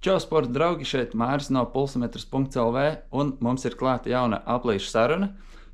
Čau, 0.00 0.14
sporta 0.16 0.48
draugi! 0.48 0.86
Šeit 0.88 1.10
Mārcis 1.12 1.50
no 1.52 1.60
pulsmetrs.lv 1.68 2.82
un 3.20 3.34
mums 3.44 3.66
ir 3.68 3.74
klāta 3.76 4.08
jauna 4.08 4.38
aplīša 4.48 4.86
saruna. 4.88 5.26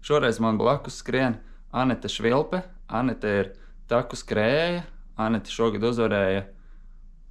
Šoreiz 0.02 0.40
man 0.42 0.56
blakus 0.58 0.96
skrien 0.98 1.36
Anita 1.70 2.10
Švilpe. 2.10 2.64
Anita 2.90 3.30
ir 3.30 3.52
taku 3.86 4.18
skrējēja. 4.18 4.80
Anita 5.22 5.54
šogad 5.54 5.86
uzvarēja 5.86 6.40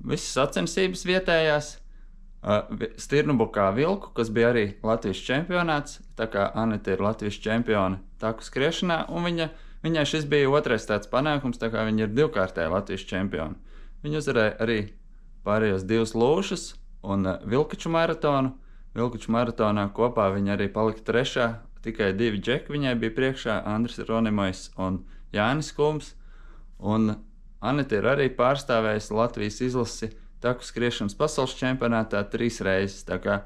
visas 0.07 0.29
sacensības 0.37 1.03
vietējās. 1.09 1.73
Stirnubukā 3.03 3.67
vilku, 3.75 4.13
kas 4.15 4.31
bija 4.31 4.53
arī 4.53 4.63
Latvijas 4.79 5.19
čempionāts. 5.27 5.99
Tā 6.15 6.29
kā 6.31 6.47
Anita 6.55 6.95
ir 6.95 7.03
Latvijas 7.03 7.41
čempione 7.43 7.99
taku 8.23 8.47
skriešanā, 8.47 9.01
un 9.11 9.27
viņa, 9.27 9.49
viņai 9.83 10.07
šis 10.13 10.29
bija 10.31 10.47
otrais 10.47 10.87
tāds 10.87 11.11
panākums, 11.11 11.59
tā 11.59 11.73
kā 11.75 11.83
viņa 11.91 12.07
ir 12.07 12.15
divkārtēja 12.21 12.71
Latvijas 12.71 13.03
čempione. 13.11 13.59
Viņa 14.07 14.23
uzvarēja 14.23 14.57
arī 14.63 14.79
pārējos 15.43 15.83
divus 15.83 16.15
lūšus, 16.15 16.69
un 17.05 17.29
uh, 17.29 17.37
Vilkaču 17.45 17.91
maratonu. 17.93 18.55
Vilkaču 18.95 19.31
maratonā 19.35 19.89
kopā 19.93 20.29
viņa 20.33 20.55
arī 20.55 20.69
palika 20.73 21.03
trešā. 21.05 21.47
Tikai 21.85 22.13
divi 22.17 22.39
džeki 22.41 22.73
viņai 22.73 22.95
bija 22.99 23.13
priekšā- 23.13 23.61
Andris 23.75 23.99
Ronimais 24.07 24.69
un 24.77 25.03
Jānis 25.33 25.73
Kungs. 25.75 26.15
Un 26.79 27.15
Anita 27.61 27.99
ir 27.99 28.07
arī 28.09 28.29
pārstāvējusi 28.35 29.15
Latvijas 29.15 29.61
izlasi 29.61 30.11
taku 30.41 30.65
skriešanas 30.65 31.15
pasaules 31.17 31.55
čempionātā 31.57 32.21
trīs 32.29 32.61
reizes. 32.65 33.05
Tā 33.07 33.19
kā 33.21 33.41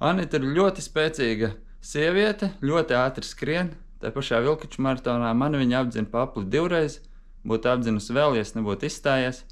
Anita 0.00 0.38
ir 0.38 0.46
ļoti 0.56 0.84
spēcīga 0.84 1.52
sieviete, 1.80 2.52
ļoti 2.62 2.96
ātri 2.98 3.26
skrien. 3.26 3.74
Tā 3.98 4.12
pašā 4.14 4.40
Vilkaču 4.44 4.82
maratonā 4.82 5.32
man 5.34 5.56
viņa 5.58 5.82
apdzina 5.82 6.10
papli 6.10 6.44
divreiz, 6.46 7.00
būtu 7.46 7.72
apdzinusi 7.72 8.14
vēl, 8.14 8.36
ja 8.38 8.44
nebūtu 8.54 8.86
izstājies. 8.86 9.42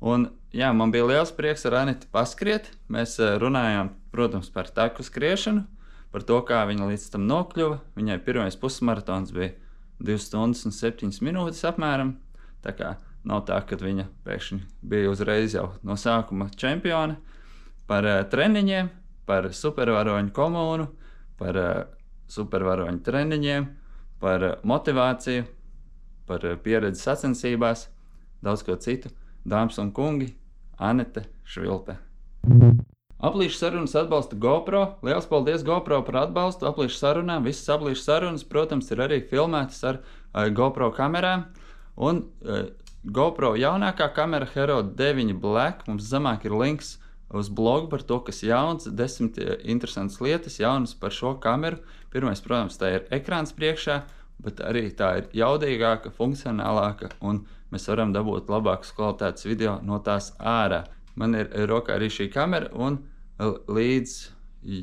Un, 0.00 0.30
jā, 0.52 0.70
man 0.76 0.92
bija 0.94 1.06
liels 1.08 1.32
prieks 1.34 1.66
ar 1.68 1.80
Anitu 1.82 2.08
paskriet. 2.12 2.70
Mēs 2.90 3.18
uh, 3.20 3.36
runājām, 3.40 3.92
protams, 4.14 4.50
par 4.52 4.70
taku 4.74 5.04
skriešanu, 5.06 5.64
par 6.10 6.24
to, 6.26 6.38
kā 6.46 6.62
viņa 6.68 6.88
līdz 6.90 7.06
tam 7.14 7.26
nokļuva. 7.30 7.80
Viņai 7.98 8.18
pirmais 8.26 8.58
pusmaratons 8.58 9.34
bija 9.36 9.54
2 10.00 10.18
stundas 10.22 10.64
un 10.66 10.74
7 10.74 11.20
minūtes 11.24 11.62
apmēram. 11.68 12.16
Tā 12.64 12.74
kā 12.76 12.94
nav 13.26 13.44
tā, 13.48 13.60
ka 13.66 13.78
viņa 13.80 14.08
pēkšņi 14.26 14.60
bija 14.90 15.12
uzreiz 15.12 15.54
jau 15.56 15.70
no 15.86 15.96
sākuma 16.00 16.50
čempione. 16.56 17.18
Par 17.90 18.06
uh, 18.06 18.22
treniņiem, 18.30 18.90
par 19.28 19.50
supervaroņu 19.54 20.34
komunu, 20.34 20.88
par 21.38 21.58
uh, 21.58 21.70
supervaroņu 22.30 23.02
treniņiem, 23.06 23.70
par 24.22 24.44
uh, 24.46 24.58
motivāciju, 24.66 25.46
par 26.26 26.44
uh, 26.46 26.58
pieredzi 26.58 27.02
sacensībās, 27.06 27.88
daudz 28.42 28.66
ko 28.66 28.76
citu. 28.80 29.12
Dāmas 29.46 29.78
un 29.80 29.88
kungi, 29.96 30.28
Anete 30.80 31.26
Švilpe. 31.44 31.98
Aplīšu 33.20 33.58
sarunas 33.58 33.92
atbalsta 34.00 34.36
GoPro. 34.40 34.94
Lielas 35.04 35.26
paldies 35.28 35.60
GoPro 35.64 35.98
par 36.06 36.22
atbalstu 36.22 36.64
aplīšu 36.70 36.96
sarunām. 36.96 37.44
Visas 37.44 37.68
aplīšu 37.74 38.00
sarunas, 38.00 38.46
protams, 38.48 38.88
ir 38.94 39.02
arī 39.04 39.18
filmētas 39.28 39.82
ar 39.84 39.98
uh, 40.00 40.46
GoPro 40.48 40.88
kamerām. 40.96 41.44
Un 42.00 42.22
uh, 42.24 42.70
GoPro 43.04 43.52
jaunākā 43.60 44.08
kamera 44.16 44.48
Hero 44.54 44.80
9 44.82 45.36
Black 45.42 45.84
mums 45.88 46.08
zemāk 46.08 46.48
ir 46.48 46.56
links 46.56 46.94
uz 47.28 47.52
blogu 47.52 47.90
par 47.92 48.02
to, 48.08 48.22
kas 48.24 48.40
jauns, 48.42 48.88
desmit 48.88 49.36
uh, 49.36 49.52
interesantas 49.68 50.16
lietas 50.24 50.56
jaunas 50.62 50.96
par 50.96 51.12
šo 51.12 51.34
kameru. 51.44 51.82
Pirmais, 52.10 52.40
protams, 52.40 52.80
tā 52.80 52.94
ir 52.96 53.06
ekrāns 53.20 53.52
priekšā, 53.52 54.00
bet 54.40 54.64
arī 54.64 54.88
tā 54.96 55.12
ir 55.20 55.28
jaudīgāka, 55.44 56.08
funkcionālāka 56.16 57.12
un 57.20 57.44
mēs 57.72 57.88
varam 57.90 58.12
dabūt 58.14 58.50
labākas 58.50 58.92
kvalitātes 58.96 59.46
video 59.46 59.78
no 59.86 60.00
tās 60.04 60.32
ārā. 60.38 60.84
Man 61.18 61.34
ir 61.38 61.50
rokā 61.68 61.96
arī 61.96 62.10
šī 62.12 62.28
kamera, 62.32 62.70
un 62.72 63.00
līdz 63.40 64.14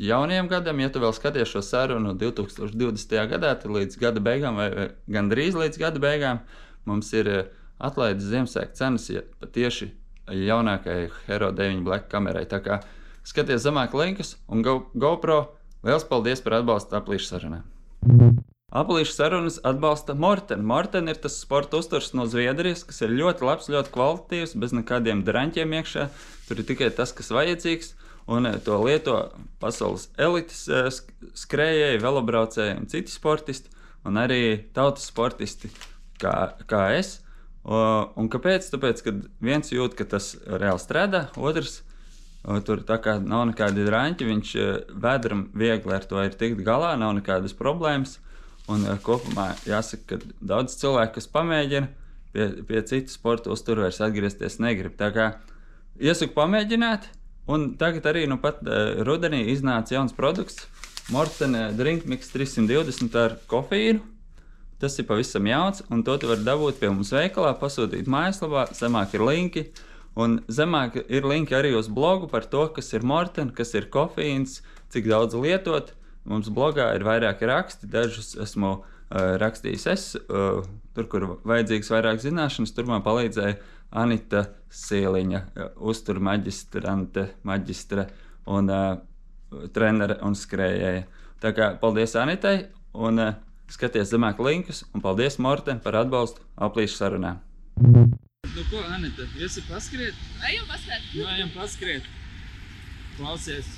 jaunajam 0.08 0.50
gadam, 0.50 0.80
ja 0.82 0.90
tu 0.92 1.02
vēl 1.04 1.14
skaties 1.14 1.52
šo 1.52 1.62
sarunu 1.62 2.16
2020. 2.18 3.16
gadā, 3.32 3.54
tad 3.60 3.72
līdz 3.72 4.00
gada 4.02 4.24
beigām, 4.24 4.58
vai 4.58 4.90
gandrīz 5.12 5.58
līdz 5.58 5.82
gada 5.82 6.02
beigām, 6.02 6.42
mums 6.90 7.14
ir 7.14 7.30
atlaides 7.78 8.26
Ziemassvētku 8.32 8.78
cenas 8.78 9.10
ja 9.12 9.24
tieši 9.54 9.92
jaunākajai 10.28 11.12
Hero 11.28 11.52
9 11.56 11.86
Black 11.86 12.10
kamerai. 12.12 12.48
Tā 12.50 12.60
kā 12.64 12.82
skaties 13.28 13.64
zemāk 13.64 13.96
linkus 13.98 14.36
un 14.50 14.66
Go, 14.66 14.80
GoPro, 14.98 15.44
liels 15.86 16.08
paldies 16.10 16.44
par 16.44 16.60
atbalstu 16.62 17.00
aplīšu 17.00 17.32
sarunai! 17.36 17.64
Aplīšu 18.68 19.14
sarunas 19.16 19.62
atbalsta 19.64 20.12
Morten. 20.12 20.66
Morten 20.68 21.08
ir 21.08 21.16
tas 21.24 21.38
sporta 21.40 21.80
uzturs 21.80 22.10
no 22.12 22.26
Zviedrijas, 22.28 22.82
kas 22.84 23.00
ir 23.06 23.14
ļoti 23.16 23.46
labs, 23.48 23.70
ļoti 23.72 23.94
kvalitatīvs, 23.94 24.56
bez 24.60 24.74
nekādiem 24.76 25.22
drāņķiem 25.24 25.76
iekšā. 25.78 26.04
Tur 26.50 26.60
ir 26.60 26.68
tikai 26.68 26.90
tas, 26.98 27.14
kas 27.16 27.32
vajadzīgs, 27.32 27.94
un 28.28 28.50
to 28.66 28.82
lieto 28.84 29.22
pasaules 29.64 30.10
elites 30.20 30.66
skrejēji, 31.46 32.04
velobraucēji 32.04 32.76
un 32.82 32.92
citi 32.92 33.16
sportisti, 33.16 33.72
un 34.04 34.20
arī 34.20 34.42
tautas 34.76 35.08
sportisti 35.14 35.72
kā, 36.20 36.36
kā 36.68 36.90
es. 37.00 37.22
Un 37.64 38.28
kāpēc? 38.28 38.68
Tāpēc, 38.76 39.08
ka 39.08 39.16
viens 39.48 39.72
jūt, 39.72 39.96
ka 39.96 40.12
tas 40.12 40.34
reāli 40.44 40.84
strādā, 40.84 41.30
otrs 41.40 41.86
Tur 42.68 42.80
nav 43.28 43.42
nekāda 43.50 43.84
drāņķa, 43.84 44.28
viņš 44.28 44.52
vēdram 45.04 45.50
viegli 45.58 45.92
ar 45.92 46.06
to 46.08 46.22
ir 46.24 46.36
tikt 46.40 46.62
galā, 46.64 46.94
nav 47.00 47.18
nekādas 47.18 47.56
problēmas. 47.58 48.20
Un 48.68 48.84
uh, 48.84 48.98
kopumā 49.00 49.54
jāsaka, 49.68 50.18
ka 50.18 50.34
daudz 50.44 50.76
cilvēku, 50.82 51.18
kas 51.18 51.30
pamēģina, 51.32 51.88
pie, 52.34 52.48
pie 52.68 52.82
citu 52.90 53.14
sporta 53.14 53.54
uzturu 53.54 53.86
vairs 53.86 54.02
atgriezties 54.04 54.60
negrib. 54.64 54.98
Tā 55.00 55.12
kā 55.16 55.30
iesaku 56.04 56.36
pamēģināt, 56.36 57.08
un 57.48 57.72
tagad 57.80 58.10
arī 58.12 58.26
nu 58.28 58.40
pat 58.44 58.60
uh, 58.66 59.00
rudenī 59.08 59.46
iznāca 59.54 59.96
jauns 59.96 60.16
produkts- 60.18 60.68
Mortena 61.16 61.70
Drinkmix 61.72 62.28
320 62.34 63.16
ar 63.16 63.38
kofīnu. 63.48 64.04
Tas 64.78 65.00
ir 65.00 65.08
pavisam 65.10 65.48
jauns, 65.48 65.82
un 65.90 66.04
to 66.06 66.20
var 66.30 66.42
dabūt 66.46 66.78
pie 66.78 66.90
mums 66.92 67.10
veikalā, 67.16 67.56
pasūtīt 67.58 68.06
mājaslapā, 68.06 68.68
zemāk 68.78 69.16
ir 69.18 69.24
linki. 69.26 69.64
Un 70.18 70.40
zemāk 70.50 71.00
ir 71.10 71.26
linki 71.26 71.56
arī 71.58 71.72
uz 71.78 71.88
blogu 71.88 72.30
par 72.30 72.46
to, 72.46 72.68
kas 72.74 72.94
ir 72.94 73.06
mortena, 73.06 73.54
kas 73.54 73.74
ir 73.74 73.90
kofīns, 73.94 74.62
cik 74.94 75.10
daudz 75.10 75.34
lietot. 75.38 75.94
Mums 76.28 76.50
blogā 76.52 76.90
ir 76.98 77.06
vairāki 77.08 77.48
raksti, 77.48 77.88
dažus 77.88 78.34
esmu 78.44 78.72
uh, 78.76 78.84
rakstījis 79.40 79.86
es. 79.94 80.06
Uh, 80.28 80.66
tur, 80.96 81.08
kur 81.12 81.26
vajadzīgs 81.48 81.92
vairāk 81.94 82.20
zināšanas, 82.24 82.74
tur 82.76 82.90
man 82.90 83.04
palīdzēja 83.06 83.56
Anita 83.96 84.44
Sīliņa, 84.74 85.42
uh, 85.56 85.70
uztur 85.88 86.20
maģistrante, 86.28 87.30
maģistre 87.48 88.10
un 88.52 88.72
uh, 88.74 88.98
trenere 89.76 90.20
un 90.28 90.36
skrējēja. 90.36 91.06
Tā 91.40 91.54
kā 91.56 91.70
paldies 91.80 92.18
Anitai 92.20 92.58
un 92.98 93.24
uh, 93.24 93.38
skaties 93.72 94.12
zemāk 94.12 94.42
linkus 94.44 94.84
un 94.92 95.04
paldies 95.04 95.40
Morten 95.40 95.80
par 95.84 95.96
atbalstu 96.02 96.44
aplīšu 96.68 97.00
sarunā. 97.00 97.38
Nu 97.80 98.68
ko, 98.72 98.84
Anita, 98.92 99.28
esi 99.44 99.64
paskriet? 99.70 100.20
Ejam 100.50 100.68
paskriet. 100.68 101.10
Nu, 101.14 101.26
ejam 101.38 101.56
paskriet. 101.56 102.12
Klausies. 103.16 103.70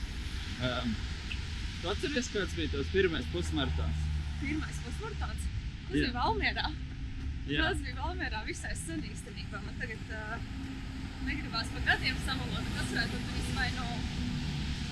Um, 0.63 0.93
Tu 1.79 1.87
atceries, 1.87 2.27
kāds 2.33 2.55
bija 2.57 2.71
tavs 2.73 2.89
pirmais 2.91 3.27
pusmaratons? 3.33 3.99
Pirmais 4.41 4.79
pusmaratons? 4.83 5.45
Tas 5.87 5.95
Jā. 5.95 6.01
bija 6.01 6.15
Valmierā. 6.17 6.65
Jā, 7.49 7.61
Tas 7.69 7.79
bija 7.85 7.95
Valmierā 8.01 8.41
visai 8.47 8.73
sen 8.75 8.99
īstenībā. 9.07 9.61
Man 9.63 9.77
tagad 9.79 10.11
uh, 10.11 10.49
negribās 11.29 11.71
pa 11.75 11.85
gadiem 11.87 12.19
samalot, 12.25 12.67
bet 12.67 12.81
atcerēt, 12.83 13.15
ka 13.15 13.37
tas 13.37 13.55
vai 13.55 13.69
no 13.77 13.87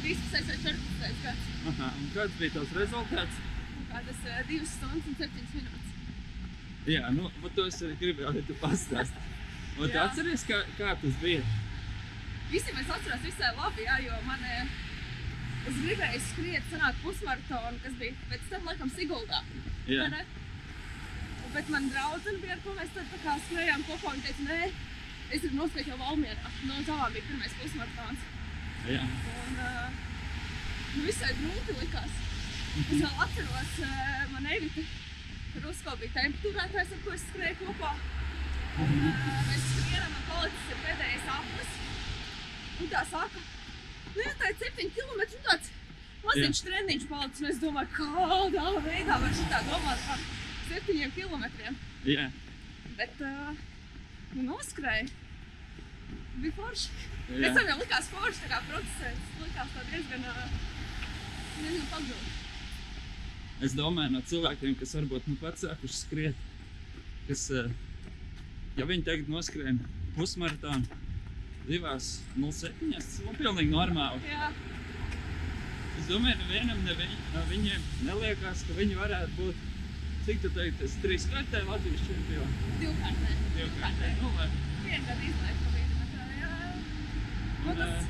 13. 0.05 0.31
vai 0.31 0.57
14. 0.63 1.21
gads. 1.25 1.51
Aha, 1.73 1.91
un 1.99 2.09
kāds 2.15 2.39
bija 2.39 2.55
tavs 2.55 2.73
rezultāts? 2.79 3.43
Un 3.81 3.91
Kādas 3.91 4.23
uh, 4.23 4.39
2 4.53 4.71
stundas 4.71 5.11
un 5.11 5.19
7 5.21 5.45
minūtes. 5.57 5.93
Jā, 6.87 7.11
nu, 7.11 7.27
bet 7.43 7.55
to 7.59 7.67
es 7.67 7.83
arī 7.83 7.99
gribēju, 7.99 8.31
lai 8.31 8.47
tu 8.47 8.55
pastāsti. 8.63 9.27
Un 9.77 9.91
tu 9.91 9.99
atceries, 10.07 10.47
kā, 10.47 10.63
kā 10.79 10.95
tas 11.03 11.19
bija? 11.19 11.43
Īstenībā 12.47 12.79
es 12.79 12.91
atceros 12.95 13.25
visai 13.27 13.51
labi, 13.59 13.83
jā, 13.83 13.97
jo 14.07 14.19
man 14.23 14.39
uh, 14.55 14.77
es 15.67 15.79
gribēju 15.83 16.19
skriet 16.23 16.67
sanāk 16.71 16.99
pusmaratonu, 17.03 17.79
kas 17.83 17.95
bija 18.01 18.27
pēc 18.31 18.51
tam 18.51 18.67
laikam 18.69 18.91
Siguldā. 18.95 19.41
Jā, 19.87 20.03
vai 20.03 20.09
ne? 20.13 20.25
Bet 21.53 21.71
man 21.73 21.87
draudzene 21.91 22.41
bija, 22.43 22.57
ar 22.57 22.61
ko 22.63 22.75
mēs 22.77 22.93
tad 22.95 23.07
tā 23.11 23.19
kā 23.23 23.35
skrējām 23.45 23.83
kopā 23.87 24.13
un 24.13 24.23
teica, 24.25 24.45
nē, 24.47 24.59
es 25.31 25.41
gribu 25.43 25.59
noskriet 25.61 25.89
jau 25.91 25.97
Valmierā. 26.01 26.53
No 26.69 26.79
tā 26.87 26.97
bija 27.15 27.27
pirmais 27.29 27.57
pusmaratons. 27.61 28.25
jā. 28.91 29.03
Un 29.33 29.59
uh, 29.63 29.99
nu, 30.95 31.03
visai 31.07 31.33
grūti 31.41 31.77
likās. 31.81 32.23
Es 32.77 32.93
vēl 32.93 33.21
atceros, 33.25 33.75
uh, 33.87 34.23
man 34.35 34.49
Evita 34.53 34.83
Rusko 35.63 35.95
bija 35.97 36.13
temperatūrētājs, 36.19 36.91
ar 36.93 37.03
ko 37.05 37.15
es 37.15 37.27
skrēju 37.31 37.59
kopā. 37.63 37.93
Un, 38.83 38.97
uh, 39.09 39.29
mēs 39.49 39.69
skrienam, 39.71 40.13
un 40.19 40.27
palicis 40.29 40.73
ir 40.73 40.83
pēdējais 40.85 41.31
aplis. 41.37 41.77
Un 42.77 42.91
tā 42.91 43.01
saka, 43.09 43.41
nu 44.17 44.25
ir 44.25 44.57
7 44.63 44.89
km, 44.97 45.21
tāds 45.47 45.71
maziņš 46.25 46.63
treniņš 46.67 47.05
palicis. 47.11 47.43
Un 47.43 47.51
es 47.51 47.61
domāju, 47.61 47.93
kādā 47.97 48.67
veidā 48.87 49.19
var 49.23 49.37
šitā 49.39 49.61
domāt 49.69 50.03
par 50.09 50.25
7 50.71 51.15
km. 51.15 51.45
jā. 52.07 52.27
Bet, 52.97 53.21
uh, 53.21 53.53
nu, 54.33 54.47
noskrēju. 54.49 55.13
Bija 56.41 56.53
forši. 56.57 56.89
Jā. 57.27 57.39
Pēc 57.43 57.55
tam 57.57 57.69
jau 57.71 57.77
likās 57.81 58.09
forši, 58.13 58.43
tā 58.43 58.49
kā 58.51 58.59
procesēt. 58.71 59.23
Likās 59.43 59.71
tā 59.75 59.85
diezgan, 59.91 60.27
ā, 60.31 60.49
diezgan 61.61 61.87
pagrūti. 61.93 62.35
Es 63.65 63.73
domāju, 63.73 64.13
no 64.13 64.21
cilvēkiem, 64.29 64.75
kas 64.77 64.93
varbūt 64.99 65.29
nu 65.31 65.37
pats 65.41 65.65
sākuši 65.65 65.97
skriet, 65.97 66.41
kas, 67.25 67.47
eh, 67.57 67.71
ja 68.77 68.85
viņi 68.85 69.05
tagad 69.07 69.31
noskrien 69.33 69.79
pusmaratonu, 70.17 70.85
divās 71.67 72.05
07, 72.37 72.91
tas 72.95 73.09
man 73.25 73.35
pilnīgi 73.41 73.71
normāli. 73.75 74.21
Jā, 74.31 74.51
Es 75.97 76.05
domāju, 76.11 76.37
nevienam 76.39 76.77
ne 76.85 76.93
viņ, 76.93 77.13
viņiem 77.49 77.81
neliekās, 78.05 78.59
ka 78.67 78.75
viņi 78.77 78.95
varētu 78.99 79.31
būt, 79.39 79.55
cik 80.27 80.37
tu 80.43 80.49
teikt, 80.55 80.77
tas 80.79 80.93
trīs 81.03 81.25
kārtē 81.31 81.63
Latvijas 81.67 82.03
čempioni. 82.05 82.53
divkārtē. 82.83 83.31
Divkārtē, 83.57 84.11
nu 84.21 84.29
lai. 84.37 84.45
Vienu 84.85 85.03
gadu 85.07 85.23
izlaiž 85.31 85.57
pa 85.63 85.69
vidu. 85.73 85.95
kā, 86.13 86.23
Jā, 86.37 86.51
jā. 86.53 86.69
Nu, 87.65 87.71
Un, 87.71 87.75
tas, 87.81 88.05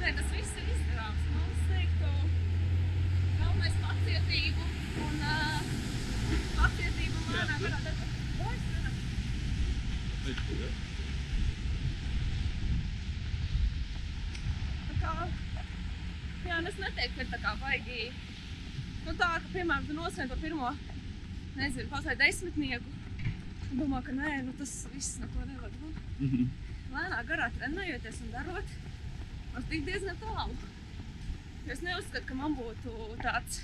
nē, 0.00 0.08
tas 0.20 0.28
viss 0.36 0.54
ir 0.62 0.70
izdarāms. 0.76 1.22
Es 1.50 1.60
teiktu, 1.72 2.08
galvenais 3.42 3.76
pacietību 3.82 4.62
un 5.08 5.14
uh, 5.34 5.60
pacietību 6.62 7.18
Jā, 7.34 7.42
varētu. 7.42 7.92
Oi, 8.46 8.56
strādā. 8.62 8.90
bet, 10.24 10.38
Tā 15.02 15.02
kā, 15.02 15.28
ka 16.94 17.22
ir 17.24 17.30
tā 17.32 17.38
kā 17.42 17.54
baigi, 17.60 18.10
nu 19.06 19.12
tā, 19.20 19.30
ka, 19.42 19.48
piemēram, 19.54 19.86
tu 19.88 19.96
nosien 19.98 20.28
to 20.30 20.36
pirmo, 20.42 20.70
nezinu, 21.56 21.88
kaut 21.90 22.04
vai 22.08 22.16
desmitnieku, 22.16 22.92
un 23.72 23.80
domā, 23.82 24.02
ka 24.06 24.12
nē, 24.12 24.30
nu 24.46 24.52
tas 24.58 24.72
viss 24.94 25.18
neko 25.22 25.44
nevajag. 25.50 25.80
Nu, 25.82 25.92
Mhm. 26.20 26.48
lēnā 26.94 27.20
garā 27.26 27.50
trenējoties 27.58 28.20
un 28.22 28.30
darot, 28.32 28.74
var 29.54 29.62
tikt 29.70 29.86
diezgan 29.86 30.16
tālu. 30.22 30.56
Es 31.66 31.80
neuzskatu, 31.80 32.26
ka 32.26 32.34
man 32.34 32.54
būtu 32.54 32.92
tāds, 33.22 33.62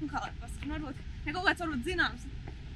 nu, 0.00 0.08
kā 0.08 0.20
lai 0.22 0.30
pasakā, 0.40 0.66
nu, 0.66 0.74
varbūt, 0.76 0.96
ja 1.26 1.32
kaut 1.32 1.46
kāds 1.48 1.60
varbūt 1.64 1.84
zināms 1.88 2.26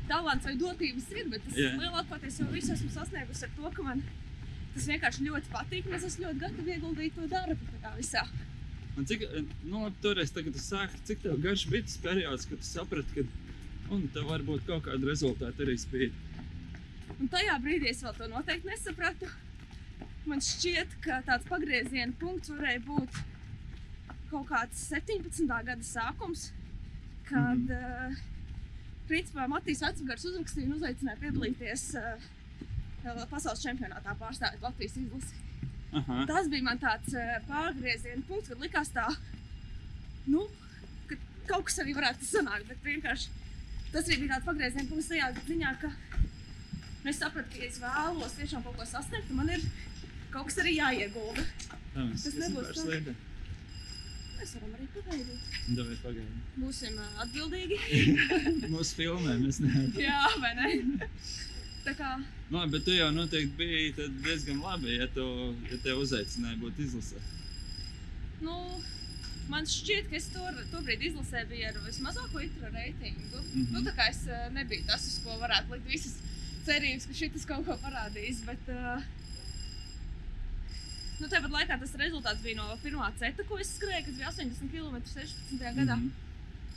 talants 0.09 0.45
vai 0.45 0.55
dotības 0.61 1.07
ir, 1.17 1.29
bet 1.33 1.47
es 1.49 1.57
Jā. 1.57 1.71
lielākoties 1.81 2.39
jau 2.41 2.49
visu 2.53 2.73
esmu 2.75 2.91
sasniegusi 2.93 3.45
ar 3.47 3.53
to, 3.57 3.71
ka 3.77 3.83
man 3.87 4.03
tas 4.75 4.89
vienkārši 4.91 5.29
ļoti 5.29 5.53
patīk, 5.53 5.87
un 5.89 5.97
es 5.99 6.09
esmu 6.09 6.27
ļoti 6.27 6.43
gatava 6.43 6.75
ieguldīt 6.75 7.17
to 7.19 7.29
darbu 7.31 7.95
visā. 7.99 8.25
Un 8.95 9.07
cik, 9.11 9.23
eh, 9.27 9.45
nu, 9.65 9.85
labi, 9.85 9.97
toreiz, 10.03 10.31
tagad 10.35 10.55
tu 10.55 10.63
sāki, 10.63 11.01
cik 11.09 11.23
tev 11.25 11.41
garš 11.43 11.67
bija 11.71 11.87
tas 11.87 11.97
periods, 12.03 12.47
kad 12.51 12.61
tu 12.63 12.69
saprati, 12.69 13.15
ka, 13.15 13.55
un 13.95 14.05
tev 14.15 14.29
varbūt 14.31 14.67
kaut 14.69 14.85
kāda 14.87 15.11
rezultāta 15.11 15.65
arī 15.67 15.75
spīd. 15.79 16.15
Un 17.19 17.31
tajā 17.31 17.57
brīdī 17.63 17.91
es 17.91 18.03
vēl 18.05 18.15
to 18.19 18.29
noteikti 18.31 18.71
nesapratu. 18.71 19.31
Man 20.27 20.41
šķiet, 20.41 20.95
ka 21.05 21.21
tāds 21.27 21.47
pagrieziena 21.51 22.15
punkts 22.21 22.53
varēja 22.53 22.81
būt 22.87 23.19
kaut 24.31 24.47
kāds 24.49 24.87
17. 24.91 25.45
gada 25.47 25.85
sākums, 25.85 26.49
kad 27.29 27.59
mm 27.59 27.69
-hmm. 27.69 28.15
uh, 28.15 28.23
principā 29.09 29.47
Matīs 29.49 29.83
Vecgars 29.85 30.25
uzrakstīja 30.25 30.67
un 30.67 30.79
uzaicināja 30.79 31.21
piedalīties 31.21 31.85
uh, 32.01 32.31
pasaules 33.31 33.63
čempionātā 33.65 34.15
pārstāvēt 34.21 34.63
Latvijas 34.65 34.97
izlasi. 35.01 35.41
Aha, 35.95 36.25
Tas 36.27 36.49
bija 36.51 36.67
man 36.67 36.81
tāds 36.83 37.15
uh, 37.15 37.35
pārgrieziena 37.49 38.25
punkts, 38.29 38.51
kad 38.51 38.63
likās 38.65 38.91
tā, 38.95 39.05
nu, 40.27 40.47
ka 41.11 41.19
kaut 41.53 41.69
kas 41.69 41.79
arī 41.85 41.95
varētu 41.95 42.27
sanākt, 42.27 42.67
bet 42.73 42.81
vienkārši 42.83 43.31
tas 43.93 44.09
arī 44.09 44.19
bija 44.25 44.33
tāds 44.35 44.49
pagrieziena 44.49 44.89
punkts 44.91 45.11
tajā 45.13 45.29
ziņā, 45.47 45.75
ka 45.85 45.93
nu, 45.93 47.13
es 47.13 47.21
sapratu, 47.21 47.53
ka 47.53 47.63
ja 47.63 47.69
es 47.71 47.79
vēlos 47.83 48.35
tiešām 48.41 48.65
kaut 48.67 48.81
ko 48.81 48.89
sasniegt, 48.91 49.31
man 49.39 49.53
ir 49.55 49.63
kaut 50.35 50.51
kas 50.51 50.59
arī 50.65 50.75
jāiegulda. 50.81 51.47
tā 51.95 52.09
tas 52.11 52.41
nebūs 52.43 52.83
tā. 52.83 53.15
Mēs 54.35 54.51
varam 54.59 54.73
arī 54.75 54.87
pagaidīt. 54.93 55.45
Davai 55.77 55.95
pagaidi. 56.03 56.41
Būsim 56.59 56.97
uh, 56.99 57.21
atbildīgi. 57.23 57.79
Mūsu 58.75 58.97
filmē 58.99 59.37
mēs 59.41 59.61
neesam. 59.63 59.93
Jā, 60.03 60.25
vai 60.43 60.51
ne? 60.59 60.73
Kā 61.85 62.17
Nu, 62.51 62.59
labi, 62.59 62.71
bet 62.73 62.85
tu 62.85 62.93
jau 62.97 63.11
noteikti 63.13 63.57
biji 63.57 63.93
diezgan 64.25 64.61
labi, 64.63 64.95
ja, 64.99 65.07
tu, 65.15 65.25
ja 65.71 65.77
te 65.85 65.93
uzaicināja 65.97 66.57
būt 66.61 66.79
izlasē. 66.85 67.21
Nu, 68.45 68.55
man 69.49 69.65
šķiet, 69.69 70.09
ka 70.11 70.17
es 70.17 70.29
tur 70.33 70.53
tobrīd 70.73 71.03
izlasē 71.11 71.45
biju 71.49 71.67
ar 71.69 71.79
vismazāko 71.87 72.41
itra 72.45 72.71
reitingu. 72.75 73.37
Mm 73.41 73.45
Mhm. 73.45 73.61
-hmm. 73.65 73.73
nu, 73.73 73.81
tā 73.89 73.93
kā 73.97 74.09
es 74.11 74.27
eh, 74.27 74.49
nebiju 74.53 74.85
tas, 74.87 75.07
uz 75.07 75.19
ko 75.25 75.31
varētu 75.45 75.73
likt 75.73 75.89
visas 75.93 76.15
cerības, 76.67 77.07
ka 77.07 77.15
šis 77.15 77.45
kaut 77.47 77.67
ko 77.67 77.77
parādīs. 77.85 78.45
Bet, 78.47 78.69
uh, 78.69 79.03
nu, 81.21 81.29
tāpat 81.29 81.51
laikā 81.57 81.81
tas 81.81 81.95
rezultāts 82.01 82.43
bija 82.43 82.57
no 82.57 82.77
pirmā 82.85 83.13
ceta, 83.19 83.45
ko 83.49 83.59
es 83.59 83.75
skrēju, 83.79 84.05
kas 84.07 84.15
bija 84.15 84.31
80 84.31 84.71
km 84.73 84.97
16. 85.05 85.59
gadā. 85.61 85.97
Mm 85.97 86.01
Mhm. 86.01 86.09
-hmm. 86.09 86.24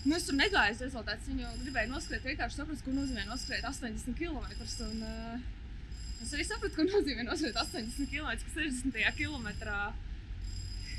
Nu, 0.08 0.16
es 0.16 0.26
tur 0.28 0.38
negāju 0.38 0.76
uz 0.76 0.82
rezultātu. 0.86 1.30
Viņu 1.32 1.52
gribēju 1.66 1.92
noskriet, 1.92 2.26
vienkārši 2.26 2.62
sapratu, 2.62 2.84
ko 2.86 2.96
nozīmē 2.96 3.28
noskriet 3.28 3.68
80 3.68 4.16
km. 4.18 4.40
Un, 4.88 5.04
uh, 5.04 6.24
es 6.24 6.34
arī 6.34 6.48
sapratu, 6.48 6.76
ko 6.78 6.88
nozīmē 6.88 7.28
noskriet 7.28 7.60
80 7.60 8.10
km, 8.12 8.32
ka 8.46 8.56
60. 8.56 8.98
kilometrā 9.20 9.82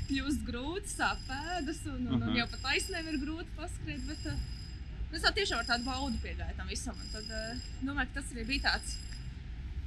kļūst 0.09 0.45
grūti, 0.45 0.93
sāp 0.93 1.19
pēdas, 1.29 1.83
un, 1.89 2.07
un, 2.07 2.15
un 2.21 2.29
Aha. 2.31 2.37
jau 2.39 2.47
pat 2.53 2.65
taisnēm 2.69 3.11
ir 3.11 3.19
grūti 3.21 3.53
paskriet. 3.57 4.01
Bet, 4.09 4.31
uh, 4.31 5.13
es 5.13 5.25
tā 5.25 5.33
tiešām 5.35 5.61
ar 5.61 5.69
tādu 5.69 5.89
baudu 5.89 6.21
piegāju 6.23 6.57
tam 6.57 6.69
visam. 6.71 6.97
Un 6.97 7.13
tad 7.13 7.29
uh, 7.33 7.69
domāju, 7.81 8.09
ka 8.11 8.19
tas 8.21 8.33
arī 8.35 8.47
bija 8.53 8.71
tāds 8.71 8.97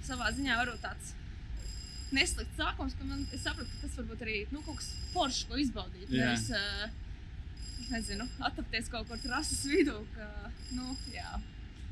savā 0.07 0.33
ziņā 0.35 0.59
varbūt 0.59 0.83
tāds 0.83 1.13
neslikts 2.13 2.59
sākums, 2.59 2.97
ka 2.99 3.07
man, 3.09 3.23
es 3.33 3.45
sapratu, 3.45 3.71
ka 3.71 3.87
tas 3.87 3.95
varbūt 4.01 4.27
arī 4.27 4.37
nu, 4.53 4.61
kaut 4.67 4.81
kas 4.81 4.91
foršs, 5.15 5.47
ko 5.49 5.61
izbaudīt. 5.61 6.11
Jā. 6.11 6.33
Nevis, 6.33 6.51
uh, 6.53 7.12
nezinu, 7.91 8.27
atrapties 8.49 8.91
kaut 8.93 9.09
kur 9.09 9.19
trases 9.23 9.65
vidū. 9.67 9.97
Ka, 10.17 10.29
nu, 10.77 10.95
jā. 11.15 11.41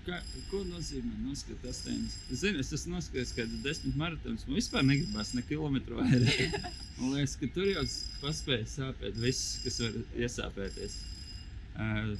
Kā, 0.06 0.16
ko 0.50 0.62
nozīmē 0.64 1.18
noskatīt 1.26 1.66
80? 1.68 2.14
Es 2.32 2.40
zinu, 2.42 2.62
es 2.62 2.72
esmu 2.72 2.94
noskatījies 2.96 3.34
kādu 3.36 3.58
desmit 3.64 3.98
maratonus. 4.00 4.46
Man 4.48 4.56
vispār 4.60 4.86
negribas 4.88 5.34
ne 5.36 5.44
kilometru 5.48 5.98
vairāk. 6.00 6.68
Man 7.00 7.14
liekas, 7.16 7.36
ka 7.40 7.48
tur 7.54 7.68
jau 7.68 7.84
paspēja 8.22 8.68
sāpēt 8.76 9.18
viss, 9.20 9.58
kas 9.64 9.80
var 9.84 9.98
iesāpēties. 10.24 10.96
Uh, 11.80 12.14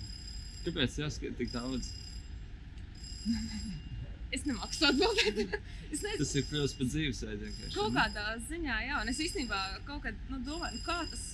kāpēc 0.67 0.99
jāskat 1.05 1.39
tik 1.41 1.53
daudz? 1.57 1.93
Es 4.31 4.45
nemāku 4.47 4.77
atbildēt. 4.87 5.57
es 5.93 6.03
nezinu, 6.05 6.19
Tas 6.21 6.33
ir 6.39 6.45
kļuvis 6.47 6.75
par 6.79 6.87
dzīvesveidu 6.93 7.47
vienkārši. 7.49 7.75
kaut 7.75 7.97
kādā 7.97 8.27
ziņā, 8.47 8.77
jā, 8.87 8.99
un 9.03 9.11
es 9.11 9.19
īstenībā 9.25 9.59
kaut 9.89 10.05
kad 10.05 10.21
nu, 10.31 10.39
domāju, 10.47 10.77
nu, 10.77 10.83
kā 10.87 11.01
tas. 11.11 11.25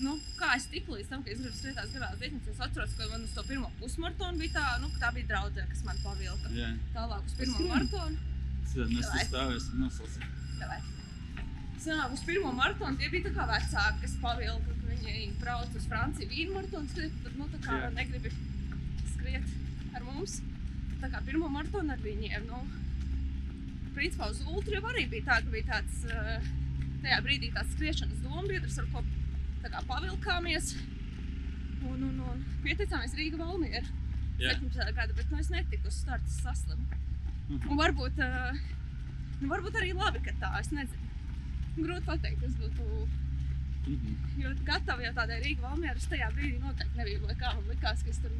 Nu, 0.00 0.14
kā 0.38 0.54
es 0.56 0.64
tiku 0.72 0.94
līdz 0.96 1.10
tam, 1.10 1.22
ka 1.24 1.32
es 1.32 1.40
gribu 1.42 1.56
skriet 1.56 1.76
tās 1.76 1.90
garās 1.92 2.16
dienas, 2.20 2.46
es 2.48 2.60
atceros, 2.64 2.94
ka 2.96 3.08
man 3.10 3.26
uz 3.26 3.34
to 3.36 3.42
pirmo 3.48 3.68
pusmaratonu 3.80 4.40
bija 4.40 4.54
tā, 4.54 4.66
nu, 4.80 4.88
tā 5.02 5.10
bija 5.16 5.28
draudzene, 5.34 5.66
kas 5.72 5.82
man 5.84 6.00
pavilka. 6.04 6.52
Jā, 6.56 6.70
Tālāk 6.94 7.26
uz 7.28 7.36
pirmo 7.40 7.66
maratonu. 7.68 8.16
mēs 8.94 9.10
tur 9.10 9.26
stāvēsim 9.28 9.82
nosalsim. 9.84 10.24
Davai. 10.60 10.80
Sanāk, 11.80 12.14
uz 12.16 12.24
pirmo 12.28 12.52
maratonu 12.56 13.00
tie 13.00 13.10
bija 13.12 13.28
tā 13.28 13.34
kā 13.36 13.46
vecāki, 13.52 14.00
kas 14.06 14.16
pavilka, 14.24 14.78
ka 14.80 14.94
viņi 14.94 15.28
brauc 15.40 15.76
uz 15.76 15.86
Franciju 15.92 16.32
vīnu 16.32 16.56
maratonu 16.56 16.92
skriet, 16.94 17.20
tad, 17.24 17.36
nu, 17.40 17.48
tā 17.52 17.60
kā 17.66 17.78
Jā. 17.84 17.92
negribi 17.96 18.32
skriet 19.14 19.96
ar 19.96 20.04
mums. 20.08 20.40
Tā 21.00 21.08
kā 21.12 21.22
pirmo 21.28 21.48
maratonu 21.52 21.92
ar 21.92 22.02
viņiem, 22.04 22.48
nu, 22.48 22.64
principā 23.96 24.28
uz 24.32 24.42
ultra 24.48 24.76
jau 24.76 24.90
arī 24.92 25.06
bija 25.12 25.28
tā, 25.28 25.38
ka 25.44 25.52
bija 25.54 25.68
tāds, 25.74 26.04
eh, 26.08 26.50
tajā 27.04 27.22
brīdī 27.24 27.52
tāds 27.54 27.72
skriešanas 27.76 28.20
dombiedrs, 28.24 28.78
ar 28.80 28.88
ko 28.92 29.04
tā 29.62 29.70
kā 29.72 29.82
pavilkāmies. 29.88 30.74
Un, 31.88 32.02
un, 32.04 32.18
un 32.28 32.42
pieteicāmies 32.64 33.14
Rīga 33.16 33.38
Valmiera. 33.40 33.86
Jā. 34.40 34.54
17. 34.56 34.92
gada, 34.96 35.14
bet 35.16 35.30
nu, 35.32 35.38
es 35.40 35.48
netiku 35.52 35.88
uz 35.88 35.96
starta 36.02 36.30
saslimu. 36.40 36.84
Mhm. 37.50 37.66
Un 37.72 37.80
varbūt, 37.80 38.20
uh, 38.24 38.60
nu, 39.40 39.48
varbūt 39.50 39.76
arī 39.80 39.92
labi, 39.96 40.20
ka 40.24 40.32
tā, 40.40 40.52
es 40.60 40.70
nezinu. 40.72 41.08
Grūti 41.80 42.04
pateikt, 42.06 42.42
es 42.48 42.54
būtu 42.60 43.08
Mhm. 43.80 44.16
ļoti 44.42 44.64
gatava 44.68 45.02
jau 45.02 45.12
tādai 45.16 45.38
Rīga 45.42 45.62
Valmierai. 45.64 45.96
Es 45.96 46.06
tajā 46.06 46.28
brīdī 46.36 46.58
noteikti 46.60 46.98
nebiju, 47.00 47.26
lai 47.26 47.34
kā 47.40 47.54
man 47.56 47.64
likās, 47.72 48.02
ka 48.04 48.10
es 48.10 48.18
tur 48.20 48.30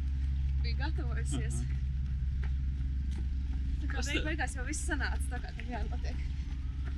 biju 0.61 0.77
gatavojusies. 0.77 1.61
Aha. 1.63 1.79
Tā 3.81 3.87
kā 3.89 4.03
beig, 4.05 4.23
beigās 4.27 4.53
jau 4.55 4.65
viss 4.67 4.85
sanāca 4.87 5.25
tā, 5.31 5.39
kā 5.41 5.49
tam 5.57 5.71
jānotiek. 5.73 6.21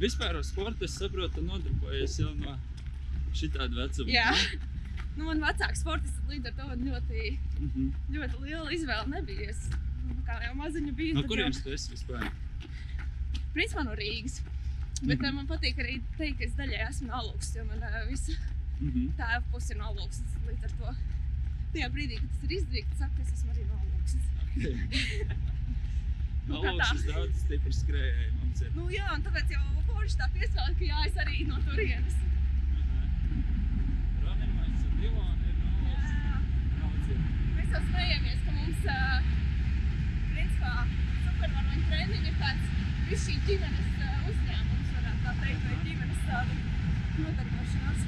Vispār 0.01 0.35
ar 0.35 0.43
sportu 0.43 0.83
es 0.83 0.97
saprotu, 0.99 1.41
nodarbojies 1.45 2.17
jau 2.19 2.33
no 2.35 2.57
šitāda 3.39 3.73
vecuma. 3.81 4.09
Jā. 4.13 4.29
Nu, 5.17 5.27
man 5.27 5.41
vecāks 5.45 5.83
sportists, 5.83 6.21
līdz 6.29 6.47
ar 6.49 6.53
to 6.57 6.67
man 6.71 6.79
ļoti, 6.87 7.37
Mhm. 7.59 7.89
ļoti 8.15 8.39
liela 8.47 8.71
izvēle 8.73 9.07
nebija. 9.11 9.49
Es, 9.53 9.59
nu, 10.07 10.15
kā 10.25 10.39
jau 10.43 10.55
maziņa 10.57 10.93
bija, 10.97 11.13
No 11.19 11.23
kurienes 11.29 11.61
tu 11.63 11.69
esi 11.75 11.91
vispār? 11.93 12.23
jau, 12.23 12.31
principā 13.53 13.83
no 13.85 13.93
Rīgas. 13.99 14.39
Bet 15.03 15.19
mm. 15.19 15.33
man 15.35 15.47
patīk 15.47 15.77
arī 15.83 15.99
teikt, 16.17 16.37
ka 16.39 16.43
es 16.47 16.53
daļai 16.57 16.81
esmu 16.87 17.07
no 17.09 17.13
augsts, 17.19 17.55
jo 17.57 17.63
man 17.65 17.81
uh, 17.83 17.99
visa 18.09 18.31
Mhm. 18.79 19.09
tēva 19.19 19.43
puse 19.51 19.71
ir 19.73 19.77
no 19.77 19.85
augsts. 19.93 20.33
Līdz 20.47 20.63
ar 20.63 20.71
to 20.79 20.95
tajā 21.73 21.87
brīdī, 21.93 22.17
kad 22.21 22.29
tas 22.33 22.43
ir 22.43 22.57
izdarīts, 22.57 22.89
tad 22.89 22.97
saka, 22.97 23.15
ka 23.15 23.21
es 23.21 23.31
esmu 23.37 23.51
arī 23.53 23.63
no 23.67 23.75
augsts. 23.83 24.25
No 26.47 26.59
Nu. 26.61 26.73
Lūksas 26.73 27.05
daudz 27.07 27.37
stipri 27.45 27.71
skrējēji 27.71 28.31
mums 28.41 28.61
ir. 28.65 28.71
Nu, 28.75 28.89
jā, 28.91 29.05
un 29.15 29.21
tāpēc 29.23 29.47
jau 29.53 29.61
forši 29.87 30.17
tā 30.19 30.25
piespēlēt, 30.33 30.75
ka 30.79 30.85
jā, 30.89 31.05
es 31.07 31.15
arī 31.23 31.45
no 31.47 31.55
turienes. 31.69 32.17
Ronimais 34.23 34.81
un 34.87 35.03
Ilona 35.07 35.47
ir 35.47 35.55
no 35.61 35.69
valsts. 35.85 36.17
Jā. 36.25 36.35
Braucieni. 36.79 37.25
Mēs 37.73 37.81
jau 37.81 37.89
smējamies, 37.89 38.41
ka 38.45 38.51
mums, 38.53 38.81
uh, 38.85 39.21
principā, 40.29 40.73
supervaroņu 41.23 41.85
treniņi 41.87 42.27
ir 42.29 42.35
tāds 42.37 42.67
viss 43.07 43.23
šī 43.25 43.37
ģimenes 43.47 43.95
uh, 43.97 44.27
uzņēmums, 44.29 44.91
varētu 44.97 45.23
tā 45.23 45.33
teikt, 45.39 45.63
vai 45.63 45.77
ģimenes 45.87 46.19
tāda 46.27 46.57
nodarbošanās. 47.23 48.03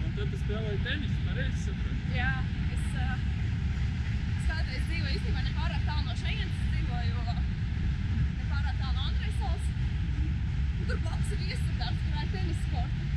Un 0.00 0.16
tad 0.16 0.34
tu 0.34 0.40
spēlēji 0.40 0.82
tenisu, 0.88 1.22
pareizi 1.28 1.62
sapratu? 1.68 2.10
Jā, 2.18 2.32
es, 2.74 2.88
uh, 3.04 3.14
es 4.34 4.50
kādreiz 4.50 4.82
dzīvoju 4.90 5.14
īstenībā 5.20 5.46
nepārāk 5.46 5.86
tālu 5.86 6.08
no 6.08 6.18
šejienes, 6.24 6.56
es 6.58 6.74
dzīvoju 6.74 7.36
nepārāk 8.40 8.82
tālu 8.82 8.98
no. 8.98 9.06
Un 9.06 9.14
Tur 10.90 10.98
blakus 11.06 11.38
ir 11.38 11.46
iestrādāts, 11.52 12.02
kur 12.02 12.18
ir 12.24 12.34
tenisa 12.34 12.74
korta. 12.74 13.15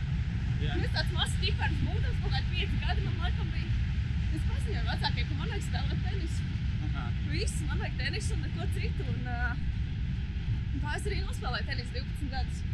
Jā. 0.59 0.75
Un 0.75 0.85
es 0.85 0.93
tāds 0.95 1.11
mazs 1.15 1.35
ķipars 1.41 1.77
būdams, 1.85 2.21
kaut 2.21 2.33
kādi 2.35 2.53
pieci 2.53 2.79
gadi 2.83 3.05
man 3.05 3.19
laikam 3.23 3.51
bija. 3.55 3.97
Es 4.35 4.47
paziņoju 4.49 4.85
vecākiem, 4.89 5.27
ka 5.29 5.37
man 5.39 5.53
vajag 5.53 5.67
spēlēt 5.67 6.01
tenisu. 6.07 6.47
Aha. 6.87 7.03
Viss, 7.31 7.61
man 7.69 7.83
vajag 7.83 7.99
tenisu 8.03 8.35
un 8.35 8.41
neko 8.47 8.67
citu. 8.75 9.05
Un, 9.13 9.21
uh, 9.35 9.61
un 10.73 10.81
tā 10.83 10.97
es 10.97 11.07
arī 11.11 11.21
nospēlēju 11.23 11.69
tenisu 11.71 11.95
12 11.99 12.33
gadus. 12.33 12.65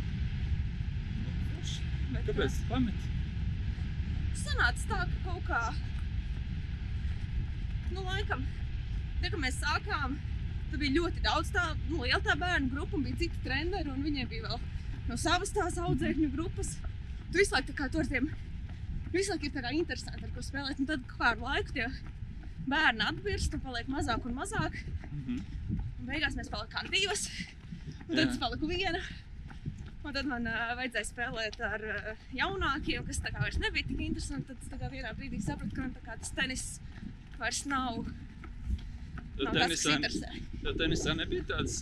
Bet, 2.15 2.23
Kāpēc 2.29 2.57
tu 2.61 2.71
pameti? 2.71 3.11
sanāca 4.45 4.87
tā, 4.89 4.99
ka 5.09 5.19
kaut 5.25 5.45
kā, 5.47 5.61
nu, 7.95 8.03
laikam, 8.05 8.43
tā 9.21 9.31
kā 9.33 9.39
mēs 9.41 9.57
sākām, 9.61 10.17
tad 10.71 10.81
bija 10.81 10.95
ļoti 10.99 11.23
daudz 11.25 11.51
tā, 11.55 11.65
nu, 11.89 12.03
liela 12.03 12.21
tā 12.25 12.35
bērnu 12.39 12.71
grupa 12.73 12.97
un 12.97 13.05
bija 13.07 13.21
citi 13.23 13.41
treneri, 13.45 13.89
un 13.91 14.03
viņiem 14.05 14.29
bija 14.31 14.49
vēl 14.49 14.61
no 15.09 15.17
savas 15.21 15.53
tās 15.55 15.79
audzēkņu 15.81 16.29
grupas. 16.35 16.75
Tu 17.35 17.41
visu 17.41 17.51
laiku 17.51 17.73
tā 17.73 17.75
kā 17.75 17.85
tur 17.91 18.07
tiem, 18.07 18.29
visu 19.11 19.33
laiku 19.33 19.49
ir 19.49 19.51
tā 19.57 19.61
kā 19.65 19.71
interesanti, 19.75 20.23
ar 20.23 20.29
ko 20.31 20.43
spēlēt, 20.45 20.77
un 20.79 20.87
tad 20.87 21.01
kā 21.09 21.33
ar 21.33 21.41
laiku 21.41 21.73
tie 21.75 21.87
bērni 22.71 23.03
atbirst 23.09 23.57
un 23.57 23.63
paliek 23.65 23.89
mazāk 23.91 24.23
un 24.29 24.37
mazāk, 24.37 24.77
Mhm. 25.11 25.41
un 25.99 26.07
beigās 26.07 26.37
mēs 26.39 26.47
palikām 26.53 26.87
divas, 26.93 27.25
un 28.07 28.15
Jā. 28.15 28.21
tad 28.23 28.29
es 28.31 28.37
paliku 28.39 28.69
viena. 28.71 29.01
Un 30.05 30.13
tad 30.13 30.25
man 30.31 30.47
uh, 30.47 30.71
vajadzēja 30.79 31.09
spēlēt 31.11 31.59
ar 31.65 31.83
uh, 31.91 32.09
jaunākiem, 32.39 33.03
kas 33.07 33.19
tā 33.19 33.33
kā 33.33 33.41
vairs 33.43 33.57
nebija 33.59 33.87
tik 33.87 33.99
interesanti. 34.07 34.47
Tad 34.47 34.57
es 34.61 34.69
tā 34.71 34.79
kā 34.79 34.89
vienā 34.95 35.11
brīdī 35.17 35.41
sapratu, 35.43 35.75
ka 35.75 35.81
man 35.81 35.95
tā 35.97 36.03
kā 36.07 36.17
tas 36.21 36.31
tenis 36.39 36.65
vairs 37.39 37.65
nav, 37.65 38.05
nav 39.43 39.53
tas, 39.53 39.67
kas 39.73 39.83
tenisā, 39.83 39.95
interesē. 39.97 40.75
tenisā 40.83 41.15
nebija 41.19 41.43
tāds 41.51 41.81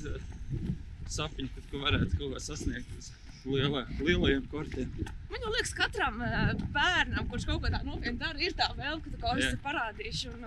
sapņi, 1.14 1.50
ka 1.54 1.62
tu 1.70 1.84
varētu 1.84 2.18
kaut 2.18 2.34
ko 2.34 2.40
sasniegt 2.40 3.12
lielā, 3.46 3.84
lielajiem 4.00 4.46
kortiem. 4.52 4.90
Man 5.32 5.46
liekas, 5.56 5.74
katram 5.78 6.22
uh, 6.24 6.54
bērnam, 6.76 7.28
kurš 7.32 7.46
kaut 7.50 7.62
ko 7.66 7.72
tādu 7.74 7.90
nopietnu 7.92 8.20
dara, 8.22 8.40
ir 8.40 8.56
tā 8.58 8.70
vēl, 8.78 9.02
ka 9.04 9.12
tu 9.14 9.20
kaut 9.22 9.38
Jā. 9.38 9.50
ko 9.50 9.50
esi 9.50 9.62
parādījuši. 9.66 10.34
Un, 10.34 10.46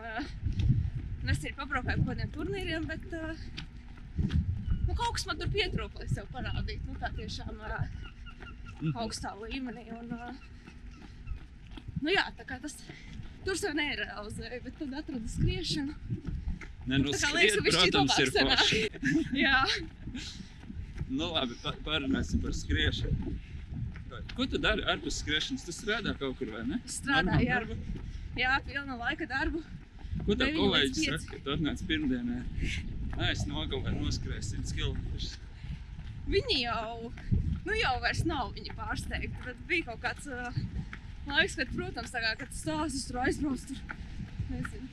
un 1.22 1.32
es 1.34 1.42
arī 1.42 1.54
pabraukāju 1.58 2.02
pa 2.02 2.04
kaut 2.04 2.12
kādiem 2.12 2.32
turnīriem, 2.36 2.86
bet 2.88 3.06
uh, 3.12 3.46
nu, 4.86 4.94
kaut 4.94 5.16
kas 5.18 5.26
man 5.28 5.40
tur 5.42 5.50
pietrūka, 5.52 6.00
lai 6.02 6.08
sev 6.12 6.28
parādītu. 6.34 6.84
Nu, 6.90 6.98
tā 7.02 7.12
tiešām 7.18 7.62
Mhm. 8.76 8.92
augstā 9.00 9.30
līmenī. 9.40 9.86
Un, 9.96 10.10
nu, 12.02 12.10
jā, 12.12 12.26
tā 12.36 12.44
kā 12.44 12.58
tas 12.60 12.74
tur 13.46 13.56
sev 13.56 13.72
nerealizēja, 13.78 14.58
bet 14.66 14.74
tad 14.80 14.92
atradu 15.00 15.30
skriešanu. 15.32 15.94
Nē, 16.86 16.98
nu, 17.02 17.10
Tā 17.10 17.18
kā 17.22 17.30
liekas, 17.34 17.56
ka 17.56 17.62
protams, 17.72 18.18
ir 18.20 18.32
labāk 18.34 18.60
forši. 18.60 18.82
Jā, 19.46 19.62
Nu, 21.08 21.30
labi, 21.30 21.54
parunāsim 21.86 22.42
par 22.42 22.54
skriešanu. 22.56 23.36
Ko 24.34 24.46
tu 24.50 24.58
dari 24.58 24.82
ārpus 24.90 25.20
skriešanas? 25.22 25.64
Tu 25.66 25.74
strādā 25.74 26.14
kaut 26.18 26.38
kur, 26.38 26.50
vai 26.54 26.64
ne? 26.66 26.80
Strādāju, 26.90 27.46
darbu? 27.50 27.76
jā 28.36 28.56
pilna 28.66 28.96
laika 29.00 29.28
darbu. 29.30 29.62
Ko 30.26 30.36
tev 30.36 30.56
kolēģis 30.56 31.02
saka, 31.06 31.28
ka 31.30 31.42
tu 31.44 31.52
atnāc 31.54 31.82
pirmdienā? 31.88 32.40
Nē, 33.16 33.28
es 33.30 33.44
nogalēju, 33.48 34.00
noskrēju 34.00 34.42
100 34.48 34.74
km. 34.76 34.96
Viņi 36.26 36.58
jau, 36.64 37.12
nu 37.68 37.78
jau 37.78 37.94
vairs 38.02 38.24
nav 38.26 38.50
viņi 38.56 38.74
pārsteigti, 38.76 39.44
bet 39.44 39.62
bija 39.70 39.92
kaut 39.92 40.02
kāds 40.02 40.26
uh, 40.32 40.58
laiks, 41.28 41.54
kad, 41.60 41.70
protams, 41.76 42.12
tā 42.12 42.24
kā, 42.24 42.34
kad 42.42 42.56
stāstus 42.56 43.06
tur 43.06 43.20
aizbrauc, 43.22 43.62
tur, 43.68 43.96
nezinu, 44.50 44.90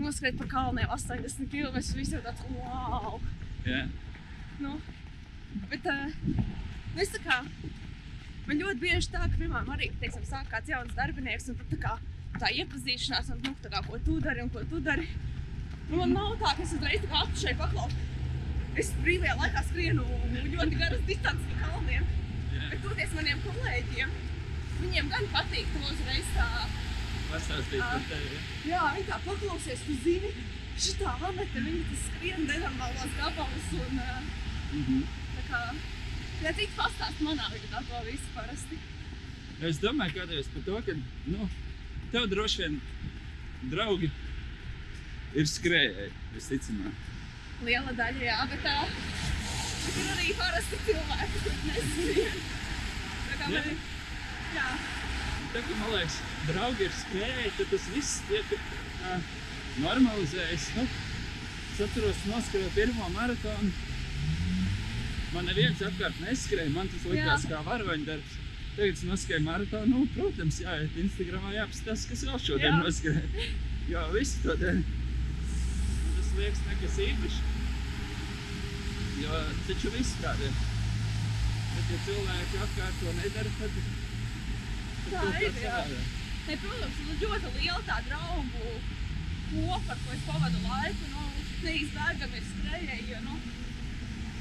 noskriet 0.00 0.40
pa 0.40 0.48
kalniem 0.54 0.88
80 0.96 1.52
km, 1.52 1.78
visi 1.98 2.16
jau 2.16 2.24
tāds, 2.24 2.46
wow! 2.56 3.20
Jā, 3.66 3.84
Nu, 4.56 4.78
bet 5.70 5.86
nu, 5.88 6.34
es 7.02 7.10
tā 7.14 7.20
kā, 7.24 7.38
man 8.46 8.60
ļoti 8.62 8.80
bieži 8.82 9.10
tā, 9.12 9.22
ka, 9.24 9.34
piemēram, 9.38 9.70
arī, 9.76 9.90
teiksim, 10.02 10.24
sāk 10.28 10.48
kāds 10.52 10.70
jauns 10.72 10.94
darbinieks, 10.98 11.48
un 11.52 11.58
tad 11.60 11.72
tā 11.74 11.78
kā 11.84 11.94
tā 12.40 12.50
iepazīšanās, 12.60 13.30
un, 13.34 13.40
nu, 13.46 13.54
tā 13.64 13.72
kā, 13.72 13.80
ko 13.86 13.98
tu 14.06 14.18
dari 14.20 14.42
un 14.44 14.50
ko 14.52 14.62
tu 14.70 14.80
dari. 14.84 15.06
Nu, 15.88 16.00
man 16.02 16.12
nav 16.16 16.34
tā, 16.42 16.52
ka 16.58 16.62
es 16.66 16.74
uzreiz 16.76 17.02
tā 17.04 17.10
kā 17.12 17.22
apšai 17.24 17.54
paklau. 17.60 17.88
Es 18.76 18.90
brīvajā 19.04 19.36
laikā 19.40 19.62
skrienu 19.70 20.04
ļoti 20.52 20.80
garas 20.80 21.04
distances 21.08 21.46
pa 21.52 21.70
kalniem, 21.70 22.08
jā. 22.52 22.66
bet 22.72 22.82
toties 22.84 23.14
maniem 23.16 23.38
kolēģiem, 23.46 24.10
viņiem 24.82 25.08
gan 25.14 25.30
patīk 25.32 25.70
to 25.72 25.84
uzreiz 25.92 26.28
tā, 26.36 26.48
Pastāstīt 27.26 27.80
par 27.82 28.02
tevi. 28.10 28.36
jā. 28.68 28.82
viņi 28.96 29.06
tā 29.08 29.16
paklausies, 29.24 29.80
tu 29.86 29.96
zini, 30.04 30.30
šitā 30.76 31.14
Anete, 31.30 31.62
viņa 31.64 31.86
tas 31.88 32.02
skrien 32.10 32.44
nenormālos 32.50 33.16
gabalus, 33.20 33.70
un 33.80 34.02
uh, 34.04 34.34
Mhm. 34.66 35.00
tā 35.06 35.25
kā, 35.50 35.62
cits 36.46 36.76
pastāst 36.76 37.22
manā 37.24 37.48
vietā 37.54 37.82
to 37.88 38.02
visu 38.06 38.34
parasti. 38.34 38.78
Es 39.66 39.80
domāju, 39.80 40.18
kādreiz 40.18 40.50
par 40.52 40.66
to, 40.66 40.80
ka 40.86 40.96
nu, 41.32 41.48
tev 42.12 42.28
droši 42.32 42.62
vien 42.64 42.80
draugi 43.72 44.10
ir 45.36 45.48
skrējēji, 45.48 46.12
visticamāk. 46.34 47.06
Liela 47.64 47.94
daļa, 47.96 48.22
jā, 48.26 48.36
bet 48.52 48.66
tā 48.66 48.76
ir 49.96 50.12
arī 50.12 50.34
parasti 50.36 50.82
cilvēki, 50.90 51.40
kuriem 51.46 51.66
neskrien. 51.70 52.44
Tā 53.26 53.40
kā 53.40 53.50
Jā. 53.54 53.64
man, 53.64 53.82
jā, 54.56 54.68
Tā 55.56 55.62
kā 55.64 55.74
man 55.80 55.92
liekas, 55.94 56.16
draugi 56.50 56.84
ir 56.84 56.94
skrējēji, 57.00 57.50
tad 57.56 57.70
tas 57.72 57.84
viss 57.94 58.16
tiek 58.28 58.50
tā, 58.52 59.18
normalizējis. 59.80 60.66
Nu, 60.76 60.82
es 61.72 61.78
atceros, 61.86 62.24
noskrēju 62.28 62.72
pirmo 62.74 63.08
maratonu. 63.14 63.70
Man 65.36 65.48
neviens 65.50 65.80
apkārt 65.84 66.20
neskrēja, 66.24 66.72
man 66.72 66.88
tas 66.88 67.02
likās 67.12 67.42
Jā. 67.44 67.50
kā 67.50 67.58
varoņdarbs. 67.66 68.36
Tagad 68.76 68.92
es 68.96 69.02
noskrēju 69.08 69.44
maratonu, 69.44 69.90
nu, 69.92 70.06
protams, 70.14 70.60
jāiet 70.64 70.96
Instagramā, 71.00 71.52
jāapskatās, 71.56 72.04
kas 72.10 72.24
vēl 72.28 72.40
šodien 72.44 72.72
Jā. 72.72 72.78
noskrēja. 72.84 73.48
Jo 73.90 74.00
visi 74.14 74.40
to 74.42 74.56
dara. 74.60 74.80
Tas 76.16 76.30
liekas 76.38 76.62
nekas 76.70 76.96
īpašs. 77.06 77.36
Jo 79.22 79.42
taču 79.68 79.92
viss 79.94 80.16
tāda 80.22 80.48
ir. 80.48 80.56
Bet, 81.76 81.92
ja 81.92 81.98
cilvēki 82.08 82.60
apkārt 82.66 83.00
to 83.02 83.14
nedara, 83.20 83.52
tad 83.60 83.80
Tā 85.06 85.22
kā 85.22 85.40
ir, 85.46 85.58
jā. 85.62 85.80
ne, 86.48 86.56
protams, 86.64 87.00
ir 87.04 87.20
ļoti 87.22 87.52
liela 87.60 87.82
tā 87.86 88.00
draugu 88.08 88.70
kopa, 89.52 89.94
ar 89.94 90.00
ko 90.02 90.16
es 90.16 90.24
pavadu 90.26 90.62
laiku. 90.64 91.10
Nu, 91.12 91.28
neizbēgami 91.66 92.40
ir 92.40 92.48
skrejēji, 92.50 93.04
jo, 93.12 93.20
nu, 93.28 93.38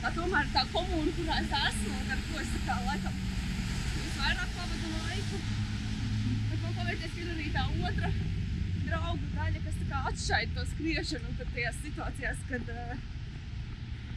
tā 0.06 0.12
tomēr 0.14 0.50
tā 0.54 0.62
komūna, 0.70 1.12
kurā 1.18 1.36
es 1.42 1.54
esmu 1.58 1.96
un 1.98 2.10
ar 2.14 2.20
ko 2.28 2.42
es 2.42 2.50
tā 2.54 2.60
kā 2.68 2.74
laikam 2.86 3.16
visvairāk 3.96 4.52
pavadu 4.54 4.90
laiku. 5.00 5.40
Man 6.62 6.76
paveicies, 6.76 7.16
ka 7.16 7.24
ir 7.24 7.32
arī 7.34 7.48
tā 7.56 7.64
otra 7.88 8.12
draugu 8.86 9.30
daļa, 9.34 9.64
kas 9.66 9.80
tā 9.80 9.88
kā 9.90 10.02
atšķaida 10.12 10.54
to 10.58 10.66
skriešanu 10.74 11.32
un 11.32 11.40
tad 11.40 11.50
tajās 11.56 11.80
situācijās, 11.88 12.44
kad 12.52 12.70
uh, 12.76 12.94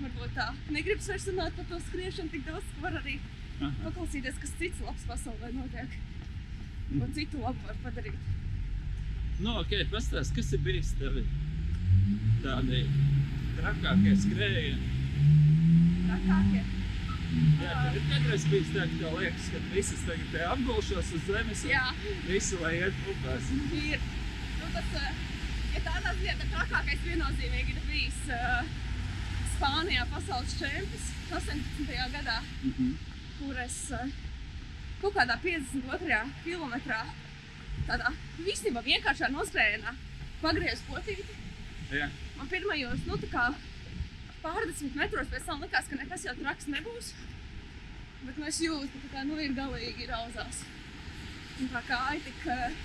varbūt 0.03 0.37
tā 0.37 0.51
negribas 0.77 1.09
vairs 1.15 1.29
runāt 1.31 1.57
par 1.57 1.71
to 1.73 1.81
skriešanu 1.87 2.35
tik 2.35 2.45
daudz, 2.51 2.69
ka 2.75 2.85
var 2.85 3.01
arī 3.01 3.17
Aha. 3.23 3.73
paklausīties, 3.87 4.43
kas 4.45 4.55
cits 4.61 4.85
labs 4.85 5.09
pasaulē 5.09 5.55
notiek. 5.57 5.97
Ko 6.91 7.11
citu 7.17 7.41
labu 7.47 7.65
var 7.65 7.81
padarīt. 7.87 8.29
Nu, 9.41 9.57
ok, 9.63 9.73
pastāst, 9.89 10.37
kas 10.37 10.53
ir 10.53 10.61
bijis 10.69 10.93
tevi 11.01 11.25
tādi 12.45 12.85
trakākie 13.57 14.17
skrējieni? 14.21 14.97
Trakākie. 16.09 16.63
Jā, 17.61 17.73
tev 17.85 17.97
ir 17.99 18.05
kādreiz 18.09 18.45
bijis 18.49 18.71
tā, 18.73 18.85
ka 18.89 18.97
tev 19.03 19.17
liekas, 19.21 19.49
ka 19.53 19.59
visas 19.75 20.05
tagad 20.09 20.31
te 20.33 20.45
apgulšos 20.49 21.11
uz 21.19 21.27
zemes 21.29 21.65
un 21.67 21.73
Jā, 21.75 21.83
visu, 22.29 22.59
lai 22.63 22.73
iet 22.79 23.03
upās. 23.13 23.51
ir. 23.77 24.01
Nu, 24.59 24.71
tas, 24.77 24.95
eh, 25.03 25.21
ja 25.75 25.83
tādā 25.89 26.15
ziņā, 26.21 26.37
tad 26.41 26.55
trakākais 26.55 27.05
viennozīmīgi 27.05 27.75
ir 27.77 27.83
bijis 27.91 28.23
uh, 28.33 28.73
Spānijā 29.53 30.07
pasaules 30.15 30.57
čempions 30.59 31.07
18. 31.31 32.11
gadā, 32.17 32.39
Mhm. 32.65 32.91
kur 33.39 33.59
es 33.67 33.79
uh, 33.93 34.09
kaut 35.03 35.15
kādā 35.15 35.37
52. 35.45 36.23
kilometrā 36.45 37.03
tādā 37.89 38.13
īstenībā 38.47 38.83
vienkāršā 38.89 39.29
noskrējienā 39.37 39.93
pagriezu 40.43 40.83
potīti. 40.89 41.37
Jā, 41.93 42.09
Man 42.39 42.47
pirmajos, 42.49 43.05
nu 43.07 43.17
tā 43.19 43.29
kā 43.33 43.45
pārdesmit 44.43 44.97
metros 44.99 45.31
pēc 45.33 45.47
tam 45.49 45.63
likās, 45.65 45.89
ka 45.91 45.99
nekas 46.01 46.25
jau 46.29 46.35
traks 46.39 46.69
nebūs. 46.75 47.13
Bet 48.25 48.39
nu, 48.39 48.47
es 48.51 48.59
jūtu, 48.63 49.03
ka 49.05 49.11
tā 49.17 49.25
nu, 49.29 49.39
ir 49.41 49.55
galīgi 49.57 50.09
rauzās. 50.11 50.63
Un 51.59 51.71
tā 51.73 51.83
kā 51.89 52.01
ir 52.17 52.25
tik 52.27 52.47
uh, 52.51 52.81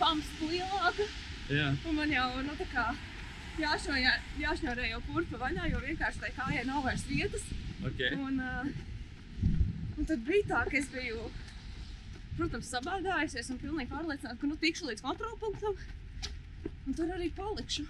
pamsta 0.00 0.48
lielāka, 0.50 1.06
Jā, 1.50 1.70
un 1.88 1.96
man 1.98 2.12
jau 2.14 2.28
nu, 2.46 2.54
tā 2.60 2.66
kā 2.70 2.86
jāšņo, 3.60 3.96
jāšņorē 4.40 4.90
jau 4.92 5.00
kurpa 5.08 5.40
vaļā, 5.40 5.68
jo 5.72 5.80
vienkārši 5.82 6.22
tai 6.22 6.30
kājai 6.36 6.64
nav 6.68 6.84
vairs 6.86 7.04
vietas. 7.08 7.46
ok. 7.84 8.02
Un, 8.22 8.40
uh, 8.40 9.48
un 9.98 10.08
tad 10.08 10.22
bija 10.28 10.48
tā, 10.52 10.64
ka 10.70 10.78
es 10.80 10.88
biju, 10.92 11.30
protams, 12.38 12.70
sabādājusies 12.72 13.50
un 13.52 13.60
pilnīgi 13.60 13.90
pārliecināta, 13.92 14.38
ka 14.40 14.48
nu 14.52 14.56
tikšu 14.62 14.88
līdz 14.92 15.04
kontrolpunktam. 15.04 15.80
Un 16.86 16.96
tur 16.96 17.10
arī 17.14 17.28
palikšu. 17.36 17.84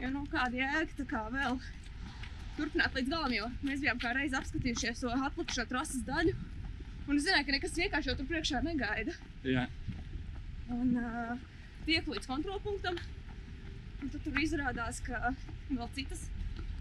Jo 0.00 0.08
nu 0.14 0.22
kāda 0.32 0.56
jēga 0.56 0.96
tā 1.00 1.04
kā 1.08 1.24
vēl 1.32 1.58
turpināt 2.60 2.96
līdz 2.96 3.10
galam, 3.12 3.32
jo 3.34 3.48
mēs 3.66 3.82
bijām 3.82 4.00
kā 4.02 4.12
reiz 4.16 4.34
apskatījušies 4.38 5.02
to 5.04 5.12
atlikušo 5.16 5.64
trases 5.70 6.02
daļu. 6.08 6.34
Un 7.08 7.16
es 7.18 7.24
zināju, 7.26 7.46
ka 7.48 7.54
nekas 7.56 7.78
vienkārši 7.80 8.10
jau 8.12 8.16
tur 8.20 8.28
priekšā 8.30 8.60
negaida. 8.66 9.16
Jā, 9.48 9.66
Un 10.70 10.92
uh, 11.00 11.32
tiek 11.86 12.06
līdz 12.06 12.28
kontrolpunktam. 12.30 12.98
Un 14.00 14.10
tad 14.12 14.22
tur 14.22 14.36
izrādās, 14.38 15.00
ka 15.04 15.32
vēl 15.70 15.88
citas 15.96 16.20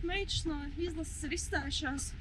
meitas 0.05 0.43
no 0.45 0.59
izlases 0.77 1.24
ir 1.25 1.33
izstājušās. 1.39 2.12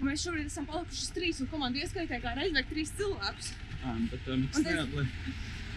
Un 0.00 0.08
mēs 0.10 0.24
šobrīd 0.26 0.48
esam 0.50 0.66
palikušas 0.66 1.12
trīs, 1.14 1.38
un 1.44 1.48
komanda 1.52 1.78
ieskaitē 1.84 2.18
kā 2.24 2.32
reiz 2.34 2.50
vajag 2.56 2.72
trīs 2.72 2.90
cilvēkus. 2.98 3.52
Ā, 3.86 3.94
nu, 4.00 4.08
Un 4.34 4.42
es- 4.50 4.66
neatliek. 4.66 5.14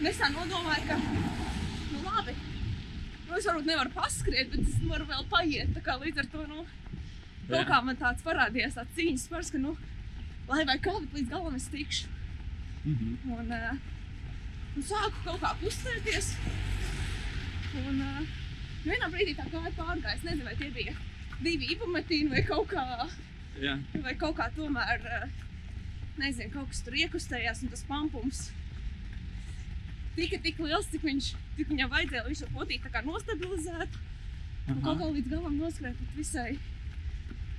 Un 0.00 0.10
es 0.10 0.18
tā 0.20 0.28
nodomāju, 0.34 0.88
ka, 0.90 0.98
nu 1.92 2.02
labi, 2.08 2.34
nu 3.28 3.38
es 3.38 3.46
varbūt 3.48 3.70
nevaru 3.70 3.94
paskriet, 3.94 4.50
bet 4.52 4.66
es 4.66 4.74
varu 4.90 5.06
vēl 5.08 5.24
paiet. 5.30 5.70
Tā 5.78 5.84
kā 5.86 5.94
līdz 6.02 6.24
ar 6.24 6.28
to, 6.34 6.42
nu, 6.50 6.66
kaut 7.46 7.60
Jā. 7.60 7.66
kā 7.68 7.80
man 7.86 7.98
tāds 8.00 8.24
parādījās 8.26 8.76
tāds 8.78 8.96
cīņas 8.96 9.26
spars, 9.28 9.52
ka, 9.54 9.60
nu, 9.62 9.76
lai 10.50 10.64
vai 10.68 10.78
kā, 10.82 10.94
bet 11.02 11.14
līdz 11.18 11.32
galam 11.32 11.58
es 11.58 11.68
tikšu. 11.72 12.10
Mhm. 12.86 13.14
Un, 13.36 13.52
uh, 13.52 13.78
un 14.76 14.86
sāku 14.90 15.22
kaut 15.24 15.40
kā 15.42 15.52
kustēties. 15.62 16.34
Un 17.86 18.02
uh, 18.02 18.36
vienā 18.84 19.10
brīdī 19.12 19.34
tā 19.38 19.46
kā 19.50 19.64
pārgāja. 19.78 20.16
Es 20.16 20.26
nezinu, 20.26 20.46
vai 20.46 20.54
tie 20.58 20.70
bija 20.74 20.94
divi 21.42 21.72
ibumetīni 21.74 22.30
vai 22.32 22.44
kaut 22.46 22.70
kā, 22.72 22.84
Jā, 23.60 23.78
vai 24.04 24.12
kaut 24.20 24.36
kā 24.38 24.50
tomēr, 24.56 25.02
uh, 25.08 25.42
nezinu, 26.20 26.52
kaut 26.54 26.70
kas 26.72 26.84
tur 26.84 26.96
iekustējās 26.96 27.64
un 27.64 27.72
tas 27.72 27.84
pampums 27.88 28.46
tika 30.16 30.38
tik 30.42 30.60
liels, 30.64 30.88
cik, 30.92 31.04
viņš, 31.04 31.32
cik 31.58 31.70
viņam 31.72 31.92
vajadzēja, 31.92 32.24
viņš 32.26 32.42
šo 32.42 32.52
potīti 32.54 32.84
tā 32.86 32.92
kā 32.94 33.02
nostabilizētu. 33.04 34.04
Un 34.72 34.80
kaut 34.82 34.98
kā 35.00 35.08
līdz 35.12 35.30
galam 35.30 35.58
noskrēja 35.60 35.98
pat 35.98 36.14
visai, 36.16 36.56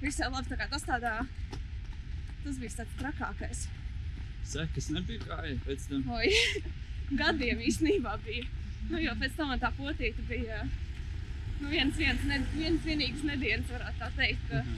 visai 0.02 0.30
labi. 0.32 0.50
Tā 0.52 0.58
kā 0.60 0.68
tas 0.72 0.86
tādā, 0.88 1.14
tas 2.44 2.60
bija 2.62 2.76
tāds 2.82 2.98
trakākais. 3.02 3.64
sekas 4.48 4.92
nebija 4.96 5.24
kāja 5.26 5.56
pēc 5.66 5.88
tam. 5.90 6.06
Oi, 6.18 6.30
gadiem 7.22 7.64
īstenībā 7.68 8.18
bija. 8.26 8.46
Nu, 8.88 9.00
jo 9.04 9.16
pēc 9.20 9.34
tam 9.36 9.52
man 9.52 9.60
tā 9.60 9.72
potīte 9.76 10.24
bija 10.30 10.62
nu, 11.62 11.68
viens, 11.70 11.98
viens, 11.98 12.24
ne, 12.30 12.38
viens 12.54 12.86
vienīgs 12.86 13.26
nedēļas, 13.28 13.74
varētu 13.74 14.00
tā 14.04 14.12
teikt. 14.20 14.48
Ka 14.52 14.62
Aha. 14.62 14.78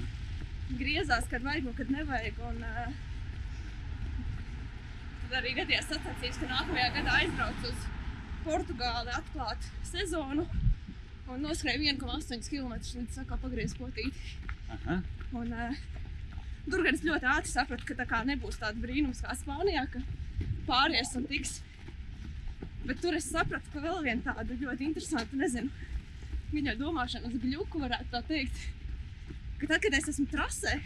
griezās, 0.80 1.30
kad 1.30 1.46
vajag 1.46 1.70
un 1.70 1.78
kad 1.78 1.94
nevajag. 1.94 2.42
Un, 2.50 2.64
uh, 2.64 2.90
tad 5.26 5.38
arī 5.42 5.54
gadījās 5.60 5.92
sacensības, 5.92 6.42
ka 6.42 6.52
nākamajā 6.56 6.90
gadā 6.98 7.20
aizbraucu 7.22 7.74
uz 7.74 7.88
Portugāli 8.46 9.14
atklāt 9.14 9.68
sezonu 9.86 10.48
un 11.34 11.42
noskrēju 11.46 11.86
1,8 11.94 12.50
km 12.50 12.74
līdz 12.80 13.18
sakā 13.20 13.38
pagriez 13.42 13.76
potīti. 13.78 14.36
Aha. 14.76 15.00
Un, 15.38 15.52
uh, 15.54 15.76
tur 16.70 16.84
gan 16.86 16.96
es 16.98 17.04
ļoti 17.06 17.30
ātri 17.36 17.52
sapratu, 17.52 17.86
ka 17.90 17.98
tā 18.00 18.06
kā 18.10 18.22
nebūs 18.28 18.58
tāds 18.62 18.80
brīnums 18.82 19.22
kā 19.26 19.36
Spānijā, 19.38 19.86
ka 19.94 20.02
pāries 20.70 21.14
un 21.20 21.28
tiks. 21.30 21.60
Bet 22.86 23.02
tur 23.04 23.14
es 23.18 23.28
sapratu, 23.30 23.70
ka 23.74 23.84
vēl 23.84 24.02
viena 24.06 24.26
tāda 24.26 24.56
ļoti 24.58 24.88
interesanta, 24.90 25.38
nezinu, 25.38 25.70
viņa 26.54 26.78
domāšanas 26.80 27.36
gļuku 27.44 27.82
varētu 27.84 28.10
tā 28.14 28.22
teikt. 28.30 28.62
Ka 29.60 29.68
tad, 29.74 29.82
kad 29.84 29.98
es 30.00 30.08
esmu 30.14 30.26
trasē, 30.32 30.78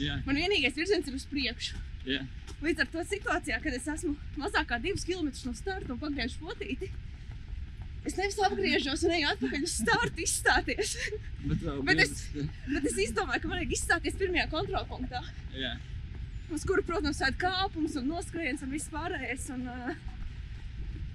Jā, 0.00 0.16
man 0.24 0.38
vienīgais 0.40 0.74
virziens 0.78 1.06
ir 1.10 1.14
uz 1.18 1.26
priekšu. 1.28 1.76
jā. 2.08 2.22
Līdz 2.60 2.82
ar 2.82 2.88
to 2.92 3.02
situācijā, 3.08 3.56
kad 3.64 3.72
es 3.76 3.86
esmu 3.88 4.14
mazāk 4.40 4.66
kā 4.68 4.76
divus 4.80 5.04
kilometrus 5.08 5.46
no 5.46 5.52
starta 5.56 5.92
un 5.94 6.00
pagriežu 6.00 6.42
potīti, 6.42 6.90
es 8.08 8.16
nevis 8.16 8.38
apgriežos 8.46 9.02
un 9.06 9.12
eju 9.16 9.28
atpakaļ 9.34 9.64
uz 9.66 9.74
startu 9.82 10.22
izstāties. 10.24 10.94
Bet 11.50 11.64
Bet 11.88 12.02
es- 12.06 12.14
tas- 12.32 12.50
Bet 12.74 12.88
es 12.92 12.98
izdomāju, 13.06 13.42
ka 13.44 13.48
man 13.52 13.58
vajag 13.60 13.74
izstāties 13.76 14.16
pirmajā 14.20 14.46
kontrolpunktā. 14.52 15.20
Jā, 15.56 15.74
uz 16.54 16.64
kuru, 16.66 16.82
protams, 16.86 17.20
ir 17.22 17.36
kāpums 17.40 17.96
un 18.00 18.08
noskrējiens 18.10 18.64
un 18.66 18.72
viss 18.74 18.88
pārējais. 18.92 19.48
Un, 19.54 19.66
uh, 19.68 19.92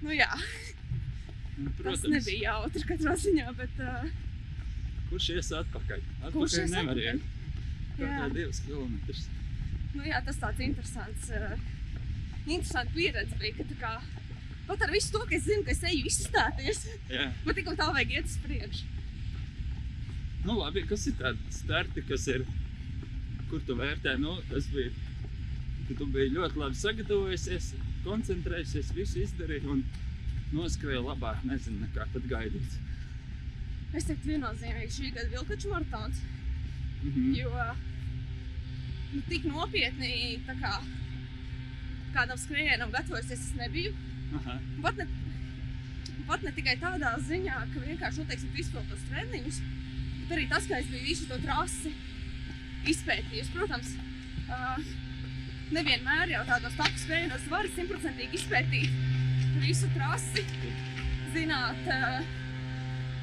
nu, 0.02 0.12
jā, 0.16 0.30
nu, 1.58 1.70
tas 1.70 1.80
protams. 1.80 2.06
nebija 2.14 2.52
jautri 2.56 2.84
katrā 2.92 3.16
ziņā, 3.26 3.50
bet 3.58 3.82
uh, 3.84 4.06
Kurš 5.10 5.28
ies 5.36 5.52
atpakaļ? 5.54 6.00
Kurš 6.34 6.56
Atpakaļ 6.56 6.62
ies 6.64 6.72
nevar 6.74 6.98
iet. 6.98 7.26
Kā 7.96 8.24
divas 8.34 8.58
kilometrus. 8.66 9.20
nu, 9.94 10.02
jā, 10.04 10.18
tas 10.26 10.36
tāds 10.42 10.58
interesants, 10.66 11.30
uh, 11.30 11.54
interesants 12.46 12.92
pieredze 12.96 13.38
bija. 13.40 13.54
Ka, 13.60 13.68
tā 13.70 13.76
kā, 13.84 13.92
pat 14.68 14.82
ar 14.86 14.90
visu 14.94 15.12
to, 15.14 15.22
ka 15.28 15.34
es 15.36 15.44
zinu, 15.46 15.64
ka 15.66 15.70
es 15.74 15.82
eju 15.86 16.04
izstāties, 16.10 16.84
Jā. 17.12 17.26
man 17.46 17.54
tik 17.58 17.68
un 17.70 17.76
tā 17.78 17.88
vajag 17.92 18.10
iet 18.16 18.30
uz 18.30 18.36
priekšu. 18.44 18.84
Nu, 20.46 20.56
labi, 20.60 20.82
kas 20.86 21.06
ir 21.10 21.16
tādi 21.18 21.38
starti, 21.54 22.02
kas 22.06 22.26
ir, 22.30 22.44
kur 23.50 23.60
tu 23.66 23.74
vērtē? 23.78 24.16
Nu, 24.22 24.36
tas 24.50 24.68
bija, 24.70 24.90
ka 25.88 25.96
tu 25.98 26.06
biji 26.14 26.34
ļoti 26.36 26.60
labi 26.62 26.78
sagatavojusies, 26.78 27.72
koncentrējusies, 28.06 28.92
visu 28.94 29.22
izdarīji 29.24 29.66
un 29.74 29.82
noskrēja 30.54 31.02
labāk, 31.02 31.42
nezinu, 31.50 31.80
nekā 31.86 32.06
pat 32.12 32.28
gaidīts. 32.30 32.78
Es 33.96 34.06
teiktu, 34.06 34.32
viennozīmīgi 34.34 34.92
šī 34.98 35.12
gada 35.16 35.30
vilkaču 35.34 35.70
maratons, 35.72 36.22
Mhm. 37.06 37.34
jo 37.34 37.50
nu, 39.12 39.20
tik 39.28 39.44
nopietni 39.46 40.40
tā 40.46 40.54
kā, 40.60 40.72
kādam 42.14 42.38
skrējienam 42.40 42.90
gatavojusies 42.94 43.42
es 43.44 43.52
nebiju. 43.58 43.92
Aha. 44.34 44.58
Pat 44.82 45.00
ne, 45.00 45.06
pat 46.26 46.44
ne 46.46 46.52
tikai 46.56 46.76
tādā 46.82 47.12
ziņā, 47.28 47.62
ka 47.72 47.82
vienkārši 47.84 48.22
noteikti 48.22 48.62
izpildīju 48.64 48.92
tos 48.92 49.04
treniņus, 49.10 49.60
bet 50.20 50.36
arī 50.36 50.46
tas, 50.50 50.68
ka 50.68 50.80
es 50.80 50.90
biju 50.90 51.06
visu 51.06 51.28
to 51.30 51.38
trasi 51.44 51.92
izpētījusi. 52.92 53.54
Protams, 53.54 53.92
uh, 54.50 54.80
nevienmēr 55.74 56.34
jau 56.34 56.42
tādos 56.50 56.76
tapu 56.78 57.02
skrējienos 57.02 57.46
var 57.52 57.68
simtprocentīgi 57.76 58.40
izpētīt 58.40 59.02
visu 59.62 59.90
trasi, 59.94 60.44
zināt, 61.34 61.82
uh, 61.90 62.34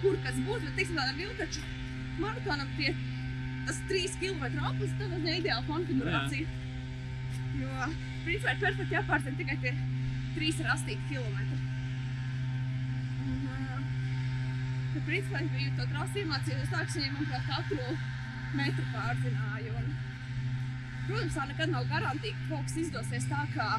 kur 0.02 0.20
kas 0.26 0.40
būs. 0.48 0.64
Bet, 0.66 0.76
teiksim, 0.80 1.00
tādam 1.00 1.20
vilkaču 1.20 1.64
maratonam 2.22 2.70
tie 2.78 2.94
tas 3.68 3.80
trīs 3.90 4.16
km 4.20 4.44
aplis, 4.68 4.92
tad 5.00 5.12
tas 5.14 5.24
ir 5.24 5.40
ideāla 5.40 5.64
konfigurācija. 5.70 6.60
Jo, 7.62 7.90
principā, 8.26 8.56
ir 8.56 8.64
perfekti 8.64 8.98
jāpārzina 8.98 9.40
tikai 9.40 9.58
tie 9.64 9.74
trīs 10.38 10.62
rastīti 10.66 11.10
kilometri. 11.10 11.60
Un, 13.24 13.44
ā, 13.50 13.82
Tad, 14.94 15.04
principā, 15.08 15.42
es 15.42 15.52
biju 15.54 15.76
to 15.78 15.86
trasi 15.90 16.22
iemācījusies 16.22 16.72
tā, 16.74 16.84
ka 16.86 17.00
viņi, 17.00 17.14
manuprāt, 17.18 17.46
katru 17.50 17.98
metru 18.54 18.86
pārzināja. 18.94 19.76
Un, 19.80 19.92
protams, 21.08 21.38
tā 21.38 21.48
nekad 21.50 21.74
nav 21.74 21.88
garantīva, 21.92 22.38
ka 22.40 22.50
kaut 22.52 22.68
kas 22.70 22.80
izdosies 22.84 23.30
tā, 23.32 23.44
kā 23.56 23.70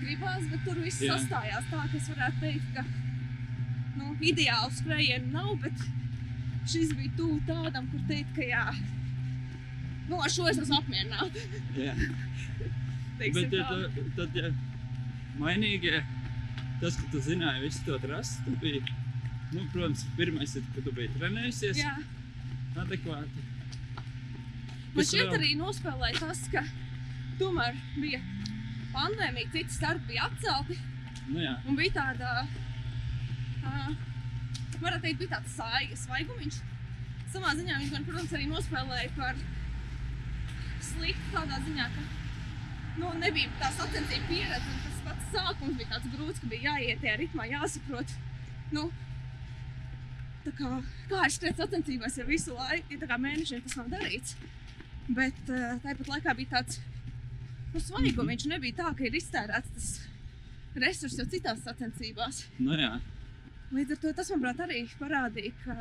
gribās, 0.00 0.48
bet 0.50 0.64
tur 0.66 0.80
viss 0.82 1.04
Jā. 1.04 1.14
sastājās 1.16 1.70
tā, 1.70 1.84
ka 1.86 2.00
es 2.00 2.10
varētu 2.12 2.42
teikt, 2.42 2.74
ka 2.76 2.84
nu, 3.96 4.12
ideālu 4.32 4.74
skrējienu 4.76 5.32
nav, 5.32 5.54
bet 5.62 5.86
šis 6.68 6.92
bija 6.98 7.14
tuvu 7.16 7.38
tādam, 7.48 7.86
kur 7.92 8.02
teikt, 8.10 8.34
ka 8.36 8.50
jā, 8.50 8.64
nu, 10.10 10.20
ar 10.20 10.32
šo 10.32 10.50
es 10.50 10.60
esmu 10.60 10.82
apmierināta. 10.82 11.46
Jā. 11.78 11.94
teiksim 13.20 13.48
Bet 13.48 13.60
tā. 13.62 13.68
tu, 13.94 14.08
tad, 14.18 14.36
ja 14.36 14.50
mainīgie, 15.40 16.00
tas, 16.80 16.96
ka 17.00 17.10
tu 17.12 17.20
zināji 17.24 17.64
visu 17.66 17.84
to 17.86 17.98
trasi, 18.02 18.40
tu 18.46 18.56
biji, 18.62 18.82
nu, 19.52 19.66
protams, 19.72 20.06
pirmais 20.18 20.56
ir, 20.58 20.64
ka 20.74 20.84
tu 20.84 20.94
biji 20.96 21.12
trenējusies 21.18 21.82
Jā. 21.82 21.94
adekvāti. 22.82 23.46
Man 24.96 25.04
vēl? 25.04 25.32
arī 25.36 25.54
nospēlēja 25.60 26.20
tas, 26.24 26.42
ka 26.52 26.64
tomēr 27.40 27.76
bija 28.00 28.20
pandēmija, 28.94 29.52
citi 29.52 29.76
starti 29.76 30.08
bija 30.08 30.30
atcelti 30.30 30.78
Nu 31.26 31.42
jā, 31.42 31.52
un 31.66 31.74
bija 31.74 31.92
tāda, 31.96 32.32
uh, 33.66 33.88
varētu 34.78 35.02
teikt, 35.02 35.22
bija 35.24 35.32
tāds 35.32 35.56
saiga, 35.58 35.98
svaigumiņš. 36.04 36.58
Savā 37.32 37.54
ziņā 37.58 37.78
viņš 37.80 37.94
man, 37.94 38.04
protams, 38.06 38.34
arī 38.36 38.46
nospēlēja 38.50 39.10
par 39.16 39.40
sliktu 40.86 41.32
tādā 41.34 41.58
ziņā, 41.66 41.88
ka 41.96 42.04
nu, 43.00 43.10
nebija 43.24 43.50
tā 43.58 43.72
sacensība 43.74 44.30
pieredze 44.30 44.85
sākums 45.32 45.76
bija 45.78 45.94
tāds 45.94 46.12
grūts, 46.12 46.42
ka 46.42 46.50
bija 46.50 46.72
jāiet 46.72 47.02
tajā 47.02 47.16
ritmā, 47.20 47.46
jāsaprot, 47.50 48.12
nu, 48.76 48.88
tā 50.46 50.52
kā, 50.58 50.72
kā 51.10 51.22
ir 51.26 51.34
skriet 51.34 51.62
sacensībās, 51.62 52.18
ja 52.20 52.26
visu 52.28 52.54
laiku, 52.56 52.98
tā 53.00 53.08
kā 53.10 53.18
mēnešiem 53.22 53.64
tas 53.64 53.78
nav 53.80 53.90
darīts. 53.94 54.36
Bet 55.06 55.38
uh, 55.52 55.76
tāpat 55.84 56.10
laikā 56.10 56.34
bija 56.38 56.56
tāds, 56.56 56.80
nu, 57.72 57.80
svaigums. 57.80 58.16
Mhm. 58.16 58.30
Viņš 58.32 58.46
nebija 58.50 58.80
tā, 58.82 58.92
ka 58.98 59.06
ir 59.06 59.18
iztērēts 59.18 59.74
tas 59.76 59.90
resurs 60.76 61.18
jau 61.18 61.26
citās 61.30 61.62
sacensībās. 61.64 62.44
Nu, 62.58 62.74
jā. 62.78 62.96
Līdz 63.74 63.96
ar 63.96 64.02
to 64.02 64.12
tas, 64.14 64.30
manuprāt, 64.32 64.62
arī 64.62 64.82
parādīja, 65.00 65.54
ka 65.64 65.76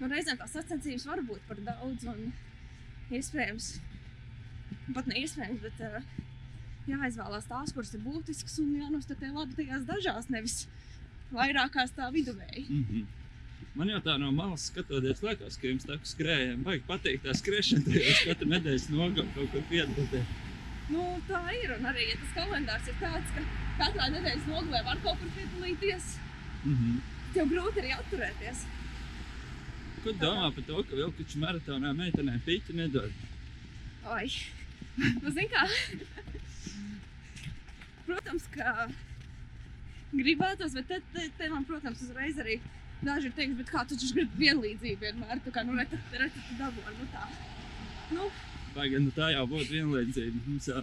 nu, 0.00 0.08
reizēm 0.08 0.38
tās 0.40 0.54
sacensības 0.56 1.08
var 1.10 1.24
būt 1.26 1.42
par 1.48 1.60
daudz 1.64 2.06
un 2.12 2.30
iespējams, 3.14 3.74
pat 4.96 5.08
ne 5.10 5.20
iespējams, 5.24 5.64
bet 5.64 5.82
uh, 5.84 5.98
jāizvēlās 6.90 7.48
tās, 7.50 7.72
kuras 7.74 7.92
ir 7.94 8.02
būtiskas 8.04 8.58
un 8.62 8.72
jānostatē 8.78 9.32
labi 9.32 9.58
tajās 9.58 9.84
dažās, 9.88 10.30
nevis 10.32 10.64
vairākās 11.34 11.94
tā 11.96 12.10
viduvēji. 12.12 12.66
Mm 12.68 12.84
-hmm. 12.88 13.04
Man 13.74 13.88
jau 13.90 14.00
tā 14.00 14.18
no 14.18 14.30
malas 14.32 14.68
skatoties, 14.70 15.22
liekas, 15.22 15.56
ka 15.58 15.66
jums 15.66 15.86
tā 15.86 15.96
kā 15.98 16.06
skrējējiem 16.06 16.60
vajag 16.66 16.82
pateikt, 16.86 17.24
tā 17.24 17.32
skriešana, 17.34 17.84
tad 17.84 17.94
jūs 17.94 18.20
katru 18.28 18.48
nedēļas 18.48 18.88
nogalu 18.90 19.28
kaut 19.34 19.50
kur 19.50 19.64
piedalāties. 19.70 20.26
Nu, 20.92 21.04
tā 21.28 21.40
ir. 21.56 21.72
Un 21.78 21.88
arī 21.88 22.06
ja 22.10 22.16
tas 22.20 22.36
kalendārs 22.36 22.88
ir 22.88 22.96
tāds, 23.00 23.32
ka 23.34 23.42
katrā 23.80 24.08
nedēļas 24.14 24.46
nogalē 24.46 24.84
var 24.84 25.00
kaut 25.02 25.18
kur 25.18 25.30
piedalīties. 25.38 26.18
Mm 26.64 26.76
-hmm. 26.76 27.00
Tev 27.34 27.50
grūti 27.50 27.82
arī 27.82 27.92
atturēties. 27.98 28.66
Ko 30.04 30.12
domā 30.20 30.54
par 30.54 30.64
to, 30.68 30.82
ka 30.84 30.96
Vilkuču 30.96 31.38
maratonā 31.38 31.92
meitenēm 31.96 32.40
pīķi 32.46 32.76
nedod? 32.76 33.12
Oi, 34.04 34.28
nu, 35.22 35.30
zini 35.30 35.48
kā? 35.48 35.66
Protams, 38.06 38.46
ka 38.54 38.88
gribētos, 40.14 40.74
bet 40.78 40.88
te, 40.90 40.98
te, 41.14 41.28
te 41.38 41.48
man, 41.52 41.64
protams, 41.68 42.02
uzreiz 42.06 42.38
arī 42.42 42.58
daži 43.04 43.28
ir 43.30 43.34
teiks, 43.36 43.56
bet 43.58 43.70
kā 43.72 43.82
tu 43.88 43.96
taču 43.98 44.14
gribi 44.16 44.44
vienlīdzību 44.46 45.00
vienmēr, 45.06 45.40
tā 45.44 45.52
kā, 45.54 45.64
nu, 45.66 45.74
reti, 45.78 45.98
reti 46.20 46.42
tu 46.48 46.58
dabūji, 46.60 46.94
nu 47.00 47.08
tā. 47.14 47.24
Nu, 48.14 48.28
Vai 48.74 48.88
gan 48.90 49.04
nu, 49.06 49.12
tā 49.14 49.28
jau 49.30 49.44
būtu 49.46 49.70
vienlīdzība? 49.70 50.40
Mums 50.48 50.64
jau 50.70 50.80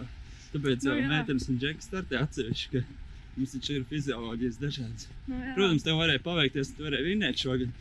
tāpēc 0.52 0.84
jau 0.86 0.94
Nu, 0.96 1.00
jā. 1.02 1.08
meitenes 1.10 1.48
un 1.52 1.58
džeki 1.60 1.84
startē 1.84 2.20
atsevišķi, 2.24 2.70
ka 2.72 3.36
mums 3.36 3.52
taču 3.56 3.74
ir 3.78 3.84
fizioloģijas 3.90 4.60
dažādas. 4.62 5.08
nu 5.28 5.40
jā. 5.40 5.52
Protams, 5.58 5.84
tev 5.86 6.00
varēja 6.00 6.22
paveikties, 6.24 6.70
tu 6.76 6.86
varēji 6.86 7.08
vinēt 7.10 7.42
šogad, 7.44 7.74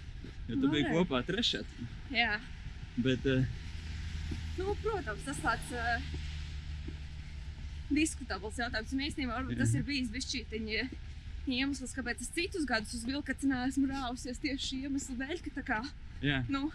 jo 0.49 0.57
tu 0.57 0.71
biji 0.71 0.83
Varēja. 0.83 0.97
kopā 0.97 1.21
trešā. 1.29 1.63
Jā, 2.15 2.39
Bet, 2.97 3.23
eh, 3.25 3.45
nu, 4.59 4.73
protams, 4.83 5.21
tas 5.23 5.37
tāds 5.39 5.69
uh, 5.71 6.01
diskutabls 7.95 8.59
jautājums. 8.61 8.93
Un 8.95 9.05
īstenībā 9.07 9.37
varbūt 9.39 9.57
Jā. 9.57 9.63
tas 9.63 9.73
ir 9.77 9.87
bijis 9.87 10.11
bišķītiņi 10.13 10.83
iemesls, 11.49 11.95
kāpēc 11.97 12.21
es 12.21 12.31
citus 12.35 12.67
gadus 12.69 12.93
uz 12.97 13.05
vilkaci 13.07 13.49
neesmu 13.49 13.89
rāvusies 13.89 14.41
tieši 14.41 14.67
šī 14.67 14.79
iemesla 14.87 15.17
dēļ, 15.23 15.37
ka 15.45 15.53
tā 15.57 15.63
kā, 15.65 15.79
jā, 16.21 16.41
nu, 16.53 16.67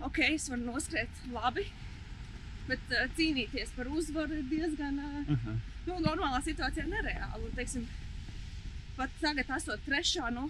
ok, 0.00 0.22
es 0.30 0.48
varu 0.50 0.64
noskriet 0.64 1.22
labi, 1.34 1.66
bet 2.68 2.94
uh, 2.94 3.04
cīnīties 3.18 3.74
par 3.76 3.90
uzvaru 3.92 4.38
ir 4.40 4.48
diezgan, 4.50 4.98
uh, 5.02 5.32
aha, 5.36 5.56
nu, 5.88 5.98
normālā 6.04 6.40
situācijā 6.46 6.86
nereāli. 6.88 7.44
Un, 7.44 7.54
teiksim, 7.58 7.86
pat 8.96 9.12
tagad 9.20 9.50
esot 9.58 9.84
trešā, 9.86 10.30
nu, 10.34 10.48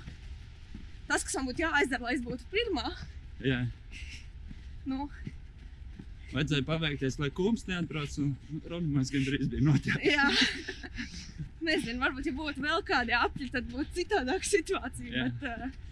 tas, 1.11 1.25
kas 1.25 1.37
man 1.39 1.51
būtu 1.51 1.65
jāizdara, 1.65 2.07
lai 2.07 2.17
es 2.19 2.25
būtu 2.25 2.49
pirmā, 2.53 2.87
jā. 3.43 3.65
nu, 4.89 5.09
Vajadzēja 6.33 6.65
paveikties, 6.65 7.19
lai 7.21 7.29
kūms 7.37 7.67
neatbrauc 7.69 8.15
un 8.23 8.35
Ronmans 8.71 9.13
gandrīz 9.13 9.51
bija 9.53 9.67
noķerts. 9.69 10.05
Jā. 10.09 10.29
Nezinu, 11.69 12.01
varbūt, 12.03 12.29
ja 12.31 12.35
būtu 12.35 12.65
vēl 12.65 12.85
kādi 12.89 13.15
apļi, 13.15 13.49
tad 13.55 13.69
būtu 13.71 13.99
citādāka 14.01 14.49
situācija. 14.49 15.13
Jā. 15.13 15.27
Bet, 15.29 15.51
uh, 15.69 15.91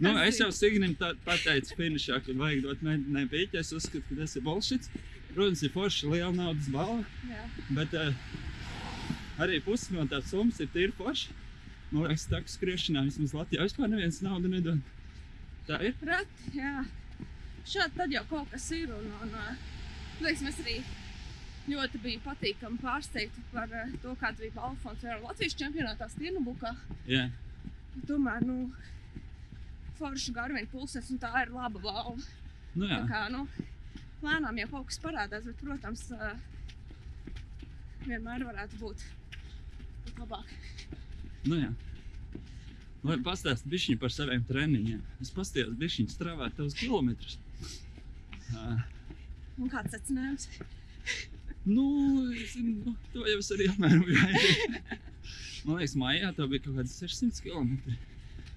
Nu, 0.00 0.14
es 0.24 0.38
jau? 0.40 0.48
Signim 0.48 0.94
pateicu 1.26 1.74
finišā, 1.76 2.22
ka 2.24 2.32
vajag 2.32 2.62
dot 2.64 2.84
meitenei 2.84 3.26
pīķi. 3.28 3.58
Es 3.60 3.72
uzskatu, 3.76 4.00
ka 4.08 4.22
tas 4.22 4.36
ir 4.38 4.44
bullshit. 4.46 4.86
Protams, 5.34 5.60
ir 5.62 5.72
forši 5.74 6.08
liela 6.08 6.32
naudas 6.34 6.70
balva, 6.72 7.04
jā. 7.28 7.42
bet 7.76 7.92
uh, 7.94 8.08
arī 9.44 9.60
pusi 9.62 9.92
no 9.94 10.06
tās 10.10 10.32
summas 10.32 10.58
ir 10.64 10.70
tīri 10.72 10.94
forši. 10.96 11.36
Man 11.90 12.06
liekas, 12.06 12.24
tā 12.30 12.40
kā 12.40 12.50
skriešanā 12.50 13.04
vismaz 13.06 13.36
Latvijā 13.36 13.66
vispār 13.68 13.92
neviens 13.92 14.22
naudu 14.24 14.50
nedod. 14.50 14.80
Tā 15.68 15.78
ir. 15.86 15.94
Rati, 16.06 16.50
jā. 16.56 16.72
Šādi 17.68 17.96
tad 17.96 18.14
jau 18.14 18.24
kaut 18.30 18.50
kas 18.52 18.66
ir. 18.76 18.90
Un, 18.94 19.10
un, 19.24 19.34
liekas, 20.20 20.42
mēs 20.46 20.60
arī 20.64 20.76
ļoti 21.70 22.00
bija 22.02 22.22
patīkami 22.24 22.80
pārsteigti 22.82 23.44
par 23.52 23.70
uh, 23.70 23.92
to, 24.02 24.14
kāda 24.20 24.42
bija 24.42 24.64
Alfons 24.68 25.04
Vēra 25.04 25.20
Latvijas 25.22 25.58
čempionātā 25.60 26.08
Stirnubukā. 26.10 26.74
Jā, 27.10 27.28
Tomēr, 28.08 28.44
nu, 28.46 28.70
forši 29.98 30.32
garvien 30.34 30.68
pulsens, 30.70 31.10
un 31.12 31.20
tā 31.20 31.30
ir 31.42 31.52
laba 31.52 31.82
balva. 31.82 32.16
nu 32.74 32.88
jā. 32.88 33.02
Tā 33.02 33.06
kā, 33.10 33.22
nu, 33.34 33.44
lēnām 34.24 34.60
jau 34.62 34.68
kaut 34.76 34.90
kas 34.90 35.02
parādās, 35.02 35.46
bet, 35.46 35.62
protams, 35.62 36.06
uh, 36.16 36.36
vienmēr 38.06 38.46
varētu 38.48 38.80
būt 38.80 39.08
būt 40.10 40.24
labāk. 40.24 40.50
Nu, 41.46 41.58
jā. 41.60 41.70
Lai 43.06 43.16
pastāstītu 43.24 43.72
bišķiņu 43.72 44.00
par 44.00 44.12
saviem 44.12 44.42
treniņiem. 44.48 45.00
Es 45.24 45.32
paskatījos 45.32 45.78
bišķiņu 45.80 46.12
strāvāt 46.12 46.56
tavus 46.58 46.76
kilometrus. 46.76 47.38
Un 49.60 49.68
kāds 49.72 49.92
secinājums? 49.94 50.46
nu, 51.68 51.84
es, 52.32 52.54
nu, 52.56 52.94
to 53.12 53.24
jau 53.28 53.38
es 53.42 53.50
arī 53.56 53.66
apmēram 53.70 54.04
gaidīju. 54.08 54.98
Man 55.68 55.76
liekas, 55.76 55.94
mājā 56.00 56.30
tā 56.36 56.46
bija 56.48 56.64
kaut 56.64 56.78
kāds 56.80 56.94
600 57.02 57.42
km. 57.44 57.74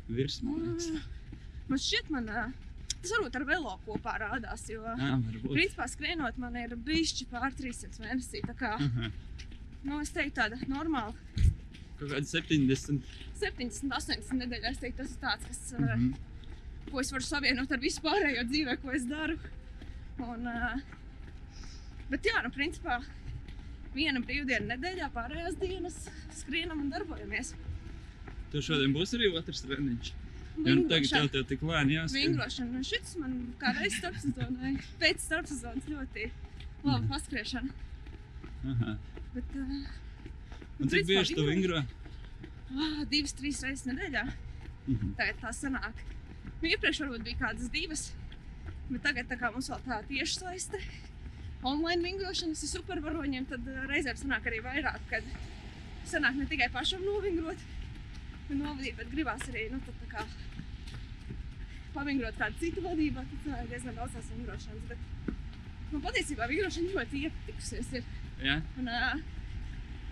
Virs, 0.07 0.37
man 0.45 0.61
liekas. 0.63 0.87
Man 1.67 1.79
šķiet, 1.83 2.09
man 2.13 2.29
ā, 2.31 2.45
tas 3.01 3.11
varbūt 3.17 3.35
ar 3.39 3.45
velo 3.47 3.73
kopā 3.85 4.13
rādās, 4.23 4.63
jo 4.71 4.83
Jā, 4.83 5.17
principā 5.43 5.87
skrienot 5.91 6.39
man 6.39 6.55
ir 6.59 6.75
bišķi 6.87 7.27
pār 7.31 7.49
300 7.59 8.03
mēnesī. 8.05 8.41
Tā 8.47 8.55
kā, 8.59 8.73
Aha. 8.79 9.09
nu, 9.83 9.99
es 10.03 10.11
teiktu 10.15 10.39
tāda 10.39 10.59
normāla 10.71 11.11
Kaut 11.99 12.09
kādi 12.09 12.27
70. 12.27 13.03
70, 13.39 13.91
80 13.95 14.39
nedēļā. 14.41 14.71
Es 14.73 14.79
teiktu, 14.81 15.03
tas 15.03 15.11
ir 15.13 15.19
tāds, 15.21 15.45
kas, 15.47 15.59
mm 15.77 15.91
Mhm. 15.93 16.13
ko 16.89 16.99
es 16.99 17.11
varu 17.13 17.23
savienot 17.23 17.71
ar 17.71 17.79
visu 17.79 18.01
pārējo 18.03 18.43
dzīvē, 18.49 18.73
ko 18.81 18.91
es 18.95 19.05
daru. 19.07 19.37
Un, 20.21 20.49
bet 22.11 22.27
jā, 22.29 22.41
nu, 22.45 22.51
principā 22.53 22.99
viena 23.95 24.21
brīvdiena 24.21 24.75
nedēļā, 24.75 25.09
pārējās 25.13 25.57
dienas 25.61 25.97
skrienam 26.37 26.83
un 26.83 26.91
darbojamies. 26.93 27.53
Tev 28.53 28.61
šodien 28.65 28.93
būs 28.93 29.15
arī 29.17 29.31
otrs 29.33 29.63
treniņš. 29.65 30.13
Jo 30.53 30.75
nu, 30.77 30.85
tagad 30.89 31.09
jau 31.09 31.27
tev 31.33 31.47
tik 31.49 31.63
lēni 31.65 31.95
jāskrien. 31.97 32.29
Vingrošana. 32.29 32.77
Nu, 32.77 32.85
šis 32.85 33.15
man 33.17 33.33
kā 33.61 33.73
reizes 33.73 33.97
starpsezonai, 34.03 34.75
pēc 35.01 35.23
starpsezonas 35.25 35.89
ļoti 35.89 36.27
laba 36.83 37.01
paskriešana. 37.09 37.73
Aha. 38.73 38.95
Bet, 39.33 39.55
uh, 39.57 40.01
Un 40.79 40.89
cik 40.91 41.07
bieži 41.09 41.37
tu 41.37 41.45
vingro? 41.47 41.81
Ah, 42.73 43.01
divas, 43.09 43.33
trīs 43.37 43.61
reizes 43.65 43.87
nedēļā. 43.89 44.27
Mhm. 44.87 45.15
Tagad 45.17 45.41
tā 45.41 45.53
sanāk. 45.57 46.05
Nu, 46.61 46.69
iepriekš 46.69 47.01
varbūt 47.03 47.25
bija 47.25 47.39
kādas 47.41 47.69
divas, 47.73 48.11
bet 48.93 49.03
tagad 49.07 49.29
tā 49.31 49.37
kā 49.41 49.51
mums 49.53 49.69
vēl 49.71 49.83
tā 49.87 49.99
tieši 50.09 50.39
saiste. 50.41 50.79
Online 51.63 52.03
vingrošanas 52.03 52.63
ir 52.65 52.71
supervaroņiem, 52.73 53.45
tad 53.49 53.67
uh, 53.71 53.83
reizēm 53.91 54.17
sanāk 54.19 54.49
arī 54.51 54.59
vairāk, 54.65 54.99
kad 55.11 55.27
sanāk 56.09 56.35
ne 56.39 56.47
tikai 56.49 56.67
pašam 56.73 57.05
novingrot, 57.07 57.61
un 58.49 58.59
novadīt, 58.59 58.97
bet 58.99 59.11
gribās 59.13 59.45
arī, 59.47 59.69
nu, 59.71 59.79
tad 59.85 60.01
tā 60.01 60.09
kā 60.11 60.25
pavingrot 61.93 62.39
kādu 62.39 62.59
citu 62.59 62.83
vadībā, 62.83 63.23
tad 63.29 63.45
sanāk 63.45 63.69
diezgan 63.71 63.95
daudz 63.99 64.17
tās 64.17 64.31
vingrošanas, 64.33 64.89
bet 64.89 65.31
man 65.93 66.03
patiesībā 66.03 66.49
vingrošana 66.51 66.97
ļoti 66.97 67.23
iepatikusies 67.27 67.93
ir. 67.99 68.11
Jā, 68.43 68.57
Un, 68.81 68.89
uh, 68.91 69.21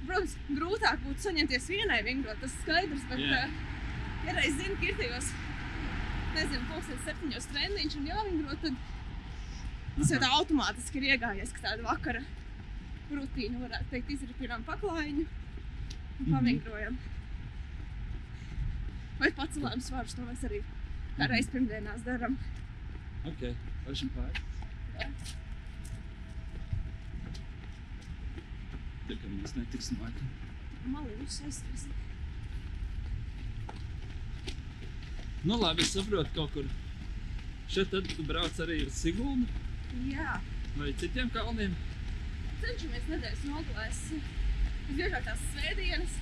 protams, 0.06 0.38
grūtāk 0.56 1.02
būtu 1.04 1.26
saņemties 1.28 1.68
vienai 1.74 2.00
vingrot, 2.06 2.40
tas 2.42 2.54
skaidrs. 2.62 3.04
Bet, 3.10 3.24
Jā. 3.26 3.42
uh, 3.44 4.28
ja 4.28 4.36
reiz 4.38 4.56
zinu, 4.60 4.78
ka 4.80 4.88
ir 4.88 5.00
tajos, 5.02 5.32
nezinu, 6.36 6.66
pulkstenis 6.72 7.06
septiņos 7.08 7.48
treniņš 7.52 7.96
un 8.00 8.08
jāvingro, 8.12 8.56
tad 8.62 8.74
tas 9.98 10.12
jau 10.14 10.20
tā 10.24 10.30
automātiski 10.38 11.02
ir 11.02 11.08
iegājies, 11.14 11.52
ka 11.56 11.66
tāda 11.68 11.84
vakara 11.88 12.22
rutīna, 13.12 13.60
varētu 13.66 13.90
teikt, 13.92 14.12
izripinām 14.16 14.64
paklājiņu 14.68 15.26
un 15.26 16.26
Mhm. 16.26 16.32
pavingrojam. 16.36 16.98
Vai 19.20 19.32
pacelām 19.32 19.80
svārus, 19.84 20.16
to 20.16 20.22
mēs 20.22 20.44
arī 20.50 20.62
kā 21.18 21.26
Mhm. 21.26 21.30
reiz 21.34 21.48
pirmdienās 21.50 22.02
darām. 22.06 22.38
ok. 23.26 23.56
Pašam 23.86 24.10
pāri. 24.16 24.42
Tā 29.08 29.16
kā 29.22 29.28
mēs 29.36 29.56
netiksim 29.58 29.98
laikam. 30.02 30.28
Malīņus 30.94 31.42
aizsties. 31.48 31.88
Nu 35.44 35.58
labi, 35.58 35.82
es 35.82 35.94
saprotu 35.96 36.30
kaut 36.36 36.52
kur. 36.54 36.66
Šeit 37.72 37.90
tad 37.90 38.10
tu 38.16 38.24
brauc 38.28 38.60
arī 38.62 38.84
uz 38.86 38.94
Siguldu 38.94 39.48
Jā. 40.12 40.36
vai 40.76 40.92
citiem 41.02 41.32
kalniem. 41.34 41.74
cenšamies 42.62 43.08
nedēļas 43.10 43.46
nogalēs. 43.50 44.02
Visbiežāk 44.90 45.26
tās 45.26 45.42
svētdienas, 45.54 46.20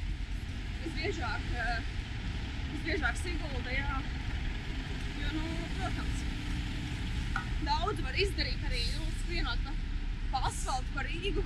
visbiežāk, 0.86 1.50
eh, 1.66 1.92
visbiežāk 2.72 3.20
Sigulda, 3.20 3.76
jā. 3.76 4.00
Jo, 5.20 5.34
nu, 5.36 5.44
protams, 5.76 6.24
daudz 7.68 8.02
var 8.08 8.24
izdarīt 8.26 8.66
arī 8.70 8.82
nu, 8.96 9.12
skrienot 9.20 9.68
pa, 9.68 9.76
pa 10.32 10.46
asfaltu, 10.48 10.96
pa 10.96 11.04
Rīgu. 11.10 11.44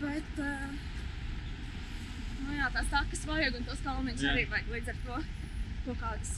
Bet, 0.00 0.38
uh, 0.38 0.68
nu 2.46 2.56
jā, 2.56 2.72
tās 2.72 2.92
takas 2.96 3.26
vajag 3.28 3.60
un 3.60 3.68
tos 3.68 3.84
kalniņus 3.84 4.28
arī 4.32 4.48
vajag. 4.48 4.72
Līdz 4.72 4.94
ar 4.94 5.02
to 5.04 5.24
kaut 5.86 6.00
kādas 6.00 6.32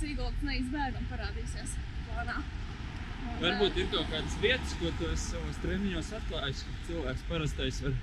sīgultas 0.00 0.46
neizbēgam 0.46 1.06
parādīsies 1.10 1.76
plānā. 2.08 2.36
Un, 2.40 3.34
eh, 3.34 3.40
Varbūt 3.44 3.80
ir 3.82 3.90
kaut 3.92 4.08
kādas 4.12 4.36
vietas, 4.42 4.76
ko 4.80 4.92
tu 4.98 5.10
esi 5.12 5.34
savos 5.34 5.60
treniņos 5.64 6.12
atklājis, 6.20 6.64
ka 6.68 6.86
cilvēks 6.88 7.26
parastais 7.28 7.82
var 7.84 7.98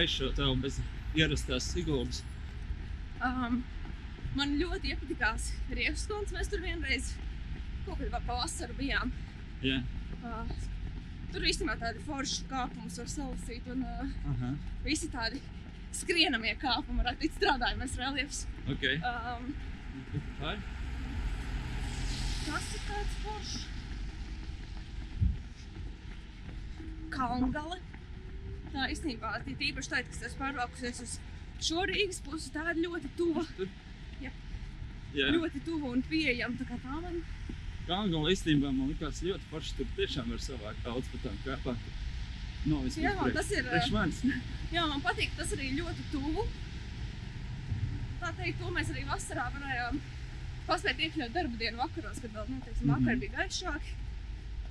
aizšaut 0.00 0.40
vēl 0.42 0.56
bez 0.62 0.80
ierastās 1.14 1.68
siguldas. 1.74 2.22
Um, 3.24 3.62
man 4.36 4.56
ļoti 4.60 4.92
iepatikās 4.92 5.52
Rievskons. 5.72 6.32
Mēs 6.32 6.50
tur 6.52 6.64
vienreiz 6.64 7.14
kaut 7.86 8.00
kad 8.00 8.10
pa 8.26 8.40
vasaru 8.42 8.74
bijām. 8.80 9.12
Jā, 9.64 9.82
Uh, 10.26 10.48
tur 11.30 11.44
īstenībā 11.46 11.76
tādi 11.78 12.00
forši 12.06 12.46
kāpumus 12.50 12.96
var 12.98 13.10
salasīt 13.12 13.66
un 13.70 13.82
uh, 13.86 14.14
aha, 14.32 14.48
visi 14.82 15.10
tādi 15.12 15.38
skrienamie 15.96 16.54
kāpumi, 16.60 17.00
varētu 17.02 17.22
teikt, 17.24 17.38
strādājamies 17.40 17.96
reliefs. 18.02 18.42
ok. 18.72 18.84
Um, 19.12 19.54
Pār? 20.40 20.60
tas 22.46 22.66
ir 22.76 22.82
tāds 22.86 23.16
foršs. 23.24 23.56
Kalngale. 27.16 27.80
Tā 28.74 28.86
īstenībā 28.92 29.32
ir 29.40 29.56
tīpaši 29.60 29.92
tā, 29.92 30.02
kas 30.06 30.22
esmu 30.28 30.42
pārvākusies 30.42 31.02
uz 31.06 31.16
šo 31.64 31.86
Rīgas 31.88 32.20
pusi, 32.26 32.52
tā 32.54 32.66
ir 32.74 32.82
ļoti 32.84 33.12
tuva, 33.16 33.46
Jā, 35.16 35.30
ļoti 35.32 35.62
tuva 35.64 35.94
un 35.94 36.02
pieejama. 36.04 36.58
Tā 36.60 36.66
kā 36.68 36.76
tā 36.82 36.96
man 37.00 37.22
Kangola 37.86 38.32
īstenībā 38.34 38.72
man 38.74 38.90
likās 38.90 39.22
ļoti 39.24 39.46
forši. 39.48 39.76
Tur 39.78 39.86
tiešām 39.96 40.32
var 40.34 40.40
savākt 40.42 40.82
daudz 40.84 41.08
pa 41.12 41.20
tām 41.22 41.36
kāpām. 41.44 41.78
No, 42.66 42.80
vismaz 42.82 43.04
Jā, 43.04 43.12
priekš- 43.20 43.34
tas 43.36 43.50
ir, 43.54 43.64
Priekš 43.70 43.90
manis. 43.94 44.22
Jā, 44.74 44.86
man 44.90 45.00
patīk, 45.04 45.30
tas 45.38 45.52
arī 45.54 45.68
ļoti 45.78 46.06
tuvu. 46.12 46.46
Tā 48.20 48.32
teikt, 48.40 48.58
to 48.62 48.70
mēs 48.74 48.90
arī 48.90 49.04
vasarā 49.06 49.44
varējām 49.54 50.00
paspēt 50.66 50.98
iekļaut 51.06 51.34
darba 51.36 51.60
dienu 51.60 51.78
vakaros, 51.78 52.18
kad 52.24 52.32
vēl, 52.34 52.48
nu, 52.50 52.58
teiksim, 52.64 52.88
vakar 52.90 53.12
Mhm. 53.14 53.20
bija 53.22 53.36
gaišāki. 53.38 53.92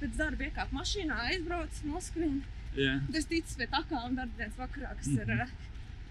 Pēc 0.02 0.18
darba 0.20 0.44
iekāp 0.50 0.74
mašīnā, 0.76 1.20
aizbrauc, 1.30 1.78
noskrien. 1.88 2.42
Jā, 2.76 2.98
Tas 3.14 3.26
ticis 3.30 3.56
pie 3.56 3.68
takām 3.72 4.16
darba 4.18 4.34
dienas 4.38 4.58
vakarā, 4.60 4.92
kas 4.98 5.08
ir 5.08 5.24
Mhm. 5.26 5.42
uh, 5.42 5.48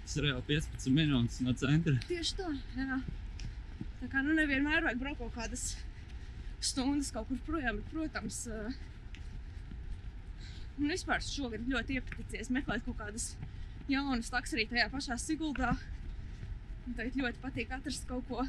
tas 0.04 0.16
ir 0.16 0.22
reāli 0.24 0.42
15 0.48 0.88
minūtes 0.94 1.40
no 1.44 1.52
centra. 1.52 1.92
tieši 2.08 2.34
tā, 2.40 2.48
jā. 2.78 3.02
Tā 4.00 4.08
kā, 4.08 4.24
nu, 4.24 4.32
nevienmēr 4.32 4.82
vajag 4.88 4.98
braukt 4.98 5.18
kaut 5.18 5.34
kādas 5.34 5.76
stundas 6.60 7.10
kaut 7.12 7.28
kur 7.28 7.36
projām, 7.46 7.76
bet, 7.76 7.90
protams, 7.92 8.46
uh, 8.48 8.72
un 10.78 10.90
vispār 10.90 11.22
šogad 11.22 11.66
ļoti 11.70 11.98
iepaticies 11.98 12.50
meklēt 12.54 12.84
kaut 12.86 12.98
kādas 12.98 13.34
jaunas 13.90 14.32
taks 14.32 14.54
arī 14.56 14.66
tajā 14.70 14.88
pašā 14.92 15.18
Siguldā. 15.20 15.74
Un 16.84 16.96
Tagad 16.96 17.16
ļoti 17.16 17.40
patīk 17.40 17.70
atrast 17.72 18.08
kaut 18.08 18.26
ko, 18.28 18.44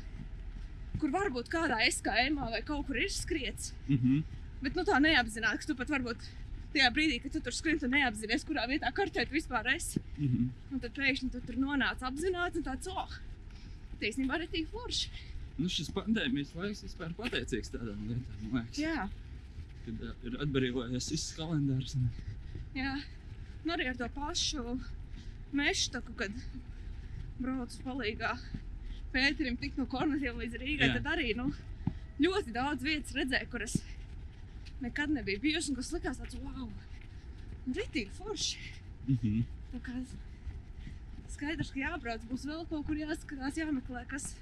kur 0.99 1.11
varbūt 1.13 1.51
kādā 1.51 1.79
SKM 1.88 2.39
vai 2.41 2.63
kaut 2.67 2.88
kur 2.88 2.99
ir 2.99 3.11
skriets. 3.11 3.73
Mhm. 3.88 4.23
Bet 4.63 4.75
nu, 4.75 4.83
tā 4.88 4.97
neapzināti, 5.03 5.61
ka 5.61 5.69
tu 5.69 5.75
pat 5.75 5.91
varbūt 5.91 6.23
tajā 6.73 6.89
brīdī, 6.91 7.21
kad 7.23 7.35
tu 7.35 7.39
tur 7.43 7.55
skrien, 7.55 7.79
tu 7.79 7.88
neapzinājies, 7.91 8.43
kurā 8.47 8.65
vietā 8.67 8.91
kartē 8.95 9.27
tu 9.27 9.35
vispār 9.35 9.67
esi. 9.75 10.01
Mhm. 10.17 10.49
Un 10.71 10.79
tad 10.79 10.95
pēkšņi 10.95 11.31
tu 11.31 11.41
tur 11.45 11.55
nonāc 11.55 12.03
apzināti 12.03 12.59
un 12.59 12.67
tāds, 12.67 12.88
oh, 12.91 13.19
taisnībā 14.01 14.39
arī 14.39 14.49
tik 14.51 14.67
forši. 14.71 15.11
Nu, 15.57 15.69
šis 15.71 15.91
pandēmijas 15.95 16.51
laiks 16.55 16.83
vispār 16.83 17.13
pateicīgs 17.15 17.71
tādām 17.71 18.01
lietām, 18.09 18.49
man 18.51 18.65
liekas. 18.65 18.79
Jā, 18.81 19.05
Kad 19.86 20.02
uh, 20.02 20.13
ir 20.26 20.38
atbrīvojies 20.45 21.12
viss 21.13 21.36
kalendārs. 21.38 21.95
Un... 22.00 22.10
jā. 22.78 22.98
Nu, 23.65 23.74
arī 23.74 23.89
ar 23.89 23.98
to 23.98 24.10
pašu 24.13 24.78
tā, 25.56 26.02
kad 26.19 26.34
braucu 27.39 27.82
palīgā 27.86 28.36
Pēterim 29.15 29.56
tik 29.60 29.78
no 29.80 29.86
Kornatiem 29.88 30.41
līdz 30.41 30.58
Rīgai, 30.60 30.89
Jā. 30.89 30.98
tad 30.98 31.06
arī, 31.13 31.30
nu, 31.39 31.48
ļoti 32.19 32.52
daudz 32.56 32.84
vietas 32.84 33.15
redzēju, 33.15 33.48
kuras 33.52 33.78
nekad 34.84 35.13
nebija 35.15 35.39
bijusi 35.39 35.71
un 35.71 35.78
kas 35.80 35.93
likās 35.95 36.19
tāds, 36.19 36.36
wow, 36.43 36.67
ritīgi 37.78 38.12
forši. 38.17 38.60
Mhm. 39.08 39.45
Tā 39.71 39.82
kā 39.86 39.95
skaidrs, 41.32 41.71
ka 41.71 41.80
jābrauc, 41.80 42.28
būs 42.28 42.43
vēl 42.48 42.67
kaut 42.67 42.86
kur 42.89 43.00
jāskatās, 43.00 43.60
jāmeklē, 43.60 44.04
kas, 44.12 44.34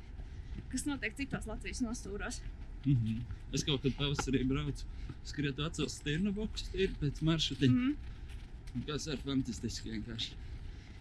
kas 0.73 0.87
notiek 0.89 1.13
citos 1.21 1.45
Latvijas 1.49 1.83
nostūros. 1.85 2.41
Mhm. 2.85 3.19
Es 3.53 3.63
kaut 3.63 3.83
kad 3.83 3.93
pavasarī 3.99 4.41
braucu, 4.49 4.85
skrietu 5.23 5.63
atcelt 5.67 5.91
stirnu 5.93 6.33
bokus, 6.33 6.65
tīri 6.73 6.93
pēc 6.99 7.21
maršrutiņa. 7.21 7.73
Mm. 7.73 8.83
Kas 8.87 9.05
ir 9.07 9.19
fantastiski 9.21 9.91
vienkārši. 9.93 10.33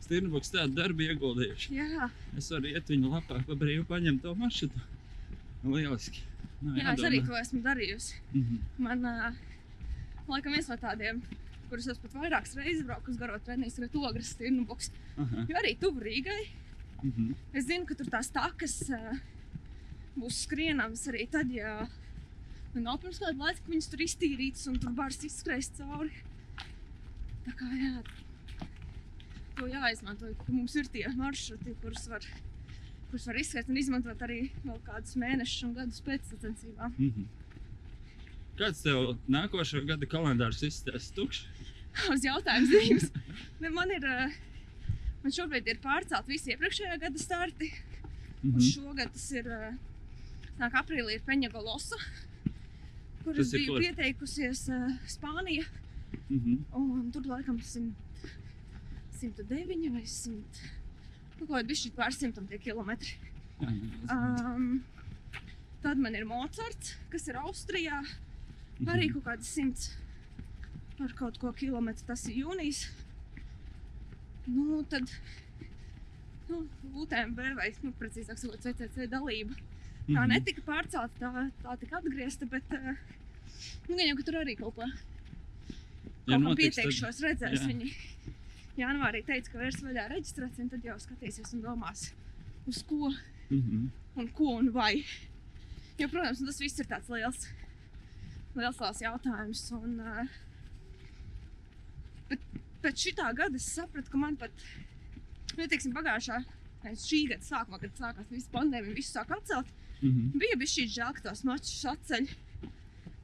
Stirnu 0.05 0.31
bokus 0.35 0.53
tādu 0.53 0.77
darbu 0.77 1.07
ieguldījuši. 1.07 1.73
Jā, 1.79 2.11
Es 2.37 2.51
varu 2.53 2.69
iet 2.69 2.91
viņu 2.93 3.09
lapā, 3.15 3.41
pa 3.47 3.57
brīvu 3.57 3.87
paņemt 3.89 4.23
to 4.23 4.35
maršrutu. 4.35 4.83
Lieliski. 5.65 6.21
Nav 6.63 6.77
jā, 6.77 6.83
es 6.83 7.01
jādomā. 7.01 7.09
arī 7.09 7.21
to 7.27 7.39
esmu 7.41 7.63
darījusi. 7.63 8.15
Mhm. 8.35 8.59
Man, 8.79 9.03
ā, 9.03 9.33
laikam, 10.29 10.53
viens 10.53 10.69
no 10.69 10.77
tādiem, 10.77 11.23
kurus 11.71 11.89
es 11.89 11.99
pat 11.99 12.13
vairākas 12.13 12.55
reizes 12.59 12.85
braucu 12.87 13.11
uz 13.11 13.17
garo 13.17 13.39
treniņu, 13.39 13.79
ir 13.79 13.99
ogres 14.11 14.35
stirnu 14.37 14.67
boks. 14.67 14.91
Jo 15.17 15.57
arī 15.63 15.79
tuvu 15.81 16.01
Rīgai. 16.05 16.43
Mhm. 17.03 17.35
Es 17.55 17.67
zinu, 17.67 17.87
ka 17.87 17.95
tur 17.95 18.07
tās 18.07 18.31
takas 18.31 18.77
ā, 18.91 19.21
būs 20.17 20.43
skrienams 20.47 21.07
arī 21.11 21.27
tad, 21.31 21.51
ja 21.55 21.83
nu, 22.75 22.83
nav 22.85 23.01
pirms 23.03 23.21
kāda 23.23 23.37
laika, 23.39 23.63
ka 23.65 23.73
viņas 23.73 23.91
tur 23.93 24.05
iztīrītas 24.05 24.69
un 24.71 24.79
tur 24.83 24.95
bars 24.97 25.21
izskrēs 25.27 25.73
cauri. 25.79 26.13
Tā 27.43 27.55
kā 27.59 27.69
jā, 27.75 27.93
to 29.59 29.69
jāizmanto, 29.71 30.31
ka 30.45 30.55
mums 30.55 30.77
ir 30.79 30.89
tie 30.93 31.05
maršruti, 31.17 31.75
kurus 31.83 32.07
var, 32.11 32.27
kurus 33.11 33.27
var 33.29 33.41
izskriet 33.41 33.71
un 33.73 33.81
izmantot 33.81 34.25
arī 34.27 34.45
vēl 34.63 34.81
kādus 34.87 35.19
mēnešus 35.21 35.67
un 35.69 35.77
gadus 35.81 36.03
pēc 36.07 36.33
sacensībām. 36.33 36.97
Mhm. 36.99 37.31
Kāds 38.59 38.83
tev 38.85 39.15
nākošā 39.33 39.81
gada 39.89 40.07
kalendārs 40.07 40.61
izstāsta 40.67 41.17
tukšs? 41.17 41.47
Uz 42.13 42.25
jautājumu 42.25 42.69
zīmes. 42.69 43.09
Man 43.73 43.91
ir, 43.93 44.05
ā, 44.05 44.29
man 45.25 45.35
šobrīd 45.35 45.69
ir 45.73 45.81
pārcelt 45.83 46.29
visi 46.29 46.53
iepriekšējā 46.55 46.99
gada 47.01 47.21
starti. 47.21 47.73
Mhm. 48.43 48.55
Un 48.55 48.67
šogad 48.67 49.13
tas 49.15 49.27
ir, 49.37 49.49
ā, 49.49 49.73
nāk 50.61 50.77
aprīlī 50.83 51.17
ir 51.17 51.25
Peņa 51.27 51.51
Golosa, 51.53 51.99
kur 53.25 53.35
Tas 53.37 53.47
es 53.47 53.53
ir 53.55 53.63
biju 53.63 53.75
kur? 53.75 53.81
pieteikusies 53.87 54.65
ā, 54.73 54.81
Spānija. 55.11 55.65
Mhm. 56.29 56.59
Un 56.77 57.11
tur 57.15 57.23
laikam 57.29 57.59
100, 57.61 57.93
109 59.21 59.91
vai 59.95 60.05
100. 60.05 60.63
Nu, 61.41 61.47
kaut 61.47 61.67
bišķi 61.67 61.93
pār 61.97 62.13
simtam 62.15 62.47
tie 62.47 62.59
kilometri. 62.59 63.17
Jā, 63.63 63.71
jā, 63.71 64.17
Um, 64.17 64.85
tad 65.83 65.99
man 65.99 66.15
ir 66.15 66.25
Mocards, 66.27 66.97
kas 67.11 67.27
ir 67.29 67.35
Austrijā. 67.41 68.03
Mhm. 68.81 68.89
Arī 68.89 69.13
kaut 69.13 69.25
kādi 69.25 69.45
simts 69.47 69.97
ar 71.01 71.13
kaut 71.19 71.39
ko 71.39 71.53
kilometru. 71.53 72.05
Tas 72.07 72.27
ir 72.29 72.45
jūnijas. 72.45 72.85
Nu, 74.47 74.83
tad 74.91 75.09
nu, 76.49 76.69
UTMB 76.95 77.39
vai, 77.57 77.73
nu, 77.83 77.93
precīzāk 77.99 78.39
sakot, 78.39 78.61
CCC 78.63 79.07
dalība. 79.11 79.55
Tā 80.09 80.23
Mhm. 80.25 80.29
netika 80.33 80.63
pārcelta, 80.67 81.19
tā, 81.21 81.51
tā 81.63 81.77
tika 81.81 81.99
atgriezta, 82.01 82.47
bet 82.51 82.65
uh, 82.75 82.97
nu, 83.89 83.97
gan 83.97 84.07
jau, 84.09 84.17
ka 84.19 84.23
tur 84.29 84.35
arī 84.43 84.57
kaut 84.59 84.75
ko 84.75 84.83
Ja 84.83 86.37
kaut 86.37 86.43
notiks, 86.43 86.77
tad- 86.77 86.85
pieteikšos, 86.87 87.21
redzēs 87.23 87.61
jā. 87.63 87.69
viņi. 87.71 87.93
Janvārī 88.79 89.21
teica, 89.27 89.51
ka 89.53 89.59
vērs 89.59 89.83
vaļā 89.85 90.09
reģistrācija, 90.11 90.65
un 90.65 90.69
tad 90.73 90.83
jau 90.85 90.97
skatīsies 90.99 91.53
un 91.55 91.63
domās, 91.63 92.13
uz 92.67 92.83
ko 92.83 93.13
Mhm. 93.51 93.91
un 94.17 94.29
ko 94.29 94.57
un 94.59 94.71
vai. 94.73 95.05
Jo, 95.99 96.09
protams, 96.09 96.41
tas 96.45 96.59
viss 96.59 96.79
ir 96.81 96.87
tāds 96.87 97.09
liels, 97.09 97.47
liels, 98.57 98.79
liels 98.81 99.03
jautājums. 99.03 99.73
Un, 99.73 100.01
uh, 100.01 100.27
bet 102.29 102.41
pēc 102.83 103.05
šitā 103.07 103.29
gada 103.37 103.55
es 103.61 103.67
sapratu, 103.77 104.11
ka 104.11 104.19
man 104.19 104.37
pat, 104.41 104.51
nu, 105.57 105.67
teiksim, 105.69 105.93
pagājušā, 105.95 106.41
nevis 106.85 107.07
šī 107.07 107.29
gada 107.29 107.47
sākumā, 107.47 107.79
kad 107.81 107.95
sākās 108.01 108.31
visa 108.33 108.49
pandēmija, 108.55 108.95
visu 108.97 109.13
sāk 109.19 109.31
atcelt, 109.37 109.67
Mhm. 110.03 110.39
bija 110.39 110.57
bijis 110.59 110.75
šī 110.77 110.85
žēl, 110.97 111.13
ka 111.15 111.21
tos 111.31 111.45
mačus 111.47 111.85
atceļ. 111.87 112.29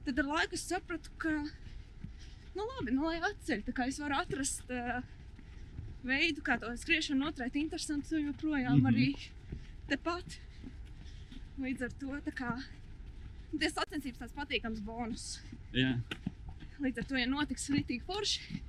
Tad 0.07 0.19
ar 0.19 0.25
laiku 0.25 0.55
es 0.55 0.63
sapratu, 0.69 1.11
ka, 1.19 1.33
nu 2.55 2.63
labi, 2.73 2.93
nu 2.95 3.05
lai 3.05 3.19
atceļ, 3.21 3.65
tā 3.67 3.73
kā 3.77 3.89
es 3.91 3.99
varu 3.99 4.15
atrast 4.15 4.71
uh, 4.71 5.03
veidu, 6.05 6.41
kā 6.47 6.59
to 6.61 6.71
skriešanu 6.77 7.25
noturēt 7.27 7.57
interesantu, 7.61 8.17
jo 8.17 8.31
joprojām 8.33 8.79
Mhm. 8.79 8.87
arī 8.87 9.09
tepat. 9.89 10.39
Līdz 11.59 11.83
ar 11.83 11.93
to 11.99 12.07
tā 12.31 12.33
kā 12.39 12.63
tas 13.59 13.73
sacensības 13.75 14.19
tāds 14.23 14.35
patīkams 14.37 14.81
bonus. 14.85 15.41
Jā, 15.75 15.99
Līdz 16.81 16.99
ar 16.99 17.05
to, 17.11 17.17
ja 17.19 17.27
notiks 17.27 17.69
rītīgi 17.75 18.05
forši, 18.07 18.61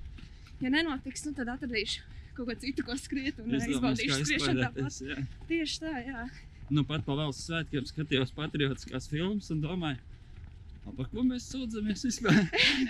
ja 0.60 0.68
nenotiks, 0.68 1.24
nu 1.26 1.32
tad 1.32 1.46
atradīšu 1.46 2.00
kaut 2.34 2.48
ko 2.48 2.54
citu, 2.58 2.82
ko 2.82 2.96
skriet 2.98 3.38
un 3.38 3.50
izbaudīšu 3.54 4.24
skriešanu 4.24 4.64
tāpat. 4.64 5.26
Tieši 5.46 5.78
tā, 5.78 5.92
jā. 6.06 6.24
Nu 6.70 6.84
pat 6.86 7.02
pa 7.06 7.16
valsts 7.18 7.48
svētkiem 7.50 7.86
skatījos 7.88 8.32
patriotiskās 8.36 9.08
filmas 9.10 9.50
un 9.50 9.60
domāju, 9.62 9.98
"A, 10.86 10.92
par 10.96 11.06
ko 11.12 11.22
mēs 11.26 11.48
sūdzamies 11.52 12.04
vispār? 12.08 12.38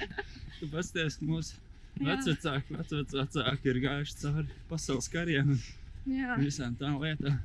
tu 0.61 0.69
pasties, 0.69 1.17
ka 1.21 1.25
mūsu 1.27 1.55
Jā. 2.01 2.07
vecvecāki, 2.15 2.77
vecvecāki 2.81 3.73
ir 3.73 3.81
gājuši 3.87 4.19
cauri 4.23 4.49
pasaules 4.69 5.09
kariem 5.09 5.51
un 5.57 5.61
Jā, 6.07 6.37
visām 6.39 6.77
tām 6.77 7.01
lietām. 7.03 7.39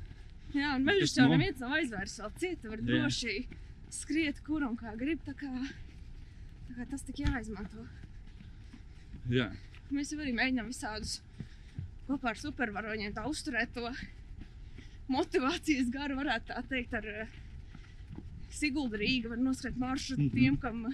jā 0.53 0.75
un 0.75 0.83
mežus 0.85 1.15
jau 1.17 1.25
nav- 1.27 1.37
neviens 1.39 1.59
nav 1.59 1.71
aizvērs 1.79 2.19
vēl 2.21 2.31
cieta, 2.39 2.69
var 2.69 2.77
Jā. 2.79 2.85
droši 2.91 3.47
skriet, 3.91 4.43
kur 4.43 4.63
un 4.63 4.75
kā 4.77 4.95
grib, 4.97 5.19
tā 5.25 5.33
kā, 5.33 5.49
tā 6.67 6.75
kā 6.77 6.89
tas 6.89 7.01
tik 7.01 7.15
jāizmanto. 7.25 7.87
Jā, 9.29 9.49
Mēs 9.91 10.11
jau 10.11 10.17
arī 10.19 10.31
mēģinām 10.33 10.67
visādus 10.71 11.19
kopā 12.07 12.31
ar 12.31 12.35
supervaroņiem 12.41 13.13
tā 13.13 13.23
uzturēt 13.29 13.71
to 13.73 13.91
motivācijas 15.11 15.89
garu, 15.93 16.15
varētu 16.19 16.49
tā 16.51 16.63
teikt, 16.69 16.93
ar 16.97 17.05
eh, 17.05 17.27
Sigulda 18.55 18.97
Rīga 18.97 19.29
var 19.33 19.37
noskriet 19.37 19.77
maršrutu 19.77 20.23
Mhm. 20.29 20.33
tiem, 20.33 20.57
kam 20.57 20.85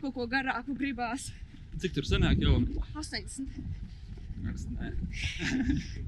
kaut 0.00 0.14
ko 0.14 0.26
garāku 0.26 0.76
gribās. 0.78 1.30
cik 1.78 1.92
tur 1.94 2.02
sanāk 2.04 2.38
kilometri? 2.38 2.76
80. 2.94 3.48
Es 4.54 4.66
ne. 4.70 4.92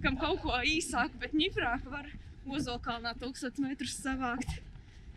Kam 0.02 0.16
kaut 0.16 0.40
ko 0.40 0.50
īsāku, 0.64 1.18
bet 1.20 1.32
ņifrāku 1.32 1.90
var 1.90 2.06
Ozolkalnā 2.46 3.14
1000 3.20 3.58
metrus 3.60 3.98
savākt. 4.00 4.60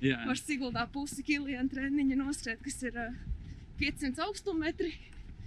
Jā, 0.02 0.26
Var 0.28 0.36
Siguldā 0.36 0.84
pusi 0.92 1.24
kilienu 1.24 1.70
treniņa 1.72 2.18
noskriet, 2.20 2.62
kas 2.62 2.84
ir 2.84 2.98
eh, 2.98 3.14
500 3.80 4.20
augstummetri. 4.20 4.94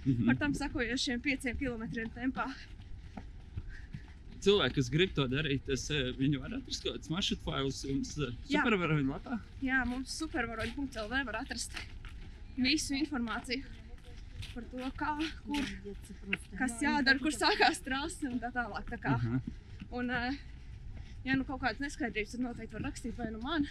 mhm. 0.05 0.25
Par 0.25 0.35
tam 0.35 0.53
sakojošiem 0.53 1.21
5 1.21 1.53
km 1.59 1.83
tempā. 2.15 2.47
Cilvēki, 4.45 4.75
kas 4.75 4.89
grib 4.93 5.13
to 5.17 5.25
darīt, 5.31 5.67
es, 5.73 5.89
eh, 5.91 6.11
viņi 6.17 6.39
var 6.41 6.53
atrast 6.57 6.83
kaut 6.83 6.95
kādus 6.97 7.09
maršrutu 7.13 7.43
failus 7.45 7.81
jums 7.85 8.13
eh, 8.17 8.31
Jā. 8.49 8.61
supervaroņu 8.63 9.09
lapā. 9.13 9.39
Jā, 9.65 9.81
mums 9.89 10.15
supervaroņi.lv 10.21 11.25
var 11.29 11.39
atrast 11.41 11.75
visu 12.57 12.93
informāciju 12.99 13.63
par 14.53 14.63
to, 14.71 14.89
kā, 14.97 15.15
kur, 15.45 15.65
kas 16.57 16.77
jādara, 16.81 17.19
kur 17.21 17.31
sākās 17.35 17.81
trase 17.85 18.27
un 18.31 18.39
tā 18.39 18.49
tālāk. 18.55 18.87
Tā 18.89 18.97
kā. 19.03 19.15
Aha. 19.19 19.41
Un, 19.91 20.09
eh, 20.11 20.37
ja 21.25 21.35
nu 21.35 21.43
kaut 21.43 21.61
kādas 21.61 21.79
neskaidrības, 21.83 22.31
tad 22.37 22.41
noteikti 22.47 22.73
var 22.79 22.87
rakstīt 22.91 23.15
vai 23.17 23.29
nu 23.31 23.39
man, 23.43 23.67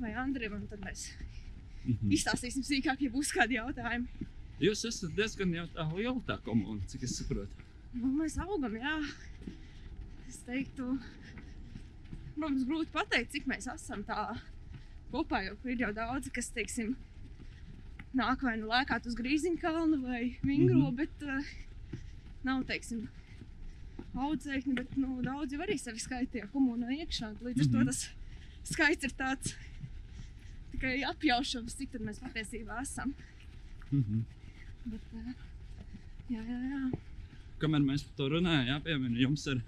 vai 0.00 0.12
Andrim, 0.14 0.54
un 0.58 0.66
tad 0.66 0.80
mēs 0.80 1.10
Mhm. 1.80 2.10
izstāstīsim 2.12 2.60
sīkāk, 2.66 3.00
ja 3.00 3.08
būs 3.10 3.30
kādi 3.32 3.56
jautājumi. 3.56 4.06
Jūs 4.60 4.82
esat 4.84 5.14
diezgan 5.16 5.54
jau 5.54 5.66
tā 5.72 5.86
liela 5.96 6.20
tā 6.28 6.36
komanda, 6.44 6.84
cik 6.86 7.04
es 7.04 7.14
saprotu. 7.18 7.48
Nu, 7.94 8.10
mēs 8.18 8.36
augam, 8.38 8.74
jā. 8.76 8.98
Es 10.30 10.38
teiktu, 10.46 10.86
protams, 12.36 12.62
grūti 12.68 12.92
pateikt, 12.94 13.32
cik 13.34 13.48
mēs 13.50 13.66
esam 13.72 14.04
tā 14.06 14.20
kopā, 15.10 15.40
jo 15.48 15.56
ir 15.72 15.80
jau 15.82 15.88
daudzi, 15.96 16.30
kas, 16.34 16.52
teiksim, 16.54 16.92
nāk 18.14 18.44
vai 18.46 18.52
nu 18.60 18.68
lēkāt 18.70 19.08
uz 19.10 19.16
grīziņu 19.18 19.58
kalnu 19.62 19.98
vai 20.04 20.20
vingro, 20.46 20.84
Mhm. 20.84 20.94
bet 21.00 21.24
uh, 21.26 21.50
nav, 22.46 22.62
teiksim, 22.68 23.08
audzēkņi, 24.14 24.74
bet 24.78 24.94
nu, 24.98 25.18
daudzi 25.22 25.58
arī 25.58 25.76
sevi 25.78 25.98
skaitīja 26.02 26.48
komunā 26.54 26.94
iekšā. 27.00 27.32
Līdz 27.42 27.60
ar 27.60 27.66
Mhm. 27.66 27.72
to 27.74 27.84
tas 27.90 28.08
skaits 28.70 29.04
ir 29.04 29.10
tāds 29.18 29.54
tikai 30.72 31.02
apjaušams, 31.10 31.74
cik 31.76 31.90
tad 31.92 32.02
mēs 32.06 32.22
patiesībā 32.22 32.80
esam. 32.82 33.14
Mhm. 33.90 34.22
Bet, 34.86 35.00
uh, 35.14 35.34
jā, 36.30 36.42
jā, 36.46 36.60
jā. 36.70 36.92
Kamēr 37.58 37.82
mēs 37.84 38.04
par 38.06 38.14
to 38.16 38.28
runājam, 38.38 38.66
jāpiemina, 38.70 39.18
jums 39.26 39.46
ar 39.50 39.58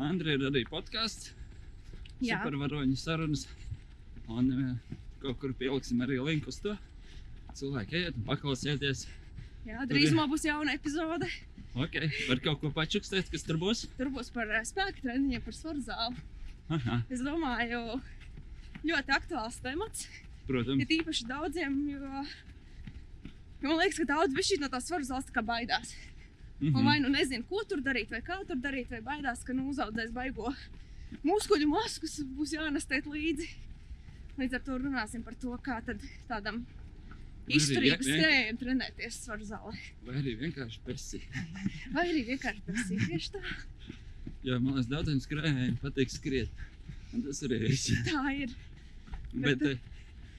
Andriu 0.00 0.36
ir 0.38 0.46
arī 0.48 0.62
podkāsts. 0.68 1.32
Jā. 2.20 2.38
Supervaroņu 2.40 2.96
sarunas. 3.00 3.46
Un 4.30 4.50
eh, 4.54 4.96
kaut 5.22 5.38
kur 5.42 5.52
pieliksim 5.56 6.00
arī 6.04 6.18
linku 6.24 6.52
uz 6.52 6.60
to. 6.64 6.74
Cilvēki 7.58 7.98
ejiet 8.00 8.16
un 8.20 8.26
paklausieties. 8.28 9.06
jā 9.66 9.84
drīzumā 9.90 10.26
būs 10.30 10.44
jauna 10.48 10.74
epizode. 10.78 11.28
Ok, 11.74 11.96
var 12.28 12.40
kaut 12.42 12.60
ko 12.62 12.70
pačukstēt, 12.74 13.28
kas 13.30 13.44
tur 13.46 13.58
būs. 13.60 13.84
Tur 13.98 14.08
būs 14.14 14.30
par 14.34 14.48
eh, 14.50 14.64
spēku 14.66 15.04
treniņiem, 15.04 15.42
par 15.44 15.54
svaru 15.56 15.82
zāli. 15.84 16.16
Aha, 16.70 17.00
Es 17.10 17.20
domāju, 17.26 18.00
ļoti 18.86 19.14
aktuāls 19.16 19.58
temats. 19.62 20.06
protams. 20.46 20.82
Ir 20.84 21.00
īpaši 21.00 21.26
daudziem, 21.26 21.74
jo, 21.90 22.22
man 23.62 23.76
liekas, 23.80 23.98
ka 24.00 24.06
daudz 24.12 24.34
bišķi 24.34 24.60
no 24.62 24.68
tās 24.72 24.86
svaru 24.88 25.06
zāles 25.06 25.26
tā 25.28 25.34
kā 25.34 25.42
baidās. 25.46 25.92
Un 26.60 26.72
Mhm. 26.72 26.84
vai 26.84 26.98
nu 27.00 27.08
nezinu, 27.08 27.44
ko 27.48 27.62
tur 27.64 27.80
darīt, 27.80 28.10
vai 28.10 28.20
kā 28.20 28.36
tur 28.46 28.56
darīt, 28.56 28.90
vai 28.90 29.00
baidās, 29.00 29.42
ka 29.44 29.52
nu 29.56 29.70
uzaudzēs 29.70 30.10
baigo 30.12 30.50
muskuļu 31.24 31.66
masu, 31.68 32.00
kas 32.02 32.18
būs 32.36 32.52
jānestēt 32.52 33.06
līdzi. 33.08 33.48
Līdz 34.38 34.54
ar 34.54 34.60
to 34.66 34.76
runāsim 34.78 35.22
par 35.24 35.34
to, 35.34 35.56
kā 35.64 35.80
tad 35.84 36.00
tādam 36.28 36.66
izturības 37.48 38.06
skrējējam 38.06 38.58
trenēties 38.60 39.16
svaru 39.24 39.44
zālē. 39.48 39.72
Vai 40.06 40.14
arī 40.20 40.34
vienkārši 40.38 40.80
pesi. 40.86 41.20
Vai 41.94 42.04
arī 42.12 42.26
vienkārši 42.28 42.62
prasīt 42.66 43.06
tieši 43.08 43.32
tā. 43.34 43.42
Jo 44.44 44.58
man 44.60 44.74
liekas, 44.76 44.88
daudziem 44.92 45.20
skrējējiem 45.24 45.78
patīk 45.82 46.10
skriet. 46.12 46.48
Un 47.12 47.22
tas 47.26 47.40
arī 47.42 47.58
viss. 47.66 47.88
Tā 48.06 48.22
ir. 48.36 48.52
Bet 49.34 49.58
Bet- 49.58 49.62
eh, 49.62 49.78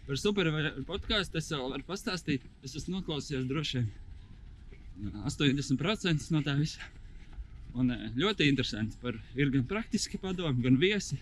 par 0.08 0.16
supervaroņu 0.22 0.86
podkāstu 0.88 1.38
es 1.42 1.50
vēl 1.52 1.70
varu 1.74 1.84
pastāstīt. 1.90 2.42
Es 2.64 2.76
esmu 2.80 3.00
noklausījies 3.02 3.48
droši 3.50 3.78
vien 3.82 3.90
80% 5.00 6.32
no 6.36 6.42
tā 6.46 6.56
visa. 6.60 6.90
Un 7.78 7.94
eh, 7.94 8.10
ļoti 8.20 8.50
interesanti. 8.52 8.98
Par, 9.02 9.18
ir 9.40 9.52
gan 9.54 9.64
praktiski 9.68 10.20
padomi, 10.22 10.64
gan 10.66 10.80
viesi, 10.82 11.20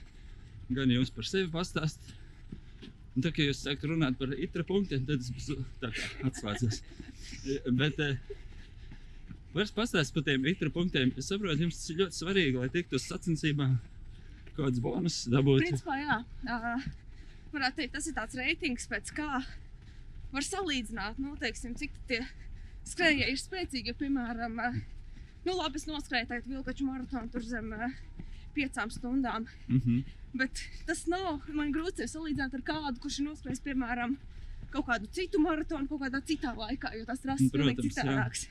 gan 0.74 0.92
jūs 0.92 1.14
par 1.14 1.28
sevi 1.30 1.50
pastāstīt. 1.54 2.16
Un 3.18 3.26
tā 3.26 3.32
kā 3.36 3.44
jūs 3.44 3.64
sākat 3.66 3.90
runāt 3.90 4.18
par 4.20 4.32
itra 4.38 4.64
punktiem, 4.64 5.04
tad 5.08 5.26
es 5.26 5.50
tā 5.82 5.90
kā 5.92 6.10
atslēdzos. 6.30 6.82
Bet 7.78 8.00
eh, 8.06 8.18
vairs 9.56 9.74
pastāstīt 9.76 10.18
par 10.18 10.28
tiem 10.30 10.50
itra 10.50 10.72
punktiem. 10.74 11.14
Es 11.18 11.30
saprotu, 11.32 11.66
jums 11.66 11.80
tas 11.82 11.94
ir 11.94 12.04
ļoti 12.04 12.22
svarīgi, 12.22 12.60
lai 12.62 12.70
tiktu 12.74 13.00
uz 13.00 13.08
sacensībām 13.10 13.78
kāds 14.60 14.82
bonus 14.84 15.24
dabūt. 15.32 15.66
Principā, 15.68 15.98
jā. 16.02 16.20
Uh, 16.44 16.86
varētu 17.54 17.82
teikt, 17.82 17.96
tas 17.96 18.10
ir 18.10 18.16
tāds 18.18 18.38
reitings, 18.40 18.88
pēc 18.92 19.14
kā 19.18 19.30
var 20.34 20.46
salīdzināt, 20.46 21.20
nu, 21.22 21.36
teiksim, 21.42 21.76
cik 21.80 21.96
tie 22.10 22.22
skrejēji 22.94 23.34
ir 23.34 23.42
spēcīgi. 23.42 23.96
Piemēram, 24.00 24.60
uh, 24.62 24.80
nu, 25.46 25.56
labi, 25.58 25.82
es 25.82 25.88
noskrēju 25.90 26.30
tagad 26.32 26.50
vilkaču 26.52 26.88
maratonu 26.88 27.32
tur 27.34 27.46
zem 27.46 27.72
uh, 27.76 28.00
piecām 28.56 28.94
stundām. 28.94 29.48
Mhm. 29.68 30.02
Bet 30.40 30.62
tas 30.86 31.08
nav 31.10 31.48
man 31.58 31.72
grūti 31.74 32.04
sevi 32.04 32.12
salīdzināt 32.12 32.54
ar 32.54 32.66
kādu, 32.66 33.00
kurš 33.02 33.22
ir 33.22 33.30
noskrējis, 33.32 33.64
piemēram, 33.66 34.14
kaut 34.70 34.86
kādu 34.86 35.10
citu 35.16 35.42
maratonu, 35.42 35.90
kaut 35.90 36.04
kādā 36.04 36.22
citā 36.26 36.54
laikā, 36.54 36.92
jo 37.00 37.06
tas 37.08 37.24
rases 37.26 37.48
ir 37.48 37.56
pilnīgi 37.56 37.82
Protams, 37.82 37.96
jā. 37.96 38.04
citādāks. 38.04 38.44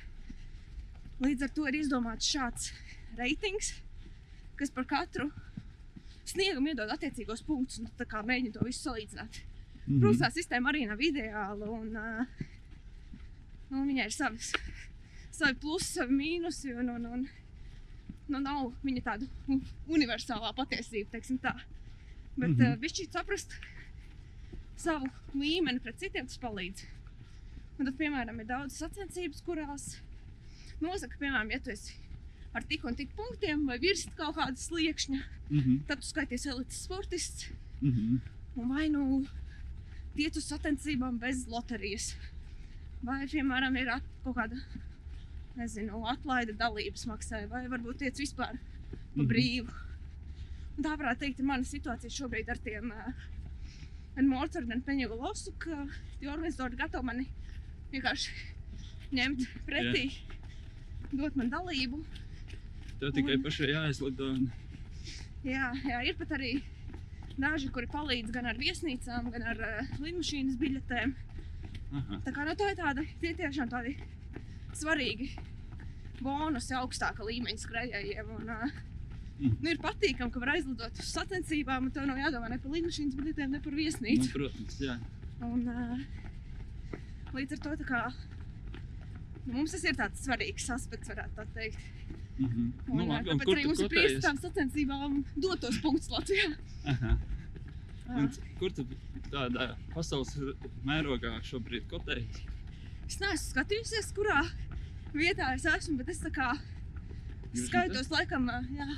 Līdz 1.22 1.46
ar 1.46 1.52
to 1.54 1.66
ir 1.70 1.78
izdomāts 1.78 2.30
šāds 2.32 2.72
reitings, 3.18 3.76
kas 4.58 4.74
par 4.74 4.88
katru 4.90 5.28
sniegumu 6.28 6.72
iedod 6.72 6.90
attiecīgos 6.92 7.44
punktus. 7.46 7.80
Nu, 7.82 7.90
tā 7.98 8.06
kā 8.10 8.24
mēģina 8.26 8.58
to 8.58 8.66
visu 8.66 8.88
salīdzināt. 8.88 9.40
Mhm. 9.86 10.00
Protams, 10.02 10.22
tā 10.24 10.32
sistēma 10.34 10.72
arī 10.72 10.84
nav 10.90 11.02
ideāla. 11.02 11.70
Un, 11.78 11.94
uh, 11.96 12.48
nu, 13.70 13.84
viņai 13.88 14.06
ir 14.08 14.14
savas, 14.14 14.52
savi 15.34 15.58
plusi, 15.62 15.92
savi 15.98 16.16
mīnusi. 16.18 16.74
Un, 16.78 16.92
un, 16.94 17.06
un, 17.06 17.26
nu, 18.28 18.40
nav 18.40 18.72
viņa 18.84 19.04
tāda 19.06 19.28
universālā 19.88 20.52
patiesība, 20.56 21.12
teiksim 21.16 21.40
tā. 21.42 21.54
Bet 22.36 22.50
mm 22.50 22.56
-hmm. 22.56 22.74
uh, 22.74 22.80
viņš 22.80 23.12
saprast 23.12 23.54
savu 24.76 25.08
līmeni 25.34 25.80
pret 25.80 25.98
citiem, 25.98 26.26
tas 26.26 26.38
palīdz. 26.38 26.84
Un 27.78 27.86
tad, 27.86 27.96
piemēram, 27.98 28.40
ir 28.40 28.46
daudz 28.46 28.76
sacensības, 28.76 29.42
kurās 29.46 29.98
nosaka, 30.80 31.16
piemēram, 31.18 31.50
ja 31.50 31.60
tu 31.60 31.70
esi 31.70 31.94
ar 32.54 32.64
tik 32.64 32.84
un 32.84 32.96
tik 32.98 33.10
punktiem 33.16 33.66
vai 33.66 33.78
virs 33.78 34.06
kaut 34.16 34.36
kāda 34.36 34.56
sliekšņa, 34.56 35.20
Mhm. 35.50 35.76
tad 35.86 36.00
tu 36.00 36.06
skaities 36.06 36.46
elites 36.46 36.82
sportists. 36.84 37.50
Mhm. 37.82 38.20
Un 38.56 38.68
vai 38.68 38.88
nu 38.88 39.26
tiec 40.16 40.36
uz 40.36 40.44
sacensībām 40.50 41.18
bez 41.18 41.46
loterijas, 41.46 42.16
vai, 43.02 43.26
piemēram, 43.30 43.76
ir 43.80 43.88
at, 43.94 44.02
kaut 44.24 44.36
kāda 44.36 44.58
nezinu, 45.58 46.02
atlaide 46.06 46.54
dalības 46.58 47.06
maksā, 47.10 47.42
vai 47.50 47.64
varbūt 47.70 47.98
tiec 48.04 48.18
vispār 48.20 48.58
pa 48.58 49.22
Mhm. 49.22 49.28
brīvu. 49.28 49.72
Un 50.78 50.84
tā 50.84 50.92
varētu 50.96 51.18
teikt, 51.24 51.40
ir 51.40 51.44
mana 51.44 51.62
situācija 51.66 52.10
šobrīd 52.10 52.48
ar 52.48 52.58
tiem 52.62 52.92
uh, 52.92 53.12
Mortar 54.22 54.62
un 54.62 54.82
Peņģu 54.82 55.08
Losu, 55.18 55.52
ka 55.58 55.86
tie 56.20 56.28
organizatori 56.30 56.76
gatavi 56.76 57.04
mani 57.04 57.26
vienkārši 57.92 58.30
ņemt 59.12 59.44
pretī, 59.66 60.12
dot 61.12 61.36
man 61.36 61.50
dalību. 61.50 62.04
Tev 63.00 63.12
tikai 63.14 63.36
Un- 63.38 63.42
pašai 63.44 63.68
jāizlido. 63.72 64.30
un- 64.34 64.52
Jā, 65.44 65.72
jā, 65.86 66.04
ir 66.06 66.14
pat 66.18 66.28
arī 66.30 66.62
daži, 67.38 67.70
kuri 67.72 67.86
palīdz 67.86 68.30
gan 68.32 68.46
ar 68.46 68.54
viesnīcām, 68.54 69.30
gan 69.32 69.42
ar 69.42 69.56
uh, 69.56 69.86
lidmašīnas 69.98 70.56
biļetēm. 70.58 71.14
Aha. 71.92 72.20
Tā 72.26 72.32
kā 72.36 72.44
nu, 72.44 72.54
tā 72.58 72.70
ir 72.72 72.76
tāda 72.76 73.04
tie 73.20 73.32
tiešām 73.34 73.70
tādi 73.72 73.96
svarīgi 74.76 75.30
bonusi 76.20 76.74
augstāka 76.76 77.24
līmeņa 77.24 77.64
skrejējiem. 77.64 78.36
Un, 78.38 78.50
uh, 78.50 78.84
Mm. 79.38 79.54
Nu, 79.62 79.70
ir 79.70 79.78
patīkami, 79.78 80.32
ka 80.34 80.40
var 80.42 80.50
aizlidot 80.56 80.96
uz 80.98 81.10
sacensībām, 81.14 81.84
un 81.86 81.92
tev 81.94 82.08
nav 82.10 82.18
jādomā 82.18 82.48
ne 82.50 82.56
par 82.58 82.72
lidmašīnas 82.74 83.14
biļetēm, 83.14 83.52
ne 83.54 83.60
par 83.62 83.70
Nu, 83.70 83.78
viesnīcu. 83.78 84.32
protams, 84.32 84.78
jā. 84.82 84.96
Un, 85.46 85.60
uh, 85.70 86.98
līdz 87.36 87.52
ar 87.54 87.60
to 87.62 87.76
tā 87.78 87.86
kā, 87.86 88.00
nu, 89.46 89.52
mums 89.60 89.76
tas 89.76 89.84
ir 89.86 89.94
tāds 89.94 90.24
svarīgs 90.26 90.66
aspekts, 90.74 91.12
varētu 91.12 91.38
tā 91.38 91.46
teikt. 91.54 91.78
Mhm. 92.38 92.66
Un, 92.88 92.96
Nu, 92.98 93.06
labi, 93.06 93.30
un 93.30 93.38
tāpēc 93.38 93.44
kur 93.46 93.54
arī 93.54 93.66
mums 93.66 93.80
ir 93.84 93.88
prieks 93.94 94.24
tām 94.26 94.42
sacensībām 94.42 95.24
dotos 95.36 95.78
punktus 95.86 96.10
Latvijā. 96.10 96.50
Aha. 96.94 97.14
Un 98.08 98.28
Kur 98.58 98.72
tu 98.72 98.84
tādā 99.28 99.66
pasaules 99.92 100.30
mērogā 100.88 101.34
šobrīd 101.44 101.84
kotējies? 101.90 102.38
Es 103.08 103.18
neesmu 103.20 103.50
skatījusies, 103.50 104.08
kurā 104.16 104.38
vietā 105.12 105.50
es 105.56 105.66
esmu, 105.68 105.98
bet 106.00 106.08
es 106.14 106.22
tā 106.24 106.30
kā 106.32 106.48
skaitos 107.56 108.10
laikam, 108.12 108.48
jā. 108.76 108.88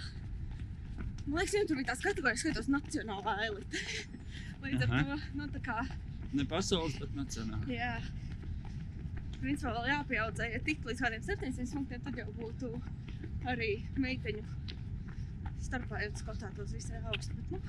Man 1.27 1.37
liekas, 1.41 1.55
viņam 1.55 1.69
tur 1.71 1.79
bija 1.81 1.89
tās 1.91 2.05
kategorijas, 2.07 2.43
skaitos 2.45 2.71
nacionālā 2.73 3.35
elite. 3.49 3.83
Līdz 4.65 4.87
ar 4.87 4.95
Aha. 4.95 5.03
to, 5.03 5.19
nu 5.39 5.51
tā 5.57 5.63
kā, 5.67 5.79
Ne 6.33 6.45
pasaules, 6.47 6.95
bet 7.03 7.15
nacionāli. 7.19 7.75
jā. 7.75 7.97
Principā 9.41 9.73
vēl 9.75 9.87
jāpieaudzē, 9.91 10.47
ja 10.53 10.59
tik 10.63 10.85
līdz 10.87 11.01
kādiem 11.03 11.23
700 11.27 11.75
punktiem, 11.75 12.03
tad 12.05 12.19
jau 12.21 12.27
būtu 12.37 12.71
arī 13.51 13.71
meiteņu 13.99 14.45
starpā, 15.65 16.03
jo 16.05 16.11
tas 16.15 16.27
kaut 16.27 16.39
tā 16.43 16.51
tos 16.59 16.75
visai 16.77 17.01
augstu. 17.11 17.35
Bet, 17.39 17.51
nu, 17.51 17.61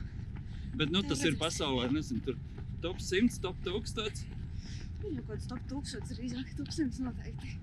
Bet 0.80 0.92
nu, 0.94 1.02
tas 1.04 1.24
ir 1.28 1.36
pasaulē, 1.40 1.90
nezinu, 1.92 2.22
tur 2.26 2.38
top 2.82 3.02
100, 3.04 3.40
top 3.44 3.58
1000. 3.66 4.24
Viņam 5.02 5.26
kaut 5.26 5.34
kāds 5.34 5.50
top 5.50 5.68
1000 5.72 6.14
drīzāk, 6.16 6.54
top 6.58 6.72
100 6.72 7.02
noteikti. 7.08 7.58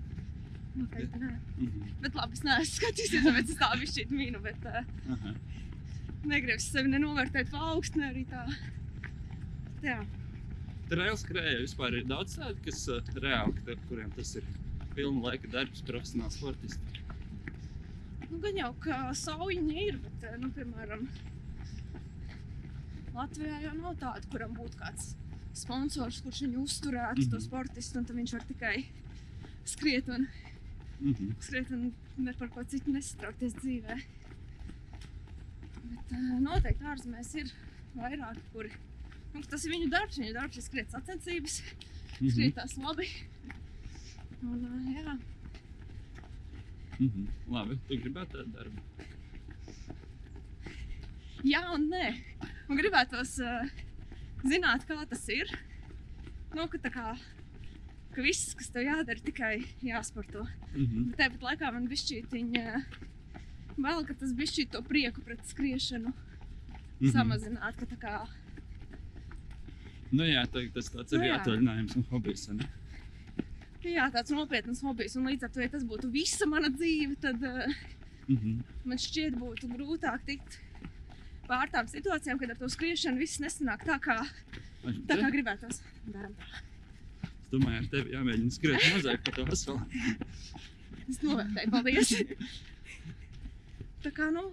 Noteikti 0.77 1.19
nē. 1.23 1.31
Mhm. 1.57 1.87
Bet 2.03 2.15
labi, 2.19 2.37
es 2.37 2.43
neesmu 2.45 2.75
skatījies, 2.75 3.25
tāpēc 3.25 3.49
es 3.55 3.59
tā 3.59 3.71
bišķīt 3.81 4.13
mīnu, 4.13 4.41
bet 4.45 4.69
uh, 4.69 4.83
Aha. 5.15 5.33
negribu 6.29 6.61
sevi 6.61 6.91
nenovērtēt 6.93 7.49
pa 7.51 7.63
augstu, 7.73 7.99
ne 8.03 8.11
arī 8.11 8.25
tā. 8.29 8.45
Jā, 9.83 9.99
Trails 10.89 11.21
skrēja 11.21 11.59
vispār 11.61 11.99
ir 11.99 12.05
daudz 12.09 12.37
tādu, 12.39 12.57
kas 12.65 12.79
uh, 12.89 13.01
reāli, 13.21 13.53
ka- 13.65 13.75
kuriem 13.89 14.09
tas 14.15 14.31
ir 14.39 14.45
pilna 14.95 15.21
laika 15.29 15.47
darbs, 15.53 15.83
profesionāls 15.85 16.37
sportists. 16.39 16.79
nu 18.29 18.39
gan 18.41 18.57
jau, 18.57 18.71
ka 18.83 18.97
saujiņa 19.17 19.75
ir, 19.87 19.97
bet, 20.05 20.23
eh, 20.31 20.37
nu, 20.41 20.49
piemēram, 20.53 21.07
Latvijā 23.15 23.61
jau 23.63 23.73
nav 23.79 23.95
tāda, 24.01 24.25
kuram 24.31 24.53
būtu 24.57 24.77
kāds 24.79 25.13
sponsors, 25.57 26.21
kurš 26.23 26.43
viņu 26.45 26.63
uzturētu, 26.65 27.25
to 27.29 27.37
Mhm. 27.37 27.45
sportistu, 27.47 27.97
un 27.97 28.05
tad 28.05 28.15
viņš 28.15 28.33
var 28.33 28.41
tikai 28.47 28.85
skriet 29.65 30.07
un, 30.09 30.27
Mhm. 31.01 31.31
skriet 31.39 31.71
un 31.71 31.93
ne 32.17 32.33
par 32.33 32.47
ko 32.49 32.63
citu 32.63 32.91
nesatraukties 32.91 33.53
dzīvē. 33.55 33.95
Bet 35.89 36.11
eh, 36.11 36.39
noteikti 36.39 36.83
ārzemēs 36.83 37.35
ir 37.35 37.51
vairāki, 37.97 38.41
kuri, 38.53 38.71
nu, 39.33 39.41
tas 39.41 39.65
ir 39.65 39.71
viņu 39.73 39.89
darbs, 39.89 40.17
viņu 40.17 40.33
darbs 40.33 40.57
ir 40.57 40.63
skriet 40.63 40.91
sacensības, 40.91 41.61
Mhm. 42.21 42.29
skrietās 42.29 42.77
labi. 42.77 43.07
Un, 44.43 44.65
eh, 44.65 45.01
jā, 45.03 45.19
Mhm. 46.99 47.27
Labi, 47.49 47.79
tu 47.87 47.95
gribētu 47.95 48.31
tādu 48.31 48.51
darbu. 48.51 48.81
Jā, 51.45 51.73
un 51.73 51.89
nē. 51.89 52.21
Man 52.69 52.77
gribētos 52.77 53.31
uh, 53.41 53.65
zināt, 54.45 54.85
kā 54.87 54.99
tas 55.09 55.23
ir. 55.33 55.49
Nu, 56.55 56.67
ka, 56.69 56.77
tā 56.81 56.91
kā, 56.93 57.13
ka 58.13 58.25
viss, 58.25 58.53
kas 58.57 58.69
tev 58.73 58.85
jādara, 58.87 59.21
tikai 59.25 59.55
jāsporto. 59.85 60.45
Mhm. 60.75 61.11
Bet 61.11 61.19
tāpat 61.23 61.45
laikā 61.49 61.71
man 61.75 61.87
bija 61.89 62.21
viņa 62.31 62.83
vēl, 63.79 64.05
ka 64.09 64.13
tas 64.21 64.33
bija 64.37 64.67
to 64.75 64.81
prieku 64.85 65.23
pret 65.25 65.41
skriešanu 65.49 66.13
Mhm. 66.99 67.11
samazināt. 67.15 67.77
Ka, 67.79 67.85
tā 67.85 67.97
kā, 68.05 68.15
Nu 70.11 70.23
jā, 70.25 70.41
tā, 70.49 70.63
tas 70.73 70.87
tāds 70.89 71.11
Nu 71.13 71.21
ir 71.21 71.35
atvaļinājums 71.35 71.95
un 71.99 72.03
hobijs. 72.09 72.47
ne? 72.49 72.65
jā, 73.85 74.07
tāds 74.11 74.31
nopietns 74.33 74.81
hobijs. 74.81 75.15
Un 75.15 75.27
līdz 75.29 75.43
ar 75.45 75.49
to, 75.53 75.61
ja 75.61 75.69
tas 75.69 75.83
būtu 75.85 76.09
visa 76.11 76.45
mana 76.49 76.69
dzīve, 76.69 77.15
tad 77.21 77.43
uh, 77.43 77.73
Mhm. 78.27 78.63
man 78.85 78.97
šķiet, 78.97 79.37
būtu 79.37 79.69
grūtāk 79.69 80.25
tikt 80.25 80.59
pār 81.49 81.71
tām 81.73 81.87
situācijām, 81.89 82.39
kad 82.41 82.53
ar 82.53 82.59
to 82.61 82.69
skriešanu 82.71 83.21
viss 83.21 83.39
nesanāk 83.43 83.85
tā, 83.87 83.97
kā, 84.03 84.17
tā 85.09 85.17
kā 85.19 85.29
gribētos. 85.33 85.81
Daram 86.07 86.35
tā. 86.39 86.65
Es 87.25 87.53
domāju, 87.55 87.79
ar 87.81 87.87
tevi 87.89 88.13
jāmēģina 88.13 88.53
skriet 88.53 88.83
mazāk 88.93 89.23
pa 89.25 89.33
to 89.33 89.45
veselu. 89.47 89.79
Es 91.09 91.17
novērtēju, 91.25 91.71
paldies. 91.73 92.11
Tā 94.05 94.11
kā, 94.15 94.27
nu, 94.31 94.43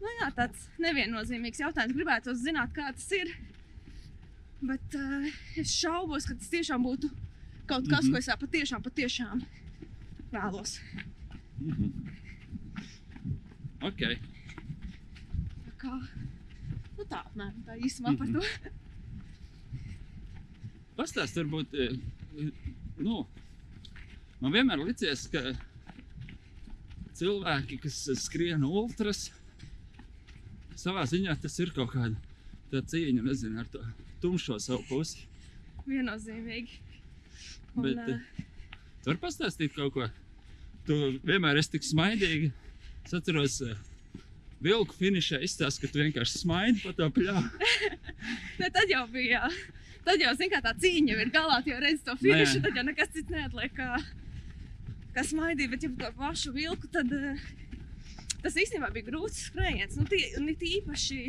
nu 0.00 0.12
jā, 0.20 0.28
tāds 0.38 0.68
neviennozīmīgs 0.80 1.60
jautājums. 1.64 1.96
Gribētu 1.98 2.36
zināt, 2.38 2.70
kā 2.76 2.92
tas 2.94 3.08
ir. 3.18 3.34
Bet 4.62 4.94
uh, 4.96 5.26
es 5.60 5.74
šaubos, 5.76 6.24
ka 6.30 6.38
tas 6.38 6.48
tiešām 6.54 6.86
būtu 6.86 7.10
kaut 7.66 7.90
kas, 7.90 8.06
Mhm. 8.06 8.12
ko 8.14 8.22
es 8.22 8.30
patiešām, 8.46 8.86
patiešām 8.86 9.42
vēlos. 10.32 10.78
Mhm. 11.58 11.90
Ok. 13.90 14.06
Kā, 15.86 15.96
nu 16.98 17.04
tā, 17.06 17.20
apmēram 17.22 17.62
tā 17.66 17.76
īsumā 17.86 18.16
par 18.18 18.26
Mhm. 18.26 18.40
to. 18.40 18.70
Pastāst, 20.96 21.36
varbūt, 21.36 21.74
eh, 21.78 22.50
nu, 22.98 23.26
man 24.40 24.52
vienmēr 24.52 24.80
licies, 24.82 25.26
ka 25.30 25.42
cilvēki, 27.16 27.78
kas 27.84 28.00
skrien 28.24 28.64
ultras, 28.64 29.30
savā 30.74 31.04
ziņā 31.08 31.36
tas 31.40 31.58
ir 31.60 31.70
kaut 31.76 31.92
kāda 31.92 32.16
tā 32.72 32.82
cīņa, 32.82 33.22
nezinu, 33.22 33.60
ar 33.60 33.66
to 33.70 33.84
tumšo 34.24 34.58
savu 34.60 34.82
pusi. 34.88 35.26
Viennozīmīgi. 35.86 36.80
Un, 37.76 37.82
Bet, 37.82 38.08
uh, 38.08 38.20
Tu 39.04 39.12
vari 39.12 39.20
pastāstīt 39.22 39.74
kaut 39.76 39.92
ko? 39.94 40.08
Tu 40.86 40.94
vienmēr 41.22 41.58
esi 41.60 41.70
tik 41.76 41.82
smaidīga. 41.86 42.50
Es 43.04 43.12
atceros, 43.14 43.60
eh, 43.62 43.76
vilku 44.62 44.96
finišā 44.96 45.40
izstāst, 45.44 45.80
ka 45.82 45.90
tu 45.90 46.00
vienkārši 46.00 46.40
smaidi 46.42 46.84
pa 46.84 46.94
to 46.96 47.08
pļāvu. 47.12 47.66
ne, 48.60 48.70
tad 48.70 48.92
jau 48.92 49.04
bija. 49.12 49.46
jā. 49.46 49.74
Tad 50.06 50.22
jau, 50.22 50.32
zin, 50.38 50.50
kā 50.52 50.60
tā 50.62 50.70
cīņa 50.78 51.12
jau 51.12 51.22
ir 51.24 51.30
galā, 51.34 51.58
jau 51.66 51.80
redzi 51.82 52.04
to 52.06 52.14
finišu, 52.20 52.60
Nē. 52.60 52.68
tad 52.68 52.76
jau 52.78 52.84
nekas 52.86 53.08
cits 53.10 53.32
neatliek. 53.32 53.72
Kā, 53.74 53.96
kā 55.16 55.24
smaidīt, 55.26 55.72
bet 55.72 55.82
ja 55.82 55.90
par 55.90 56.12
to 56.12 56.20
pašu 56.20 56.52
vilku, 56.54 56.86
tad 56.94 57.10
uh, 57.10 57.40
tas 58.44 58.54
īstenībā 58.54 58.92
bija 58.94 59.08
grūts 59.08 59.48
skrējiens. 59.48 59.98
Nu, 59.98 60.06
tie, 60.06 60.28
un 60.38 60.46
it 60.52 60.62
īpaši 60.62 61.20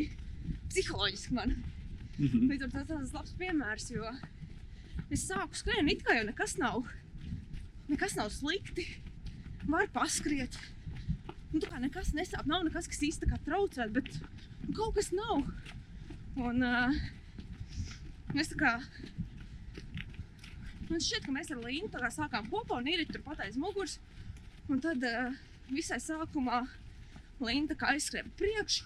psiholoģiski 0.70 1.34
man. 1.34 1.56
Mhm. 2.18 2.46
Līdz 2.52 2.68
ar 2.68 2.72
to 2.76 2.84
tas 2.92 3.12
labs 3.16 3.34
piemērs, 3.40 3.90
jo 3.94 4.14
es 5.10 5.26
sāku 5.26 5.58
skriet, 5.58 5.82
it 5.90 6.06
kā 6.06 6.14
jau 6.18 6.26
nekas 6.28 6.54
nav, 6.60 6.86
nekas 7.90 8.14
nav 8.18 8.30
slikti. 8.34 8.86
Var 9.68 9.90
paskriet. 9.92 10.54
Nu, 11.48 11.60
tā 11.62 11.70
kā 11.70 11.78
nekas 11.80 12.10
nesāp, 12.16 12.44
nav 12.48 12.66
nekas, 12.66 12.88
kas 12.90 13.04
īsti 13.06 13.30
kā 13.30 13.38
traucē, 13.46 13.86
bet 13.92 14.10
nu, 14.66 14.74
kaut 14.76 14.98
kas 14.98 15.08
nav. 15.16 15.46
Un 16.38 16.64
uh, 16.66 16.98
mēs 18.36 18.52
tā 18.52 18.58
kā. 18.60 18.74
Man 20.88 21.00
šķiet, 21.04 21.24
ka 21.24 21.32
mēs 21.32 21.52
ar 21.52 21.62
Līnu 21.64 21.88
tā 21.92 22.02
kā 22.02 22.10
sākām 22.12 22.50
kopā 22.52 22.82
un 22.82 22.90
īri 22.92 23.08
tur 23.08 23.24
pateicis 23.24 23.60
muguras. 23.60 23.96
Un 24.68 24.82
tad 24.84 25.04
uh, 25.08 25.32
visai 25.72 26.00
sākumā 26.04 26.62
Līna 27.40 27.70
tā 27.70 27.78
kā 27.78 27.92
aizskrēja 27.94 28.28
priekšu. 28.38 28.84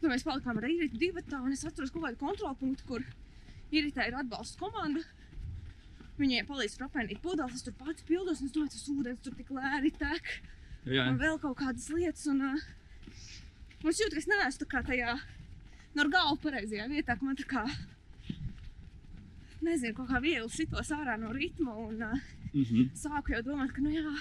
Tad 0.00 0.08
mēs 0.10 0.24
palikām 0.26 0.58
ar 0.58 0.68
īri 0.68 0.88
divi 0.94 1.22
tā, 1.26 1.40
un 1.42 1.52
es 1.54 1.64
atceros 1.66 1.92
kaut 1.92 2.06
kādu 2.06 2.20
kontrolu 2.20 2.56
punktu, 2.58 2.86
kur 2.88 3.04
īritē 3.74 4.08
ir 4.08 4.16
atbalsta 4.20 4.60
komanda. 4.60 5.02
Viņiem 6.18 6.48
palīdz 6.48 6.78
apmainīt 6.84 7.20
pudeles, 7.24 7.56
es 7.58 7.66
tur 7.66 7.74
pats 7.78 8.04
pildos, 8.08 8.40
un 8.40 8.48
es 8.48 8.54
domāju, 8.54 8.72
tas 8.74 8.88
ūdens 8.92 9.22
tur 9.24 9.36
tik 9.38 9.52
lēni 9.54 9.92
tek. 9.98 10.32
Jā, 10.88 11.06
un 11.06 11.18
vēl 11.20 11.38
kaut 11.42 11.58
kādas 11.60 11.86
lietas. 11.94 12.24
Un, 12.32 12.42
uh, 12.42 12.62
un 13.82 13.90
es 13.92 14.00
jūtu, 14.02 14.16
ka 14.16 14.22
es 14.22 14.28
neesmu 14.30 14.64
tā 14.64 14.68
kā 14.70 14.82
tajā 14.86 15.14
no 15.98 16.06
galva 16.10 16.38
pareizajā 16.42 16.88
vietā, 16.90 17.14
ka 17.18 17.26
man 17.26 17.38
tā 17.38 17.46
kā, 17.48 17.62
nezinu, 19.62 19.94
kaut 19.98 20.10
kā 20.10 20.22
viegli 20.24 20.50
sitos 20.50 20.90
ārā 20.96 21.18
no 21.20 21.30
ritma. 21.36 21.76
Un 21.84 22.02
uh, 22.08 22.16
mhm. 22.50 22.90
sāku 22.98 23.36
jau 23.36 23.44
domāt, 23.52 23.70
ka, 23.76 23.84
nu 23.84 23.94
jā, 23.94 24.16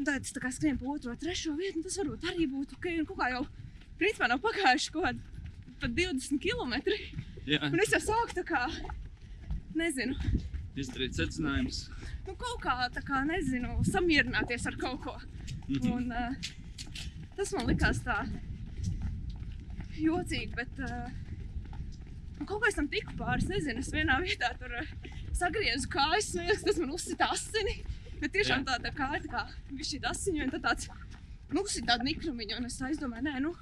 nu 0.00 0.08
tad 0.08 0.26
es 0.26 0.34
tā 0.34 0.42
kā 0.42 0.50
skrienu 0.54 0.82
pa 0.82 0.96
otro, 0.96 1.14
trešo 1.20 1.54
vietu, 1.60 1.78
un 1.78 1.86
tas 1.86 2.00
varbūt 2.02 2.26
arī 2.32 2.50
būtu 2.50 2.80
ok. 2.80 2.90
Un 2.96 3.08
kaut 3.12 3.22
kā 3.22 3.30
jau, 3.36 3.46
principā, 4.02 4.30
nav 4.32 4.42
pagājuši 4.42 4.92
kaut 4.96 5.08
kādi 5.08 5.32
pat 5.80 5.94
20 5.94 6.42
km. 6.42 6.74
jā. 7.46 7.62
Un 7.70 7.78
es 7.86 7.94
jau 7.94 8.02
sāku 8.08 8.40
tā 8.40 8.46
kā, 8.50 8.66
nezinu, 9.78 10.18
izdarīt 10.80 11.16
secinājumus. 11.18 11.86
nu, 12.26 12.34
kaut 12.34 12.60
kā, 12.62 12.76
tā 12.94 13.02
kā, 13.06 13.22
nezinu, 13.28 13.78
samierināties 13.86 14.66
ar 14.70 14.78
kaut 14.80 15.00
ko. 15.04 15.16
Mhm. 15.68 15.92
Un, 15.92 16.10
uh, 16.12 16.34
tas 17.36 17.52
man 17.56 17.68
likās 17.70 18.02
tā 18.04 18.22
jocīgi, 19.96 20.52
bet 20.56 20.82
uh, 20.84 21.08
kaut 22.44 22.60
kā 22.62 22.70
es 22.70 22.78
tam 22.78 22.88
tiku 22.92 23.16
pāri. 23.18 23.44
Es 23.44 23.50
nezinu, 23.50 23.84
es 23.84 23.92
vienā 23.94 24.18
vietā 24.24 24.52
tur 24.60 24.72
uh, 24.80 24.94
sagriezu 25.36 25.90
kājas, 25.92 26.34
liekas, 26.36 26.64
tas 26.66 26.82
man 26.82 26.92
uzsita 26.96 27.30
asini. 27.36 27.80
Bet 28.20 28.32
tiešām 28.32 28.64
tā, 28.64 28.78
tā 28.80 28.92
kāja 28.96 29.20
tā 29.26 29.32
kā 29.32 29.84
šī 29.84 30.00
asiņa, 30.08 30.46
un 30.46 30.52
tad 30.54 30.62
tāds 30.64 30.88
nu, 31.52 31.62
tas 31.62 31.76
ir 31.76 31.84
tāds 31.88 32.06
niknumiņš, 32.06 32.54
un 32.58 32.68
es 32.68 32.78
aizdomāju, 32.88 33.26
nē, 33.26 33.40
nu, 33.44 33.52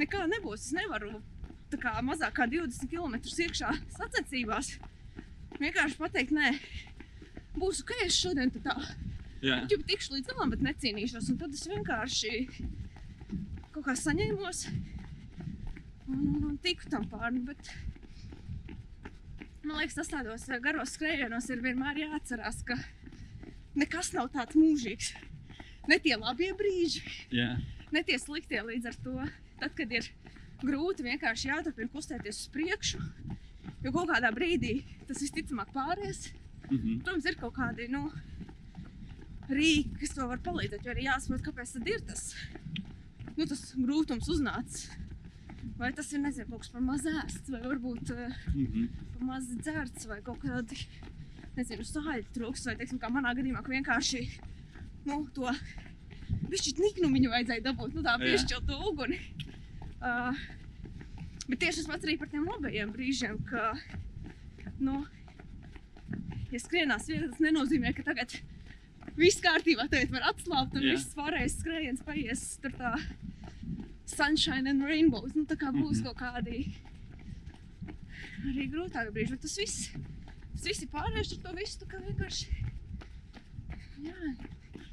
nekā 0.00 0.24
nebūs. 0.30 0.68
Es 0.68 0.76
nevaru 0.76 1.18
tā 1.72 1.80
kā 1.82 1.94
mazāk 2.06 2.36
kā 2.38 2.46
20 2.50 2.90
km 2.90 3.18
iekšā 3.18 3.72
sacensībās. 3.96 4.74
Vienkārši 5.60 5.98
pateikt, 6.00 6.34
nē, 6.34 6.52
ok, 7.62 7.92
es 8.06 8.16
šodien 8.18 8.50
tā 8.54 8.62
tā. 8.64 8.76
Jā, 9.44 9.60
Ja 9.68 9.76
tikšu 9.86 10.16
līdz 10.16 10.30
galam, 10.32 10.52
bet 10.54 10.62
necīnīšos. 10.64 11.28
Un 11.32 11.40
tad 11.40 11.52
es 11.54 11.66
vienkārši 11.68 12.46
kaut 13.74 13.84
kā 13.84 13.94
saņēmos 13.98 14.62
un, 16.08 16.16
un, 16.16 16.38
un 16.50 16.56
tiku 16.64 16.88
tam 16.90 17.04
pāri. 17.10 17.42
Bet... 17.44 17.72
Man 19.64 19.78
liekas, 19.80 19.96
tas 19.96 20.10
tādos 20.12 20.48
eh, 20.48 20.60
garos 20.64 20.96
skrejienos 20.96 21.48
ir 21.52 21.62
vienmēr 21.64 22.02
jāatcerās, 22.02 22.60
ka 22.68 22.76
nekas 23.76 24.12
nav 24.16 24.28
tāds 24.34 24.56
mūžīgs. 24.58 25.14
Ne 25.88 25.98
tie 26.00 26.16
labie 26.16 26.50
brīži, 26.56 27.02
jā, 27.32 27.54
ne 27.92 28.02
tie 28.04 28.16
sliktie 28.20 28.60
līdz 28.64 28.90
ar 28.90 29.00
to. 29.04 29.16
Tad, 29.60 29.72
kad 29.76 29.92
ir 29.92 30.08
grūti 30.64 31.04
vienkārši 31.06 31.50
jāturpina 31.50 31.92
kustēties 31.92 32.42
uz 32.44 32.50
priekšu, 32.52 33.00
jo 33.84 33.92
kaut 33.94 34.10
kādā 34.12 34.30
brīdī 34.34 34.78
tas 35.08 35.20
visticamāk 35.22 35.72
pāries. 35.74 36.30
mhm, 36.70 37.00
Protams, 37.04 37.28
ir 37.28 37.38
kaut 37.40 37.54
kādi 37.58 37.88
nu, 37.92 38.08
rīki, 39.50 39.98
kas 40.00 40.14
to 40.16 40.26
var 40.28 40.40
palīdzēt. 40.44 40.84
Jo 40.84 40.94
arī 40.94 41.08
jāsaprot, 41.08 41.42
kāpēc 41.44 41.74
tad 41.76 41.88
ir 41.88 42.04
tas, 42.08 42.34
nu, 43.36 43.46
tas 43.46 43.64
grūtums 43.76 44.30
uznācis. 44.32 44.90
Vai 45.78 45.90
tas 45.96 46.10
ir 46.12 46.20
nezinu, 46.20 46.46
kaut 46.50 46.62
kas 46.62 46.72
par 46.74 46.82
maz 46.84 47.06
ēsts, 47.08 47.50
vai 47.50 47.60
varbūt 47.64 48.10
uh, 48.14 48.40
mhm, 48.54 48.88
par 49.14 49.28
maz 49.30 49.46
dzerts, 49.48 50.06
vai 50.06 50.20
kaut 50.22 50.42
kādi 50.42 50.76
nezinu, 51.56 51.86
sāļu 51.88 52.26
trūks, 52.34 52.66
vai 52.68 52.76
teiksim, 52.80 53.00
kā 53.00 53.08
manā 53.12 53.32
gadījumā, 53.36 53.62
ka 53.64 53.72
vienkārši 53.72 54.20
nu, 55.08 55.22
to 55.34 55.48
pišķiņu 56.50 56.84
niknumiņu 56.84 57.32
vajadzēja 57.32 57.64
dabūt, 57.64 57.96
nu, 57.96 58.04
tā 58.04 58.16
piešķilt 58.20 58.70
uguni. 58.76 59.18
Uh, 60.04 60.36
bet 61.48 61.60
tieši 61.60 61.82
tas 61.82 61.90
pats 61.90 62.04
arī 62.08 62.16
par 62.20 62.28
tiem 62.32 62.46
labajiem 62.48 62.92
brīžiem, 62.94 63.38
ka, 63.48 63.74
nu, 64.80 65.04
ja 66.52 66.58
skrienās 66.62 67.06
viegli, 67.10 67.28
tas 67.32 67.42
nenozīmē, 67.44 67.92
ka 67.96 68.02
tagad 68.06 68.34
viss 69.18 69.40
kārtībā, 69.44 69.88
tagad 69.92 70.10
var 70.14 70.30
atslābt 70.32 70.74
un 70.78 70.82
Jā. 70.86 70.94
viss 70.96 71.14
pārējais 71.16 71.58
skrējiens 71.60 72.02
paies 72.06 72.44
tur 72.62 72.72
tā 72.78 72.94
sunshine 74.06 74.68
and 74.70 74.82
rainbows. 74.84 75.34
Nu, 75.34 75.44
tā 75.48 75.56
kā 75.56 75.70
būs 75.74 76.00
Mhm. 76.00 76.04
kaut 76.04 76.18
kādi 76.22 76.64
arī 78.44 78.66
grūtāki 78.72 79.12
brīži, 79.14 79.30
bet 79.36 79.40
tas 79.46 79.56
viss, 79.58 79.90
tas 80.52 80.66
viss 80.68 80.82
ir 80.84 80.88
pārējais 80.92 81.32
ar 81.36 81.38
to 81.46 81.54
visu, 81.56 81.78
tā 81.80 81.86
kā 81.92 82.00
vienkārši, 82.04 82.46
jā, 84.04 84.34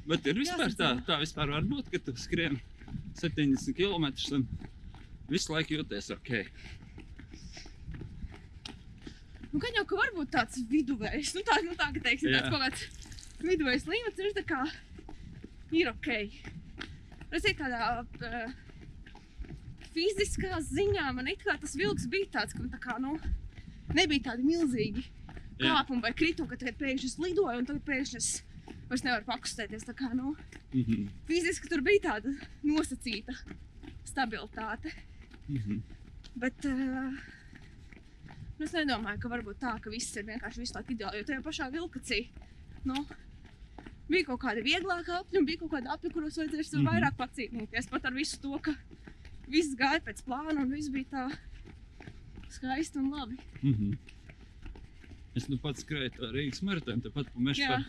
Bet 0.06 0.26
ir 0.26 0.34
vispār 0.34 0.72
tā, 0.74 0.88
Jāsadzīvo. 0.96 1.04
tā 1.06 1.16
vispār 1.20 1.50
var 1.52 1.62
būt, 1.62 1.90
ka 1.92 1.98
tu 2.02 2.12
skrien 2.18 2.56
70 3.14 3.72
km 3.76 4.08
un 4.34 4.48
visu 5.32 5.54
laiku 5.54 5.78
jūties 5.78 6.10
ok. 6.14 6.32
Nu, 9.52 9.60
gan 9.60 9.76
jau, 9.76 9.84
ka 9.88 9.98
var 9.98 10.12
būt 10.16 10.30
tāds 10.32 10.62
viduvējs, 10.70 11.34
nu 11.36 11.42
tā, 11.44 11.58
nu 11.66 11.76
tā, 11.76 11.90
ka 11.92 12.02
teiksim, 12.06 12.32
tāds 12.32 12.48
kaut 12.52 12.62
kāds 12.64 12.84
viduvējs 13.42 13.88
līmenis 13.90 14.22
ir 14.22 14.34
tā 14.38 14.44
kā, 14.48 14.62
ir 15.76 15.90
ok. 15.92 16.08
Teiktu 17.32 17.58
tādā 17.58 18.00
uh, 18.00 18.54
fiziskā 19.92 20.60
ziņā 20.68 21.10
man 21.16 21.28
it 21.32 21.44
kā 21.44 21.56
tas 21.60 21.76
vilks 21.76 22.08
bija 22.12 22.30
tāds, 22.38 22.56
ka 22.56 22.64
tā 22.72 22.80
kā, 22.80 22.96
nu, 23.02 23.18
nebija 23.92 24.30
tādi 24.30 24.46
milzīgi 24.46 25.04
kāpumi 25.60 26.02
vai 26.04 26.14
kritumi, 26.16 26.48
ka 26.48 26.58
tagad 26.60 26.80
pēkšņi 26.80 27.10
es 27.12 27.20
lidoju 27.20 27.60
un 27.60 27.68
tagad 27.68 27.84
pēkšņi 27.88 28.20
es 28.20 28.30
vairs 28.88 29.04
nevaru 29.04 29.28
pakustēties. 29.28 29.84
Tā 29.88 29.94
kā, 29.96 30.12
nu, 30.16 30.32
Mhm, 30.72 31.08
fiziski 31.28 31.68
tur 31.68 31.82
bija 31.84 32.00
tāda 32.06 32.32
nosacīta 32.64 33.34
stabilitāte. 34.08 34.92
Mhm. 35.48 35.82
Bet 36.42 36.64
uh, 36.64 37.12
nu, 38.58 38.64
es 38.64 38.72
nedomāju, 38.72 39.20
ka 39.20 39.32
varbūt 39.32 39.60
tā, 39.60 39.74
ka 39.82 39.92
viss 39.92 40.16
ir 40.16 40.24
vienkārši 40.30 40.62
visu 40.62 40.76
laiku 40.78 40.94
ideāli. 40.94 41.20
Jo 41.20 41.28
tajā 41.28 41.42
pašā 41.44 41.68
vilkacī 41.74 42.20
nu, 42.88 43.04
bija 44.08 44.28
kaut 44.30 44.40
kādi 44.44 44.64
vieglāki 44.64 45.12
apli, 45.16 45.40
un 45.40 45.48
bija 45.48 45.60
kaut 45.62 45.74
kādi 45.74 45.92
apli, 45.92 46.12
kuros 46.14 46.38
vajadzēja 46.40 46.64
mm. 46.64 46.78
-hmm. 46.78 46.90
vairāk 46.90 47.18
pacīnīties. 47.20 47.90
Pat 47.90 48.08
ar 48.08 48.14
visu 48.16 48.40
to, 48.40 48.58
ka 48.58 48.74
viss 49.48 49.76
gāja 49.78 50.00
pēc 50.06 50.24
plāna 50.26 50.62
un 50.64 50.72
viss 50.72 50.92
bija 50.92 51.10
tā 51.12 51.26
skaisti 52.52 52.98
un 52.98 53.10
labi. 53.10 53.38
Mhm. 53.62 53.92
Es 55.34 55.48
nu 55.48 55.56
pats 55.56 55.84
skrēju 55.84 56.12
to 56.16 56.28
Rīgas 56.32 56.60
maratonu, 56.62 57.00
tepat 57.02 57.30
pa 57.32 57.40
mežu. 57.40 57.84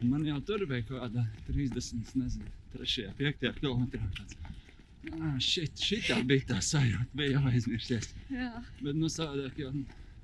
Man 0.00 0.26
jau 0.26 0.38
tur 0.46 0.62
bija 0.70 0.84
kaut 0.86 1.00
kāda 1.02 1.24
30, 1.48 2.14
nezinu, 2.14 2.50
3, 2.76 3.08
5 3.18 3.58
km. 3.58 3.82
Ah, 3.98 4.47
šit, 5.42 5.74
šitā 5.78 6.18
bija 6.26 6.44
tā 6.54 6.58
sajūta, 6.64 7.06
bija 7.16 7.36
jau 7.38 7.42
aizmirsies. 7.50 8.10
Jā, 8.30 8.50
Bet 8.82 8.94
nu 8.98 9.06
savādāk 9.12 9.58
jau 9.58 9.72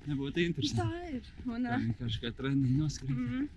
nebūtu 0.07 0.43
interesanti. 0.45 0.81
tā 0.81 1.15
ir. 1.17 1.29
Un, 1.49 1.63
Tā 1.65 1.77
vienkārši 1.81 2.21
kā 2.23 2.31
treniņš 2.37 2.75
noskrīt. 2.79 3.15
mm, 3.15 3.47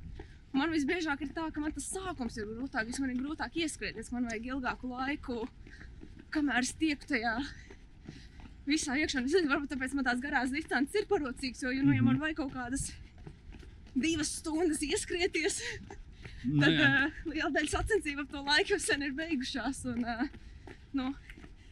man 0.52 0.70
visbiežāk 0.72 1.22
ir 1.26 1.32
tā, 1.36 1.48
ka 1.52 1.60
man 1.60 1.72
tas 1.72 1.88
sākums 1.92 2.38
ir 2.40 2.46
grūtāks. 2.46 3.00
Man 3.00 3.10
ir 3.14 3.20
grūtāk 3.22 3.56
ieskrieties, 3.64 4.12
man 4.12 4.24
vajag 4.30 4.46
ilgāku 4.54 4.88
laiku, 4.92 5.48
kamēr 6.30 6.64
es 6.64 6.72
tieku 6.72 7.06
tajā 7.08 7.34
visā 8.68 8.96
iekšā. 9.00 9.22
Es 9.24 9.32
nezinu, 9.32 9.48
varbūt 9.52 9.70
tāpēc 9.74 9.94
man 9.96 10.04
tās 10.04 10.20
garās 10.20 10.50
distances 10.52 10.94
ir 11.02 11.06
parocīgas, 11.08 11.62
jo, 11.62 11.70
nu, 11.82 11.92
ja 11.92 12.00
Mhm. 12.02 12.04
man 12.04 12.18
vajag 12.18 12.36
kaut 12.36 12.52
kādas 12.52 12.90
divas 13.96 14.28
stundas 14.40 14.80
ieskrieties, 14.82 15.62
Nu, 16.44 16.60
tad 16.62 16.70
jā. 16.72 16.88
uh, 17.08 17.10
liela 17.26 17.50
daļa 17.50 17.70
sacensību 17.72 18.20
ap 18.22 18.28
to 18.30 18.42
laiku 18.46 18.70
jau 18.76 18.78
sen 18.78 19.02
ir 19.02 19.12
beigušās. 19.12 19.80
Un, 19.90 20.04
uh, 20.04 20.28
nu, 20.98 21.08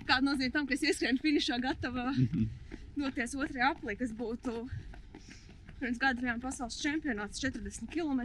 kāda 0.06 0.22
nozīme 0.28 0.52
tam, 0.54 0.66
ka 0.68 0.74
es 0.78 0.84
ieskrienu 0.86 1.20
finišā 1.22 1.58
gatava 1.62 2.10
Mhm. 2.14 2.46
doties 2.96 3.34
otrajā 3.36 3.72
aplī, 3.74 3.96
kas 3.98 4.12
būtu 4.16 4.68
pirms 5.80 5.98
gada 6.00 6.20
bijām 6.22 6.40
pasaules 6.40 6.78
čempionāts 6.80 7.42
40 7.42 7.90
km. 7.92 8.22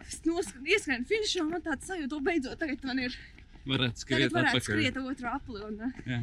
Es 0.00 0.20
ieskrienu 0.24 1.06
finišā, 1.06 1.44
man 1.48 1.62
tāds 1.62 1.86
sajūta, 1.90 2.18
beidzot 2.26 2.58
tagad 2.58 2.82
man 2.88 2.98
ir. 3.04 3.14
Varētu 3.68 4.00
Tagad 4.00 4.00
skriet 4.02 4.32
varētu 4.32 4.56
atpakaļ. 4.56 4.64
skriet 4.64 4.96
otrā 5.04 5.34
apli. 5.36 5.60
Un, 5.66 5.74
uh, 5.84 5.92
Jā. 6.08 6.20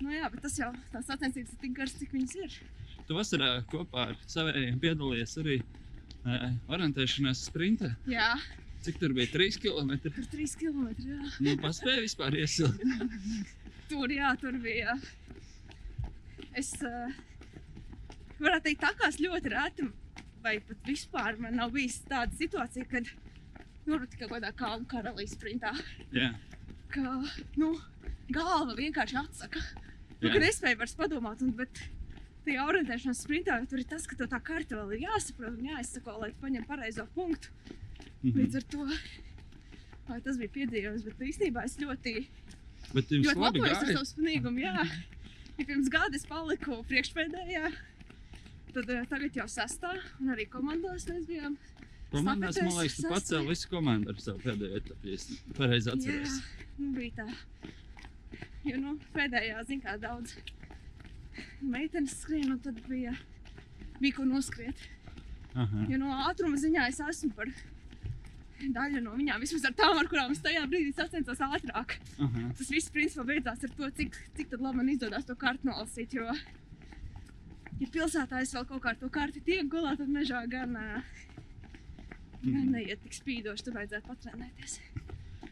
nu 0.00 0.10
jā, 0.10 0.30
bet 0.32 0.42
tas 0.42 0.56
jau 0.58 0.72
tās 0.92 1.06
sacensības 1.06 1.52
ir 1.54 1.60
tik 1.62 1.76
garas, 1.78 1.94
cik 2.00 2.10
viņas 2.16 2.34
ir. 2.42 2.56
Tu 3.06 3.14
vasarā 3.16 3.50
kopā 3.70 4.08
ar 4.10 4.16
saviem 4.26 4.80
piedalījies 4.82 5.36
arī 5.40 5.60
uh, 6.26 6.50
orientēšanās 6.68 7.44
sprintā. 7.48 7.92
Jā, 8.10 8.34
Cik 8.80 9.00
tur 9.00 9.12
bija 9.16 9.28
3 9.32 9.58
km? 9.60 9.90
tur 10.08 10.28
3 10.32 10.54
km. 10.60 10.86
Jā. 11.04 11.18
Nu, 11.44 11.56
paspēja 11.60 12.04
vispār 12.06 12.36
iesilpt. 12.40 12.84
Tur, 13.90 14.12
jā, 14.14 14.30
tur 14.40 14.56
bija. 14.62 14.94
Es 16.56 16.72
uh, 16.80 17.12
varētu 18.40 18.68
teikt, 18.68 18.80
tā 18.84 18.92
kā 18.96 19.10
es 19.10 19.20
ļoti 19.20 19.52
reti, 19.52 19.88
vai 20.44 20.56
pat 20.64 20.88
vispār 20.88 21.36
man 21.42 21.58
nav 21.60 21.74
bijis 21.74 22.00
tāda 22.08 22.32
situācija, 22.38 22.88
kad 22.88 23.10
nu, 23.86 24.00
tikai 24.06 24.26
kaut 24.26 24.34
kādā 24.38 24.52
kalnu 24.56 24.88
karalīs 24.90 25.36
sprintā. 25.36 25.74
Jā, 26.16 26.32
ka 26.94 27.20
nu, 27.60 27.74
galva 28.32 28.76
vienkārši 28.78 29.20
atsaka. 29.20 29.62
Nu, 30.20 30.28
kad 30.28 30.44
es 30.44 30.60
spēju 30.60 30.80
vairs 30.80 30.96
padomāt, 30.98 31.44
un, 31.44 31.52
bet 31.56 31.80
tajā 32.46 32.66
orientēšanās 32.66 33.24
sprintā 33.24 33.58
tur 33.70 33.82
ir 33.82 33.88
tas, 33.90 34.06
ka 34.08 34.16
tev 34.18 34.30
tā 34.32 34.40
karte 34.44 34.78
vēl 34.78 34.96
ir 34.96 35.06
jāsaprot 35.08 35.56
un 35.56 35.72
jāizsako, 35.72 36.16
lai 36.22 36.30
tu 36.34 36.40
paņem 36.44 36.68
pareizo 36.68 37.06
punktu. 37.16 37.52
Mhm. 38.20 38.36
Līdz 38.36 38.60
ar 38.60 38.68
to 38.74 38.86
vai 40.10 40.18
tas 40.24 40.38
bija 40.40 40.52
piedzīvojums, 40.56 41.06
bet 41.06 41.22
īstenībā 41.30 41.64
es 41.68 41.76
ļoti, 41.80 42.14
Bet 42.90 43.12
ļoti 43.12 43.38
lepojos 43.38 43.82
ar 43.84 43.92
savu 43.92 44.08
spinīgumu. 44.08 44.62
Jā, 44.64 44.86
ja 45.58 45.66
pirms 45.66 45.90
gada 45.92 46.18
es 46.18 46.26
paliku 46.26 46.80
priekšpēdējā. 46.90 47.70
Tad 48.74 48.86
uh, 48.86 49.02
tagad 49.10 49.36
jau 49.38 49.46
sastā, 49.50 49.92
un 50.22 50.32
arī 50.34 50.46
komandās 50.50 51.06
mēs 51.10 51.26
bijām. 51.28 51.56
Komandās, 52.10 52.58
man 52.58 52.76
liekas, 52.80 52.98
tu 52.98 53.10
pacēli 53.10 53.50
visu 53.52 53.70
komandu 53.70 54.10
ar 54.10 54.22
savu 54.22 54.42
pēdējo 54.42 54.80
etapu, 54.80 55.10
ja 55.10 55.18
es 55.18 55.26
pareizi 55.58 55.92
atceros. 55.92 56.38
Jā, 56.38 56.70
nu, 56.78 56.90
bija 56.96 57.20
tā. 57.20 57.70
Jo 58.66 58.80
nu, 58.82 58.96
pēdējā 59.14 59.62
zina, 59.68 59.84
kā 59.86 59.94
daudz 60.02 60.34
meitenes 61.62 62.16
skrien, 62.22 62.52
un 62.52 62.58
tad 62.64 62.78
bija, 62.88 63.12
bija 64.00 64.16
ko 64.16 64.24
noskriet. 64.28 64.76
Aha. 65.54 65.86
Jo 65.90 65.98
no 65.98 66.12
ātruma 66.28 66.56
ziņā 66.60 66.88
es 66.88 67.00
esmu 67.02 67.32
par 67.34 67.50
daļu 68.60 69.00
no 69.02 69.14
viņām, 69.16 69.40
vismaz 69.40 69.64
ar 69.64 69.72
tām, 69.78 69.96
ar 69.98 70.08
kurām 70.10 70.32
es 70.34 70.42
tajā 70.44 70.66
brīdī 70.68 70.92
sacenstos 70.94 71.40
ātrāk. 71.46 71.96
Aha. 72.20 72.42
Tas 72.58 72.68
viss 72.70 72.90
principā 72.92 73.24
beidzās 73.32 73.64
ar 73.64 73.70
to, 73.78 73.88
cik, 73.96 74.18
cik 74.36 74.50
tad 74.52 74.60
labi 74.60 74.76
man 74.82 74.88
izdodas 74.92 75.24
to 75.24 75.34
kartu 75.34 75.66
nolasīt. 75.70 76.12
Jo, 76.18 76.26
ja 77.80 77.88
pilsētā 77.88 78.42
es 78.44 78.52
vēl 78.54 78.66
kaut 78.68 78.82
kā 78.84 78.92
ar 78.94 79.00
to 79.00 79.08
karti 79.08 79.40
tiek 79.40 79.66
galā, 79.72 79.96
tad 79.96 80.08
mežā 80.08 80.44
gan, 80.48 80.74
gan 80.76 81.02
Mhm. 82.42 82.70
neiet 82.72 83.02
tik 83.02 83.12
spīdoši, 83.12 83.64
tur 83.64 83.74
vajadzētu 83.74 84.08
patrenēties. 84.08 84.78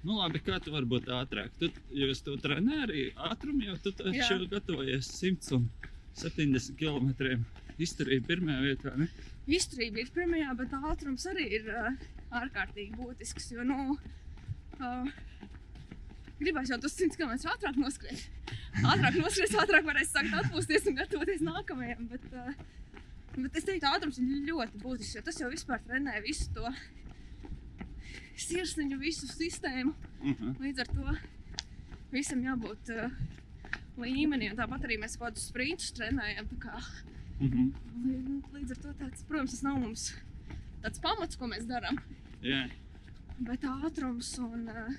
Nu, 0.04 0.18
labi, 0.20 0.42
kā 0.46 0.60
tu 0.62 0.74
vari 0.74 0.86
būt 0.88 1.08
ātrāk? 1.10 1.54
Tu, 1.58 1.70
jo 1.98 2.10
es 2.12 2.22
to 2.26 2.36
trenēju 2.40 2.84
arī 2.86 3.06
ātrumu, 3.30 3.64
jo 3.66 3.78
tu 3.82 3.92
taču 3.98 4.44
gatavojies 4.50 5.10
170 5.18 6.78
km. 6.78 7.40
Izturīja 7.78 8.22
pirmajā 8.26 8.62
vietā. 8.62 8.94
Ne? 8.98 9.10
Izturība 9.46 10.02
ir 10.02 10.08
pirmajā, 10.14 10.54
bet 10.58 10.72
ātrums 10.78 11.26
arī 11.30 11.44
ir 11.60 11.68
uh, 11.70 11.92
ārkārtīgi 12.40 12.96
būtisks. 12.98 13.52
Jo, 13.54 13.66
nu, 13.66 13.94
Uh, 14.78 15.08
gribēs 16.38 16.70
jau 16.70 16.76
tos 16.78 16.94
100 16.94 17.18
km 17.18 17.32
ātrāk 17.50 17.78
noskriet. 17.80 18.20
Ātrāk 18.86 19.16
noskriet, 19.18 19.56
ātrāk 19.58 19.88
varēs 19.88 20.12
sākt 20.14 20.36
atpūsties 20.38 20.86
un 20.90 20.98
gatavoties 21.00 21.42
nākamajam. 21.42 22.04
Bet, 22.12 22.28
uh, 22.30 22.52
bet 23.34 23.58
es 23.58 23.66
teiktu, 23.66 23.88
ātrums 23.90 24.20
ir 24.22 24.46
ļoti 24.46 24.82
būtisks, 24.84 25.16
jo 25.18 25.24
tas 25.26 25.40
jau 25.42 25.50
vispār 25.50 25.82
trenē 25.86 26.20
visu 26.22 26.46
to 26.54 26.70
sirsniņu, 28.44 28.98
visu 29.00 29.28
sistēmu. 29.30 29.94
Uh 30.20 30.30
-huh. 30.30 30.54
Līdz 30.62 30.80
ar 30.84 30.88
to 30.92 31.16
visam 32.12 32.42
jābūt 32.42 32.92
uh, 32.94 33.10
līmenī. 33.98 34.50
Un 34.50 34.56
tāpat 34.56 34.84
arī 34.84 34.98
mēs 34.98 35.18
kaut 35.18 35.28
kādus 35.28 35.48
sprintus 35.48 35.92
trenējam. 35.92 36.46
Uh 36.46 37.50
-huh. 37.50 37.72
līdz, 38.54 38.70
ar 38.70 38.76
to 38.76 38.94
tāds, 39.04 39.24
protams, 39.28 39.50
tas 39.50 39.62
nav 39.62 39.78
mums 39.80 40.14
tāds 40.82 41.00
pamats, 41.00 41.36
ko 41.36 41.46
mēs 41.46 41.66
darām. 41.66 41.98
Jā. 42.42 42.68
Bet 43.38 43.64
ātrums 43.64 44.38
un 44.38 44.68
uh, 44.68 44.94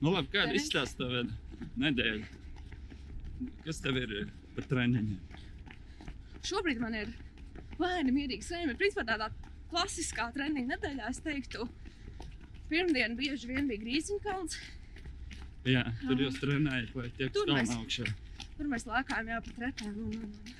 Nu, 0.00 0.14
labi, 0.14 0.28
kāda 0.32 0.54
izstāsta 0.56 1.04
tava 1.04 1.24
nedēļa? 1.76 2.26
Kas 3.64 3.80
tev 3.80 3.96
ir 3.96 4.12
eh, 4.20 4.28
par 4.54 4.64
treniņiem? 4.64 5.18
šobrīd 6.46 6.80
man 6.80 6.96
ir 6.96 7.10
lēni 7.80 8.14
mierīgi 8.14 8.46
sēņi. 8.46 8.76
Principā 8.80 9.04
tādā 9.08 9.28
klasiskā 9.70 10.30
treniņa 10.34 10.74
nedēļā 10.74 11.10
es 11.12 11.20
teiktu, 11.24 11.66
pirmdiena 12.70 13.14
bieži 13.18 13.50
vien 13.50 13.68
bija 13.70 13.82
grīziņkalns. 13.84 14.58
Jā, 15.68 15.84
tur 16.06 16.22
jūs 16.24 16.38
trenējat, 16.40 16.94
lai 16.96 17.10
tiek 17.18 17.32
kalnu 17.36 17.76
augšā. 17.76 18.06
Tur 18.56 18.68
mēs 18.70 18.86
lēkājām 18.88 19.28
jau 19.34 19.40
pa 19.46 19.56
trepēm 19.58 19.96
un, 20.06 20.14
un, 20.16 20.54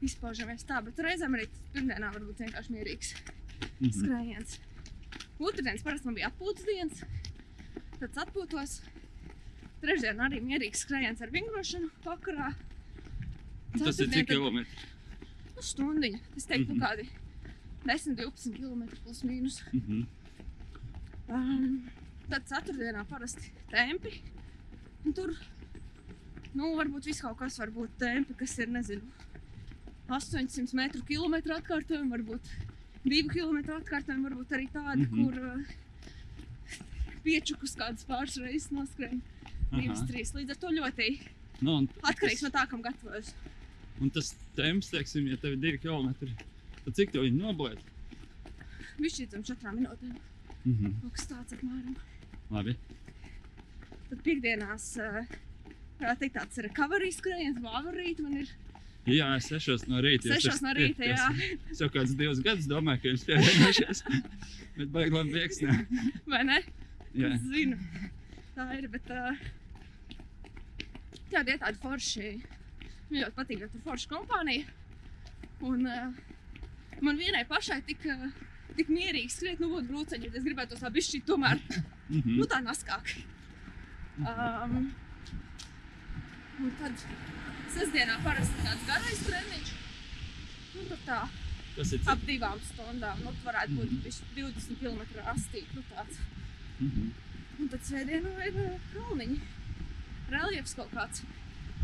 un 0.00 0.06
izpaužamies 0.08 0.64
tā. 0.68 0.80
Bet 0.86 1.02
reizēm 1.04 1.36
arī 1.36 1.48
pirmdienā 1.74 2.12
var 2.14 2.24
būt 2.24 2.44
vienkārši 2.46 2.76
mierīgs 2.76 3.12
Mhm. 3.80 3.92
skrējiens. 3.92 4.58
Otradienas 5.38 5.84
parasti 5.84 6.08
man 6.08 6.16
bija 6.16 6.30
atpūtas 6.30 6.64
dienas. 6.68 7.02
Tad 8.00 8.18
atpūtos. 8.24 8.80
Trešdien 9.82 10.20
arī 10.24 10.40
mierīgs 10.44 10.84
skrējiens 10.84 11.22
ar 11.24 11.32
vingrošanu 11.32 11.90
vakarā. 12.04 12.50
Tas 13.76 14.00
ir 14.00 14.08
cik 14.12 14.28
kilometri? 14.30 14.86
Nu, 15.56 15.64
stundiņa. 15.64 16.20
Es 16.36 16.48
teiktu, 16.48 16.72
mm 16.74 16.80
-hmm. 16.80 16.84
kādi 16.84 17.08
10, 17.84 18.16
12 18.16 18.56
km 18.56 18.82
plus 19.04 19.22
mīnus. 19.24 19.62
Mhm. 19.72 20.02
Um, 21.26 21.88
tad 22.30 22.46
ceturtdienā 22.46 23.04
parasti 23.10 23.50
tempi. 23.70 24.12
Un 25.06 25.14
tur 25.14 25.32
nu, 26.56 26.72
varbūt 26.78 27.08
viss 27.10 27.22
kaut 27.22 27.38
kas, 27.40 27.58
varbūt 27.60 27.98
tempi, 28.00 28.34
kas 28.38 28.54
ir 28.62 28.70
nezinu, 28.72 29.06
800 30.08 30.74
metru 30.78 31.02
kilometru 31.06 31.56
atkārtojumi, 31.56 32.12
varbūt 32.14 32.52
2 33.06 33.24
km 33.32 33.58
atkārtojumi, 33.80 34.28
varbūt 34.28 34.54
arī 34.56 34.68
tādi, 34.72 35.06
mm 35.06 35.10
-hmm. 35.10 35.24
kur 35.24 35.34
uh, 35.42 35.74
piečukus 37.24 37.74
kādas 37.78 38.06
pāris 38.06 38.38
reizes 38.42 38.70
noskrēja. 38.70 39.18
Divas, 39.72 39.98
Aha. 39.98 40.06
trīs. 40.08 40.32
Līdz 40.34 40.50
ar 40.50 40.56
to 40.62 40.68
ļoti 40.70 41.08
Nu, 41.60 41.76
un 41.80 41.88
atkarīgs 42.02 42.40
tas- 42.40 42.46
no 42.46 42.50
tā, 42.54 42.68
kam 42.68 42.82
gatavojas. 42.82 43.34
Un 44.00 44.10
tas 44.10 44.34
temps, 44.54 44.90
teiksim, 44.90 45.26
ja 45.26 45.36
tev 45.36 45.52
ir 45.52 45.56
divi 45.58 45.78
kilometri, 45.78 46.34
tad 46.84 46.94
cik 46.94 47.12
tev 47.12 47.22
viņi 47.22 47.40
noblēd? 47.40 47.78
Viņš 48.98 49.20
ir 49.20 49.28
zem 49.28 49.42
četrām 49.42 49.78
minūtēm. 49.80 50.16
Mhm. 50.66 50.94
Kaut 51.02 51.12
kas 51.16 51.26
tāds 51.30 51.54
apmēram. 51.56 51.96
Labi. 52.50 52.76
Tad 54.10 54.22
piekdienās, 54.26 54.86
varētu 56.00 56.20
teikt, 56.24 56.36
tāds 56.40 56.62
recovery 56.66 57.10
skrējiens, 57.14 57.60
vavarīt 57.62 58.22
man 58.24 58.40
ir 58.42 58.54
Jā, 59.06 59.28
es 59.38 59.46
sešos 59.46 59.84
no 59.86 60.00
rīta. 60.02 60.32
Sešos 60.34 60.58
no 60.64 60.72
rīta, 60.74 60.98
pie- 60.98 61.12
jā. 61.12 61.26
Es 61.70 61.78
jau 61.78 61.86
kādus 61.94 62.16
divus 62.18 62.40
gadus 62.42 62.66
domāju, 62.66 63.02
ka 63.04 63.12
jums 63.12 63.22
pievienojušies. 63.28 64.00
Bet 64.80 64.88
baigi 64.90 65.14
labi 65.14 65.30
vieksnē. 65.36 65.76
vai 66.26 66.40
ne? 66.48 66.56
Jā. 67.14 67.30
Es 67.36 67.44
zinu. 67.46 67.78
Tā 68.56 68.66
ir, 68.74 68.88
bet 68.90 69.06
uh, 69.14 69.36
tādi 71.30 71.54
ir 71.54 71.60
tādi 71.62 71.78
forši. 71.82 72.32
Man 73.10 73.20
ļoti 73.22 73.36
patīk, 73.36 73.62
ka 73.62 73.68
tur 73.70 73.78
ir 73.78 73.84
forša 73.86 74.10
kompānija. 74.10 74.66
Un 75.70 75.86
uh, 75.86 76.10
man 77.06 77.20
vienai 77.20 77.44
pašai 77.48 77.78
tik, 77.86 78.02
uh, 78.10 78.26
tik 78.76 78.88
mierīgi 78.92 79.30
skriet, 79.32 79.60
nu, 79.60 79.68
būtu 79.72 79.88
brūceņi, 79.90 80.28
bet 80.30 80.38
es 80.40 80.44
gribētu 80.46 80.74
to 80.76 80.82
tā 80.84 80.90
bišķi 80.92 81.22
tomēr, 81.28 81.60
Mhm. 82.10 82.36
nu, 82.38 82.44
tā 82.46 82.60
naskāk. 82.62 83.16
Um, 84.18 84.94
un 86.60 86.70
tad 86.80 87.02
sestdienā 87.74 88.16
parasti 88.24 88.62
tāds 88.64 88.86
garais 88.88 89.20
treniņš. 89.26 89.72
Nu, 90.76 90.84
tur 90.88 91.00
tā 91.06 91.18
ap 92.12 92.22
divām 92.28 92.60
stundām. 92.70 93.18
Nu, 93.24 93.32
varētu 93.44 93.76
būt 93.76 93.90
bišķi 94.06 94.30
20 94.38 94.78
km 94.80 95.02
astīt. 95.34 95.74
Nu, 95.74 95.82
tāds. 95.92 96.20
Mhm. 96.80 97.10
Un 97.60 97.68
tad 97.72 97.80
svētdienā 97.88 98.32
ir 98.46 98.56
kalniņi. 98.94 99.40
Reliefs 100.30 100.74
kaut 100.74 100.90
kāds. 100.92 101.22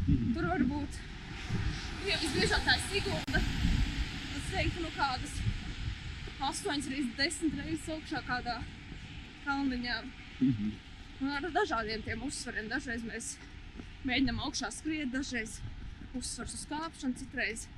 Mhm. 0.07 0.33
Tur 0.35 0.49
var 0.49 0.65
būt. 0.73 1.01
Ja 2.09 2.17
visbiežāk 2.19 2.65
tā 2.67 2.77
ir 2.79 2.83
Sigulda. 2.91 3.43
Es 4.37 4.49
teiktu, 4.55 4.81
nu 4.83 4.89
kādas 4.97 5.37
8 6.43 6.89
līdz 6.91 7.13
10 7.19 7.59
reizes 7.61 7.91
augšā 7.95 8.23
kādā 8.27 8.57
kalniņā. 9.45 9.99
Mhm. 10.41 10.73
Un 11.23 11.31
ar 11.37 11.45
dažādiem 11.55 12.03
tiem 12.03 12.23
uzsvariem. 12.27 12.69
Dažreiz 12.71 13.05
mēs 13.07 13.37
mēģinām 14.09 14.41
augšā 14.47 14.73
skriet, 14.75 15.13
dažreiz 15.13 15.61
uzsvars 16.19 16.57
uz 16.59 16.65
kāpšanu, 16.71 17.19
citreiz. 17.21 17.69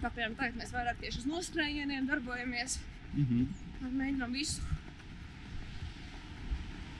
Kā 0.00 0.10
piemēram, 0.10 0.34
tagad 0.38 0.58
mēs 0.58 0.74
vairāk 0.74 0.98
tieši 1.02 1.22
uz 1.22 1.28
noskrējieniem 1.30 2.10
darbojamies. 2.10 2.78
Mhm. 3.14 3.46
Mēs 3.82 3.94
mēģinām 4.02 4.34
visu, 4.34 4.66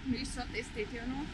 visu 0.07 0.43
attīstīt. 0.45 0.95
Jo, 0.95 1.07
nu, 1.11 1.27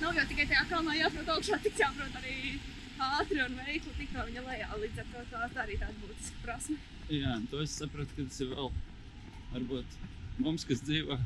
nav 0.00 0.18
jau 0.18 0.26
tikai 0.32 0.48
tajā 0.50 0.66
kalnā 0.72 0.98
jāprot 0.98 1.30
augšā, 1.36 1.60
tik 1.62 1.78
jāprot 1.78 2.18
arī 2.18 2.58
ātri 2.98 3.40
un 3.46 3.56
veikli 3.62 3.94
tikt 4.00 4.18
no 4.18 4.26
viņa 4.26 4.44
lejā. 4.48 4.74
Līdz 4.82 5.04
ar 5.04 5.08
to 5.12 5.24
tā, 5.30 5.46
tā 5.54 5.64
arī 5.68 5.78
tāda 5.78 6.02
būtiska 6.02 6.42
prasme. 6.42 6.82
Jā, 7.12 7.34
to 7.50 7.60
es 7.62 7.74
sapratu, 7.76 8.14
ka 8.16 8.24
tas 8.28 8.40
ir 8.40 8.52
vēl, 8.54 8.70
varbūt 9.52 9.96
mums, 10.40 10.64
kas 10.68 10.80
dzīvo 10.86 11.18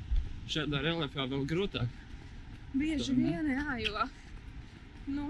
šādā 0.51 0.81
reliefā, 0.83 1.27
vēl 1.31 1.45
grūtāk. 1.49 1.93
Bieži 2.75 3.15
vien, 3.17 3.47
jā, 3.55 3.77
jo 3.85 4.09
nu, 5.09 5.29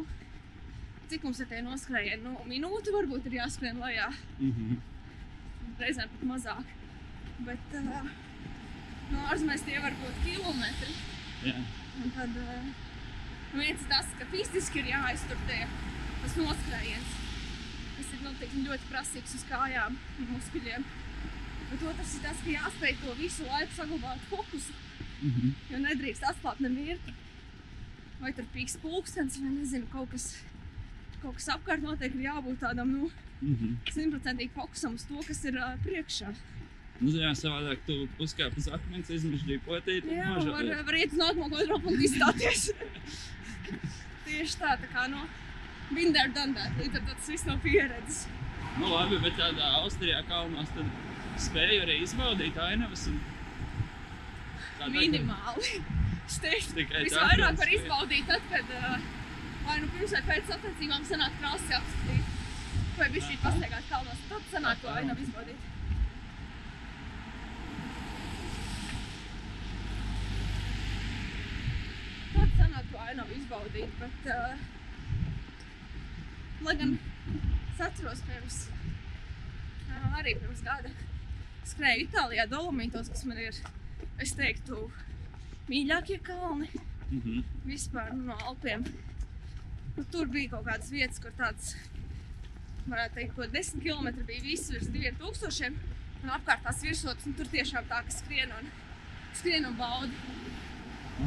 cik 1.10 1.22
mums 1.26 1.38
ir 1.44 1.46
tie 1.50 1.60
noskrējieni? 1.62 2.22
Nu, 2.24 2.32
minūte 2.48 2.94
varbūt 2.94 3.28
ir 3.30 3.36
jāskrien 3.42 3.78
lejā, 3.82 4.08
Mhm. 4.40 4.78
reizēm 5.78 6.08
pat 6.14 6.24
mazāk. 6.32 6.64
Bet 7.46 7.76
uh, 7.78 8.08
no 9.12 9.18
ārzemēs 9.30 9.62
tie 9.64 9.78
var 9.78 9.94
būt 10.00 10.16
kilometri. 10.24 10.94
Jā. 11.46 11.54
Un 12.02 12.10
tad 12.16 12.34
uh, 12.34 12.72
viens 13.54 13.84
tas, 13.88 14.06
ka 14.18 14.26
fiziski 14.32 14.80
ir 14.82 14.90
jāiztur 14.96 15.38
tie, 15.46 15.60
tas 16.24 16.34
noskrējiens. 16.40 17.14
Nu, 18.28 18.34
teiksim, 18.36 18.64
ļoti 18.68 18.88
prasīgs 18.90 19.36
uz 19.38 19.44
kājām 19.48 19.94
un 20.20 20.26
muskuļiem. 20.34 20.82
Bet 21.68 21.84
otrs 21.90 22.12
ir 22.18 22.24
tas, 22.26 22.42
ka 22.44 22.52
jāspēj 22.52 22.98
to 23.02 23.14
visu 23.20 23.46
laiku 23.48 23.76
saglabāt 23.76 24.26
fokusu. 24.28 24.76
Mhm. 25.22 25.54
Jo 25.72 25.80
nedrīkst 25.84 26.26
atklāt 26.28 26.60
nemirkli. 26.64 27.14
Vai 28.20 28.32
tur 28.34 28.44
pīks 28.54 28.76
pulkstenis, 28.82 29.38
vai 29.40 29.54
nezinu, 29.54 29.88
kaut 29.92 30.10
kas, 30.12 30.28
kaut 31.22 31.38
kas 31.38 31.48
apkārt 31.54 31.82
notiek, 31.86 32.14
ir 32.14 32.28
jābūt 32.28 32.60
tādam 32.64 32.92
nu, 32.92 33.10
Mhm. 33.40 33.74
simtprocentīgi 33.94 34.50
fokusam 34.50 34.94
uz 34.98 35.04
to, 35.06 35.20
kas 35.22 35.44
ir 35.46 35.54
uh, 35.62 35.76
priekšā. 35.84 36.32
Nu, 37.00 37.12
jā, 37.14 37.30
savādāk 37.38 37.84
tu 37.86 38.08
uzkāp 38.18 38.56
uz 38.58 38.66
akmens, 38.74 39.10
izmežģīji 39.14 39.60
potīt. 39.62 40.08
Jā, 40.10 40.32
var, 40.48 40.64
var 40.88 40.96
iet 40.98 41.12
uz 41.14 41.18
nākamo 41.20 41.46
kontrolu 41.52 41.78
punktu 41.84 42.08
izstāties. 42.08 42.64
Tieši 44.26 44.58
tā, 44.58 44.74
tā 44.82 44.88
kā 44.90 45.06
no 45.12 45.22
Binder 45.88 46.28
Dandēt, 46.36 46.74
līdz 46.78 46.98
ar 46.98 47.04
to 47.06 47.14
tas 47.14 47.28
viss 47.32 47.46
nav 47.48 47.60
pieredzes. 47.64 48.26
Nu, 48.78 48.90
labi, 48.92 49.18
bet 49.24 49.38
tādā 49.40 49.70
Austrijā 49.80 50.20
kalnos 50.28 50.68
tad 50.76 50.90
spēju 51.40 51.84
arī 51.86 51.96
izbaudīt 52.04 52.58
ainavas. 52.62 53.06
Un... 53.10 53.22
tādā, 54.80 54.92
Minimāli. 54.98 55.78
Es 56.28 56.34
teiktu, 56.44 56.82
visvairāk 56.92 57.54
var 57.56 57.70
izbaudīt 57.72 58.26
tad, 58.28 58.42
kad 58.50 58.72
uh, 58.76 58.98
vai 59.64 59.78
nu 59.80 59.86
pirms 59.94 60.12
vai 60.12 60.20
pēc 60.26 60.50
sacensībām 60.50 61.06
sanāk 61.08 61.38
krāsas 61.40 61.78
apskatīt. 61.78 62.34
Vai 62.98 63.08
šī 63.14 63.38
pastaigāt 63.40 63.88
kalnos, 63.88 64.20
tad 64.28 64.50
sanāk 64.52 64.82
to 64.82 64.90
ainavu 64.92 65.24
izbaudīt. 65.24 65.64
Tad 72.34 72.56
sanāk 72.60 72.92
to 72.92 73.00
ainavu 73.06 73.38
izbaudīt, 73.40 73.96
bet 74.02 74.30
uh, 74.36 74.66
lai 76.66 76.74
gan 76.80 76.96
es 76.98 77.80
atceros 77.86 78.22
pirms, 78.26 78.56
uh, 79.88 80.18
arī 80.18 80.34
pirms 80.40 80.62
gada 80.66 80.90
skrēju 81.68 82.06
Itālijā 82.08 82.46
Dolomītos, 82.50 83.10
kas 83.12 83.24
man 83.28 83.38
ir, 83.42 83.54
es 84.18 84.32
teiktu, 84.38 84.90
mīļākie 85.68 86.20
kalni 86.24 86.70
Mhm. 87.10 87.40
vispār 87.64 88.10
nu, 88.12 88.24
no 88.28 88.34
Alpiem. 88.44 88.82
Nu, 89.96 90.04
tur 90.12 90.26
bija 90.28 90.50
kaut 90.50 90.66
kādas 90.66 90.90
vietas, 90.92 91.18
kur 91.18 91.32
tāds, 91.38 91.70
varētu 92.88 93.14
teikt, 93.14 93.34
ko 93.36 93.46
10 93.48 93.80
km 93.80 94.10
bija 94.28 94.42
viss 94.44 94.68
virs 94.70 94.90
2000. 94.92 95.78
Un 96.22 96.30
apkārt 96.34 96.62
tās 96.66 96.82
virsotnes, 96.82 97.26
un 97.26 97.34
tur 97.38 97.46
tiešām 97.46 97.86
tā, 97.88 98.02
ka 98.04 98.10
skrien 98.10 98.52
un, 98.58 98.68
skrien 99.38 99.64
un 99.70 99.76
baudi. 99.78 100.12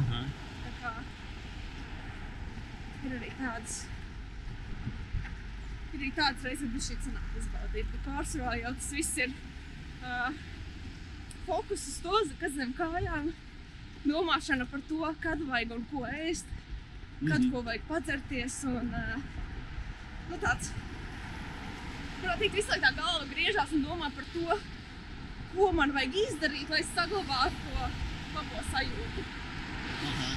Aha. 0.02 0.22
Tā 0.62 0.72
kā 0.82 0.92
ir 3.06 3.16
arī 3.18 3.30
tādas. 3.40 3.80
Arī 5.92 6.08
tādas 6.16 6.44
reizes, 6.46 6.70
kad 6.72 6.84
šī 6.88 6.94
sanāk 7.04 7.34
izbaudīt, 7.38 7.88
bet 7.92 8.04
pārsvarā 8.06 8.54
jau 8.62 8.72
tas 8.78 8.90
viss 8.96 9.18
ir 9.20 9.32
uh, 9.32 10.38
fokus 11.46 11.84
uz 11.90 11.98
to, 12.04 12.22
kas 12.40 12.54
zem 12.56 12.72
kājām, 12.78 13.28
domāšana 14.06 14.66
par 14.72 14.80
to, 14.88 15.02
kad 15.22 15.42
vajag 15.50 15.74
un 15.76 15.84
ko 15.92 16.06
ēst, 16.08 16.48
kad 17.22 17.38
Mhm. 17.38 17.50
ko 17.52 17.62
vajag 17.68 17.84
padzerties 17.90 18.56
un 18.70 18.88
uh, 18.94 19.20
nu 20.30 20.38
tāds. 20.42 20.72
Teikt, 22.22 22.54
visu 22.54 22.70
laiku 22.70 22.84
tā 22.86 22.94
galva 22.96 23.28
griežās 23.30 23.72
un 23.76 23.84
domā 23.84 24.08
par 24.16 24.24
to, 24.32 24.58
ko 25.52 25.70
man 25.76 25.92
vajag 25.92 26.16
izdarīt, 26.24 26.70
lai 26.70 26.82
saglabātu 26.88 27.62
to 27.68 27.90
labo 28.34 28.64
sajūtu. 28.72 29.24
Aha. 30.08 30.30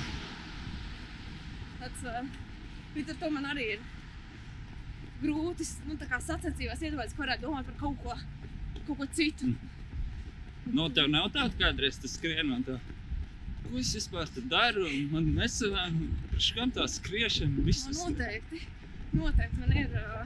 Tāds, 1.79 2.05
uh, 2.11 2.25
līdz 2.95 3.09
ar 3.15 3.21
to 3.23 3.29
man 3.39 3.45
arī 3.55 3.69
ir 3.77 3.83
grūti 5.21 5.67
nu, 5.87 5.95
tā 5.99 6.19
sacensībās 6.21 6.83
iedomāties, 6.83 7.15
ka 7.15 7.23
varētu 7.23 7.47
domāt 7.47 7.69
par 7.69 7.79
kaut 7.79 8.03
ko, 8.03 8.17
kaut 8.87 8.99
ko 8.99 9.07
citu. 9.17 9.53
Nu, 10.65 10.87
tev 10.89 11.09
nav 11.13 11.29
tāda 11.33 11.53
kādreiz 11.59 11.99
tas 12.01 12.15
skrien 12.17 12.51
un 12.55 12.63
tā. 12.65 12.79
Ko 13.65 13.79
es 13.81 13.91
vispār 13.97 14.29
te 14.33 14.43
daru? 14.49 14.85
Man 15.11 15.31
nesanāk, 15.37 15.99
kam 16.57 16.73
tā 16.73 16.85
skriešana, 16.89 17.65
viss 17.65 17.87
Nu, 17.89 18.11
noteikti, 18.11 18.61
noteikti 19.13 19.61
man 19.61 19.75
ir 19.81 19.95
uh, 20.01 20.25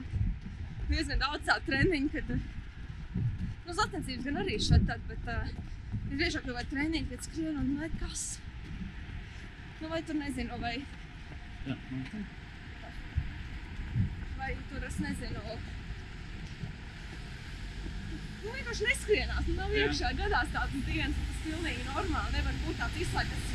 diezgan 0.90 1.20
daudz 1.22 1.46
tādu 1.48 1.70
treniņu, 1.70 2.12
kad 2.16 2.34
nu, 2.34 2.40
sacensības 3.70 4.26
gan 4.26 4.40
arī 4.42 4.58
šeit 4.60 4.86
tad, 4.88 5.04
bet 5.08 5.30
uh, 5.32 5.52
ir 6.10 6.20
biežāk 6.20 6.48
jau 6.48 6.56
vai 6.56 6.66
treniņi, 6.72 7.06
kad 7.12 7.28
skrien 7.28 7.60
un 7.62 7.72
vai 7.80 7.92
kas. 8.02 8.26
Nu, 9.80 9.88
vai 9.88 10.02
tur 10.04 10.18
nezinu, 10.20 10.60
vai, 10.60 10.76
Jā, 11.68 11.76
noteikti. 11.76 12.39
Vai 14.40 14.56
tur 14.70 14.84
es 14.88 14.96
nezinu. 15.04 15.42
Nu, 18.40 18.52
vienkārši 18.56 18.86
neskrienās. 18.86 19.48
Nu, 19.48 19.56
nav 19.58 19.74
iekšā 19.76 20.12
gadās 20.20 20.52
tādas 20.54 20.86
dienas, 20.86 21.18
tas 21.26 21.42
pilnīgi 21.44 21.84
normāli. 21.88 22.36
Nevar 22.36 22.56
būt 22.64 22.80
tāds 22.80 23.00
izslēgts 23.04 23.50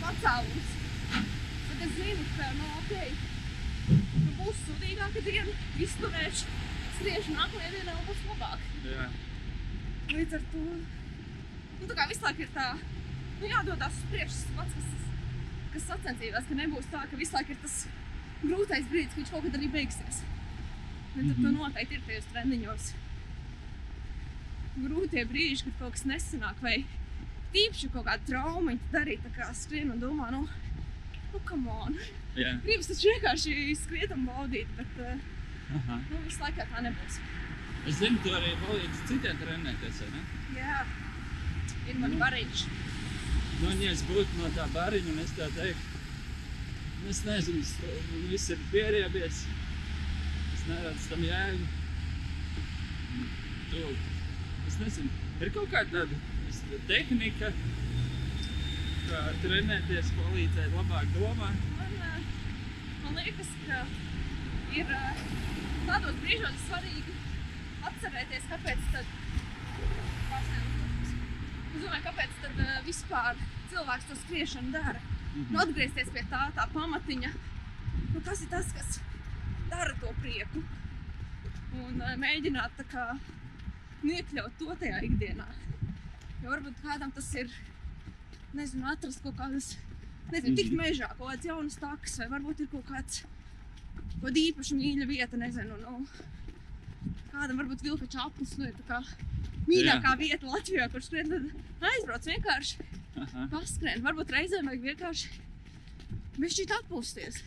pacēlums. 0.00 0.72
Bet 1.68 1.84
es 1.86 1.94
zinu, 2.00 2.26
ka, 2.34 2.50
nu, 2.58 2.72
ok, 2.80 2.92
nu, 3.92 4.34
būs 4.40 4.62
sudīgāka 4.66 5.22
diena, 5.28 5.54
izturēšu, 5.86 6.58
skriešu 6.98 7.36
nākamajā 7.36 7.72
dienā 7.76 7.96
un 7.96 8.04
būs 8.10 8.24
labāk. 8.32 8.66
Jā. 8.86 9.08
Līdz 10.12 10.38
ar 10.38 10.44
to, 10.52 10.64
nu, 11.80 11.88
tā 11.90 11.98
kā 11.98 12.08
visu 12.10 12.26
laiku 12.26 12.46
ir 12.46 12.52
tā, 12.54 12.68
nu, 13.40 13.50
jādodas 13.52 14.00
uz 14.00 14.10
priekšu 14.12 14.56
pats, 14.58 14.74
kas, 14.80 15.06
kas 15.74 15.88
sacensībās, 15.92 16.50
ka 16.50 16.58
nebūs 16.62 16.90
tā, 16.94 17.06
ka 17.10 17.22
visu 17.22 17.36
laiku 17.36 17.54
ir 17.54 17.62
tas 17.62 17.78
grūtais 18.44 18.86
brīdis, 18.90 19.12
ka 19.14 19.20
viņš 19.22 19.30
kaut 19.34 19.46
kad 19.48 19.58
arī 19.60 19.68
beigsies. 19.72 20.22
Līdz 21.16 21.30
ar 21.30 21.36
to 21.36 21.48
Mhm. 21.48 21.56
noteikti 21.56 21.94
ir 21.94 22.02
tajos 22.06 22.26
treniņos 22.32 22.92
grūtie 24.84 25.24
brīži, 25.30 25.64
kad 25.64 25.78
kaut 25.80 25.92
kas 25.96 26.04
nesanāk, 26.04 26.58
vai 26.62 26.76
tīpaši 27.54 27.88
kaut 27.94 28.04
kāda 28.08 28.26
trauma 28.28 28.74
darīt, 28.92 29.22
tā 29.24 29.30
kā 29.38 29.48
skrien 29.56 29.90
un 29.94 30.00
domā, 30.02 30.30
nu, 30.34 30.42
nu, 31.32 31.40
come 31.48 31.70
on. 31.70 31.96
Jā. 32.36 32.52
Gribas 32.66 32.90
taču 32.90 33.08
vienkārši 33.14 33.54
skriet 33.80 34.12
un 34.12 34.26
baudīt, 34.28 34.68
bet, 34.76 34.98
uh, 35.00 35.16
Aha. 35.78 35.96
nu, 36.10 36.20
visu 36.26 36.42
laiku 36.44 36.66
tā 36.74 36.82
nebūs. 36.84 37.16
Es 37.86 37.94
zinu, 38.02 38.18
tu 38.22 38.28
arī 38.34 38.52
palīdzi 38.60 39.06
citiem 39.08 39.36
trenēties, 39.40 40.00
vai 40.02 40.10
ne? 40.12 40.22
Jā, 40.58 40.78
ir 41.88 41.98
man 42.02 42.16
bariņš. 42.20 42.66
Nu, 43.62 43.70
un 43.70 43.80
ja 43.80 43.90
es 43.96 44.02
būtu 44.04 44.42
no 44.42 44.50
tā 44.58 44.66
bariņa, 44.74 45.12
un 45.14 45.18
es 45.24 45.30
tā 45.38 45.46
teiktu, 45.56 45.92
nu, 45.94 45.95
es 47.10 47.20
nezinu, 47.24 47.60
es- 47.60 47.78
man 48.12 48.28
viss 48.30 48.50
ir 48.50 48.58
pieriebies. 48.72 49.42
Es 50.54 50.62
neredzu 50.68 51.08
tam 51.10 51.22
jēgu. 51.22 51.66
Tu, 53.70 53.82
es 54.68 54.78
nezinu, 54.82 55.10
ir 55.40 55.50
kaut 55.54 55.70
kāda 55.70 55.90
tāda 56.06 56.80
tehnika, 56.88 57.52
kā 59.10 59.20
trenēties, 59.42 60.10
palīdzēt 60.18 60.74
labāk 60.74 61.06
domāt. 61.14 61.66
Man, 61.78 61.94
uh, 62.00 62.18
man 63.04 63.20
liekas, 63.20 63.50
ka 63.66 63.84
ir 64.80 64.86
uh, 64.90 65.20
tādos 65.86 66.16
brīžos 66.24 66.58
svarīgi 66.66 67.14
atcerēties, 67.90 68.48
kāpēc 68.50 68.88
tad. 68.92 69.14
Es 71.76 71.82
domāju, 71.82 72.02
kāpēc 72.08 72.38
tad 72.42 72.60
vispār 72.86 73.36
cilvēks 73.70 74.08
to 74.10 74.16
skriešanu 74.24 74.72
dara. 74.72 75.00
Nu, 75.36 75.58
atgriezties 75.60 76.08
pie 76.14 76.22
tā, 76.30 76.46
tā 76.56 76.64
pamatiņa, 76.72 77.30
nu, 78.14 78.20
kas 78.24 78.42
ir 78.44 78.50
tas, 78.52 78.70
kas 78.76 78.98
dara 79.70 79.92
to 80.00 80.12
prieku. 80.22 80.62
Un 81.76 82.00
uh, 82.00 82.14
mēģināt 82.22 82.76
tā 82.78 82.86
kā 82.88 83.06
nu, 83.18 84.12
iekļaut 84.14 84.56
to 84.60 84.76
tajā 84.80 85.02
ikdienā. 85.10 85.46
Jo 86.42 86.52
varbūt 86.54 86.80
kādam 86.84 87.12
tas 87.16 87.28
ir, 87.36 87.52
nezinu, 88.56 88.86
atrast 88.92 89.20
kaut 89.24 89.36
kādas, 89.40 89.74
nezinu, 90.32 90.56
tikt 90.56 90.72
Mhm. 90.72 90.80
mežā, 90.80 91.10
kaut 91.18 91.28
kādas 91.34 91.48
jaunas 91.50 91.76
takas, 91.82 92.16
vai 92.22 92.28
varbūt 92.32 92.64
ir 92.64 92.70
kaut 92.72 92.86
kāds, 92.88 93.24
kaut 94.22 94.40
īpaša 94.46 94.78
mīļa 94.80 95.06
vieta, 95.12 95.36
nezinu, 95.36 95.76
nu, 95.84 96.06
kādam 97.32 97.60
varbūt 97.60 97.84
vilka 97.86 98.08
čaplis, 98.10 98.56
nu, 98.60 98.68
ir 98.70 98.76
tā 98.80 98.86
kā 98.90 99.00
mīļākā 99.66 100.12
vieta 100.20 100.50
Latvijā, 100.50 100.88
kur 100.92 101.04
skrien, 101.04 101.32
tad 101.32 101.90
aizbrauc 101.90 102.28
vienkārši 102.30 102.86
Aha. 103.22 103.46
paskrien. 103.52 104.04
Varbūt 104.04 104.32
reizēm 104.34 104.70
vajag 104.70 104.86
vienkārši 104.90 105.32
bišķīt 106.40 106.74
atpūsties. 106.78 107.40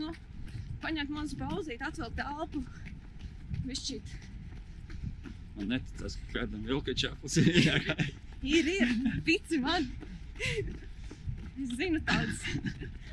Nu, 0.00 0.12
paņemt 0.84 1.12
mazu 1.12 1.38
pauzīt, 1.40 1.82
atvilkt 1.84 2.22
elpu. 2.22 2.62
Bišķīt. 3.66 4.14
Man 5.56 5.72
neticas, 5.72 6.18
ka 6.20 6.42
kādam 6.42 6.66
vilka 6.68 6.94
čaplis 6.94 7.38
ir 7.40 7.62
jāgāj. 7.64 8.10
Ir, 8.46 8.68
ir, 8.68 8.90
tici 9.26 9.58
man. 9.62 9.88
Es 11.56 11.72
zinu 11.72 12.02
tādas. 12.04 12.42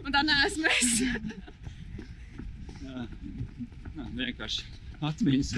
Un 0.04 0.12
tā 0.12 0.22
neesmu 0.28 0.68
es. 0.68 0.89
Jā. 2.84 3.06
Nā, 3.93 4.08
vienkārši 4.18 4.68
atmiņas. 5.10 5.54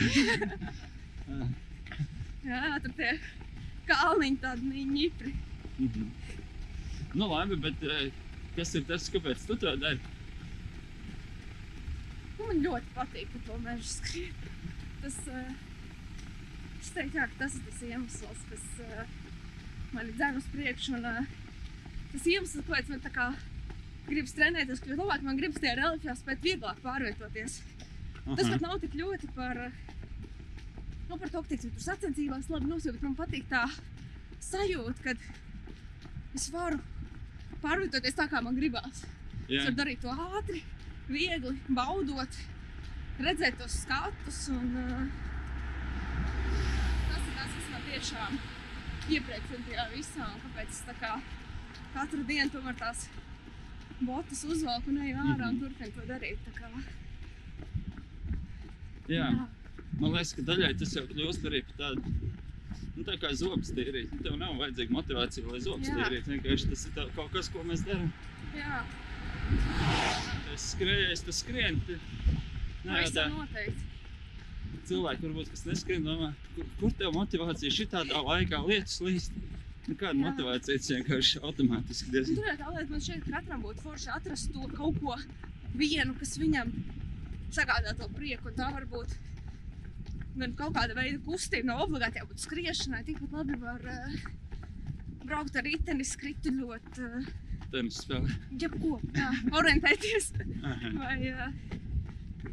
Jā. 2.46 2.62
Tur 2.84 2.94
tie 2.98 3.12
kalniņi 3.90 4.42
tādi 4.44 4.86
ņipri. 4.92 5.34
Mhm. 5.78 6.10
Nu, 7.16 7.30
labi, 7.32 7.56
bet 7.64 7.84
eh, 7.88 8.12
kas 8.58 8.74
ir 8.76 8.84
tas, 8.90 9.08
kāpēc 9.12 9.46
tu 9.48 9.56
to 9.60 9.72
dari? 9.80 10.00
Nu, 12.36 12.50
man 12.50 12.60
ļoti 12.66 12.92
patīk 12.96 13.32
pa 13.32 13.42
to 13.48 13.60
mežu 13.64 13.88
skriet. 13.88 14.48
Tas, 15.02 15.18
uh, 15.32 15.54
es 16.82 16.92
teiktu, 16.92 17.20
jā, 17.22 17.28
ka 17.32 17.40
tas 17.46 17.56
ir 17.56 17.66
tas 17.70 17.84
iemesls, 17.88 18.42
kas 18.52 18.66
uh, 18.84 19.14
man 19.96 20.10
ir 20.10 20.18
dzēn 20.18 20.40
uz 20.42 20.50
priekšu. 20.52 20.98
Un, 21.00 21.30
tas 22.12 22.28
iemesls, 22.34 22.66
kāpēc 22.68 22.92
man 22.92 23.04
tā 23.06 23.14
kā 23.16 23.30
gribas 24.10 24.36
trenēties, 24.38 24.84
kļūt 24.84 25.02
labāk, 25.02 25.24
man 25.26 25.40
gribas 25.40 25.62
tajā 25.64 25.78
reliefā 25.80 26.18
spēt 26.20 26.44
vieglāk 26.46 26.84
pārvietoties. 26.84 27.62
Tas 28.26 28.46
Aha. 28.48 28.56
pat 28.56 28.62
nav 28.66 28.80
tik 28.82 28.96
ļoti 28.98 29.28
par, 29.36 29.60
nu, 31.10 31.18
par 31.18 31.30
to, 31.30 31.42
ka, 31.44 31.48
teiksim, 31.52 31.72
tur 31.76 31.84
sacensībās 31.86 32.48
labi 32.50 32.66
nosūta, 32.72 33.02
man 33.04 33.14
patīk 33.20 33.46
tā 33.52 33.66
sajūta, 34.42 34.96
kad 35.04 35.18
es 36.36 36.48
varu 36.54 36.80
pārvietoties 37.62 38.18
tā, 38.18 38.26
kā 38.32 38.42
man 38.42 38.58
gribās. 38.58 39.04
Es 39.46 39.60
Jā. 39.60 39.68
varu 39.68 39.76
darīt 39.78 40.02
to 40.02 40.10
ātri, 40.10 40.64
viegli, 41.08 41.54
baudot, 41.70 42.40
redzēt 43.22 43.60
tos 43.62 43.78
skatus. 43.84 44.40
Un, 44.50 44.74
uh, 44.74 45.06
tas 47.12 47.22
ir 47.30 47.38
tas, 47.38 47.54
kas 47.60 47.70
man 47.76 47.86
tiešām 47.92 48.40
iepriecina 49.14 49.62
tajā 49.70 49.86
visā. 49.94 50.32
Un 50.34 50.42
kāpēc 50.48 50.74
es 50.74 50.82
tā 50.90 50.98
kā 51.04 51.14
katru 51.94 52.26
dienu 52.26 52.50
tomēr 52.58 52.76
tās 52.82 53.06
botas 54.02 54.42
uzvelku 54.50 54.90
un 54.92 54.98
eju 55.06 55.16
ārā 55.16 55.52
un 55.52 55.56
Mhm. 55.56 55.62
turpinu 55.62 55.94
to 56.00 56.08
darīt. 56.10 56.50
Jā. 59.12 59.30
Man 60.00 60.12
liekas, 60.16 60.34
ka 60.36 60.42
daļai 60.48 60.74
tas 60.80 60.94
jau 60.98 61.06
kļūst 61.08 61.46
arī 61.50 61.62
par 61.70 61.78
tādu. 61.84 62.14
Nu, 62.96 63.04
tā 63.08 63.16
kā 63.20 63.32
zobs 63.36 63.72
tīrīt. 63.76 64.12
Nu, 64.16 64.22
tev 64.24 64.38
nav 64.40 64.56
vajadzīga 64.60 64.96
motivācija, 64.96 65.48
lai 65.52 65.60
zobs 65.64 65.88
Jā. 65.90 65.96
tīrītu. 66.00 66.32
Vienkārši 66.34 66.70
tas 66.72 66.86
ir 66.88 66.94
tā, 66.96 67.06
kaut 67.16 67.32
kas, 67.36 67.50
ko 67.52 67.64
mēs 67.68 67.84
darām. 67.88 68.12
jā, 68.56 68.84
Es 70.56 70.70
skrēju, 70.74 71.18
tas 71.28 71.42
skrienu. 71.44 71.98
Nē, 72.86 73.02
tā 73.14 73.26
nu, 73.30 73.42
noteikti. 73.44 73.84
cilvēki 74.90 75.26
varbūt, 75.28 75.50
kas 75.52 75.66
neskrien, 75.68 76.04
domā, 76.06 76.32
kur, 76.56 76.66
kur 76.80 76.94
tev 76.98 77.14
motivācija 77.18 77.74
šitādā 77.74 78.22
laikā 78.26 78.62
lietas 78.68 79.00
līst. 79.06 79.36
Nekāda 79.86 80.16
Jā. 80.18 80.22
motivācija, 80.24 80.78
tas 80.82 80.92
vienkārši 80.96 81.42
automātiski 81.46 82.08
Un 82.10 82.14
diezgan. 82.16 82.40
Tur 82.40 82.48
ir 82.54 82.58
tā 82.62 82.72
lieta, 82.74 82.90
man 82.96 83.04
šeit 83.06 83.26
katram 83.30 83.62
būtu 83.66 83.84
forši 83.86 84.10
atrast 84.16 84.54
to 84.56 84.70
kaut 84.74 84.98
ko 85.04 85.18
vienu, 85.78 86.16
kas 86.18 86.38
viņam 86.42 86.72
sagādā 87.56 87.96
to 88.00 88.10
prieku. 88.16 88.52
Un 88.52 88.58
tā 88.60 88.68
var 88.76 88.86
būt 88.92 89.16
gan 90.36 90.54
kaut 90.60 90.76
kāda 90.76 90.96
veida 90.98 91.20
kustība, 91.24 91.70
nav 91.72 91.86
obligāti 91.88 92.20
jābūt 92.22 92.44
skriešanai. 92.44 93.04
Tikpat 93.08 93.36
labi 93.40 93.58
var 93.62 93.82
uh, 93.88 94.16
braukt 95.26 95.56
ar 95.56 95.66
riteni, 95.68 96.06
skrituļot. 96.08 96.90
Uh, 97.00 97.34
tenis 97.72 98.02
spēlē. 98.04 98.36
jebko, 98.62 98.98
jā, 99.16 99.30
orientēties. 99.58 100.32
Vai, 101.00 101.16
ā, 101.32 101.48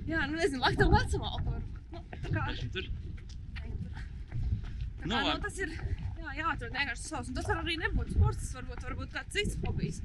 jā, 0.08 0.22
nu 0.30 0.38
nezinu, 0.38 0.62
laikam 0.62 0.80
tev 0.86 0.94
vecumā 0.96 1.32
varbūt. 1.36 1.80
Nu, 1.92 2.04
tā 2.22 2.32
kā, 2.38 2.46
Tur 2.72 2.86
tā 2.86 3.00
Nu, 5.02 5.16
kā, 5.16 5.18
nu, 5.18 5.26
labi. 5.26 5.42
tas 5.42 5.56
ir, 5.58 5.70
jā, 6.22 6.32
jāatrod 6.38 6.76
vienkārši 6.78 7.02
savs. 7.08 7.30
Un 7.32 7.34
tas 7.40 7.48
var 7.50 7.58
arī 7.64 7.74
nebūt 7.80 8.12
sports, 8.14 8.52
varbūt, 8.54 8.84
varbūt 8.86 9.14
kāds 9.16 9.34
cits 9.34 9.56
hobijs. 9.64 9.98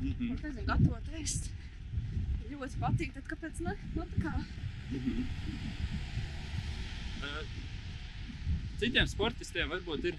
Mhm. 0.00 0.32
Un, 0.32 0.38
nezinu, 0.42 0.64
gatavot 0.66 1.10
ēst. 1.20 1.46
Ļoti 2.60 2.80
patīk, 2.82 3.12
tad 3.16 3.24
kāpēc 3.30 3.60
ne? 3.64 3.72
Nu, 3.96 4.04
tā 4.14 4.24
kā, 4.26 4.32
Mhm. 4.90 5.22
Citiem 8.80 9.06
sportistiem 9.08 9.68
varbūt 9.70 10.06
ir 10.10 10.16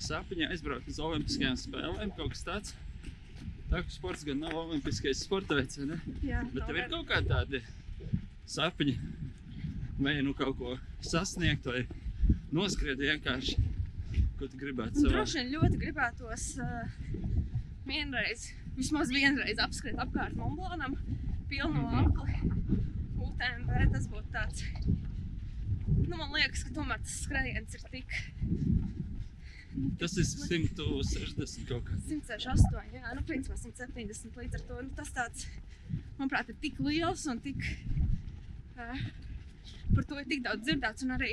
sapņi 0.00 0.46
aizbraukt 0.48 0.88
uz 0.88 0.98
Olimpiskajām 1.04 1.58
spēlēm, 1.60 2.12
kaut 2.16 2.32
kas 2.34 2.44
tāds. 2.46 2.74
Tā 3.70 3.82
kā 3.84 3.92
sports 3.94 4.24
gan 4.26 4.40
nav 4.42 4.56
olimpiskais 4.56 5.20
sporta 5.22 5.54
veids, 5.58 5.76
vai 5.78 5.86
ne? 5.92 5.98
jā. 6.26 6.40
Bet 6.54 6.64
tev 6.66 6.78
ir 6.80 6.88
kaut 6.90 7.06
kādi 7.10 7.28
tādi 7.30 7.60
sapņi, 8.50 8.94
vai 10.02 10.16
nu 10.26 10.32
kaut 10.34 10.56
ko 10.58 10.74
sasniegt, 11.06 11.68
vai 11.70 11.84
noskriet 12.56 12.98
vienkārši, 12.98 13.54
ko 14.40 14.48
tu 14.50 14.58
gribētu 14.58 14.96
Nu, 14.96 15.04
savā. 15.04 15.12
Droši 15.20 15.38
vien 15.38 15.52
ļoti 15.54 15.82
gribētos 15.84 16.48
uh, 16.64 16.66
vienreiz, 17.86 18.48
vismaz 18.80 19.12
vienreiz 19.14 19.60
apskriet 19.62 20.00
apkārt 20.02 20.34
Monblānam, 20.40 20.96
pilnu 21.50 21.82
Mhm. 21.82 21.98
apli, 22.00 22.34
UTMB. 23.26 23.92
Tas 23.92 24.06
būtu 24.08 24.30
tāds. 24.34 24.64
Nu, 26.08 26.16
man 26.16 26.30
liekas, 26.32 26.64
ka 26.64 26.70
tomēr 26.78 26.98
tas 27.02 27.16
skrējiens 27.26 27.74
ir 27.74 27.82
tik 27.90 28.10
Tas 29.98 30.16
ir 30.18 30.24
160 30.26 31.66
kaut 31.68 31.84
kā. 31.86 31.96
168, 32.08 32.90
jā, 32.96 33.12
nu, 33.14 33.22
principā 33.28 33.56
170 33.56 34.34
līdz 34.36 34.54
ar 34.58 34.64
to. 34.68 34.78
Nu, 34.82 34.90
tas 34.98 35.12
tāds, 35.14 35.46
manuprāt, 36.18 36.48
ir 36.50 36.56
tik 36.60 36.80
liels 36.82 37.26
un 37.30 37.38
tik. 37.40 37.60
Uh, 38.76 38.98
par 39.94 40.04
to 40.08 40.18
ir 40.18 40.26
tik 40.30 40.42
daudz 40.42 40.66
dzirdēts. 40.66 41.04
Un 41.06 41.14
arī 41.16 41.32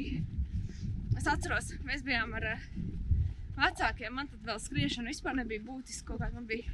es 1.17 1.27
atceros, 1.27 1.73
mēs 1.87 2.05
bijām 2.05 2.35
ar 2.37 2.45
uh, 2.53 2.67
vecākiem. 3.57 4.13
Man 4.13 4.27
tad 4.31 4.45
vēl 4.45 4.61
skriešana 4.61 5.09
vispār 5.11 5.35
nebija 5.41 5.65
būtiska. 5.65 6.05
Kaut 6.11 6.21
kā 6.21 6.31
man 6.33 6.45
bija 6.45 6.69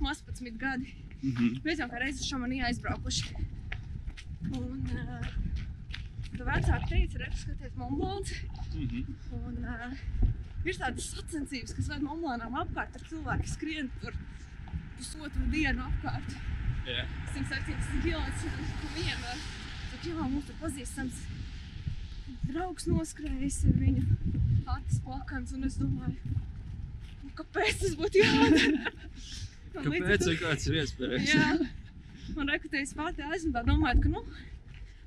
11 0.00 0.58
gadi. 0.60 0.92
Mhm. 1.22 1.60
Mēs 1.64 1.80
jau 1.80 1.88
kā 1.90 2.00
reizes 2.02 2.28
šo 2.28 2.38
manī 2.42 2.60
aizbraukuši. 2.66 3.34
Un 4.56 4.82
uh, 4.94 5.28
vecāki 6.36 6.90
teica, 6.90 7.22
redz, 7.22 7.44
skaties, 7.44 7.76
Monblāns. 7.80 8.32
Mhm. 8.74 9.14
Un, 9.40 9.62
uh, 9.64 10.34
ir 10.66 10.78
tādas 10.80 11.08
sacensības, 11.14 11.74
kas 11.76 11.88
ved 11.92 12.04
monētām 12.06 12.58
apkārt. 12.62 12.96
Tur 12.96 13.06
cilvēki 13.12 13.52
skrien 13.52 13.90
tur 14.02 14.16
pusotru 14.98 15.48
dienu 15.52 15.86
apkārt. 15.86 16.36
Jā. 16.86 17.06
170 17.34 18.02
km 18.04 18.52
pa 18.82 18.92
vienu. 18.94 19.32
Tad, 19.90 20.06
jā, 20.06 20.14
mums 20.20 20.46
tur 20.46 20.60
pazīstams 20.60 21.24
draugs 22.46 22.86
noskrējis 22.90 23.64
ar 23.70 23.80
viņu 23.80 24.04
acis 24.76 25.02
plakans. 25.06 25.54
Un 25.56 25.66
es 25.66 25.78
domāju, 25.80 26.36
nu, 27.24 27.32
kāpēc 27.40 27.82
tas 27.82 27.98
būtu 27.98 28.22
jādara? 28.22 28.94
Kāpēc 29.76 30.26
vai 30.30 30.36
kāds 30.40 30.68
ir 30.70 30.78
iespējams? 30.82 31.32
Jā. 31.32 31.48
Un 32.36 32.50
rekrutējis 32.50 32.94
pati 32.98 33.22
tā 33.22 33.62
domājot, 33.66 34.02
ka, 34.02 34.12
nu, 34.12 34.22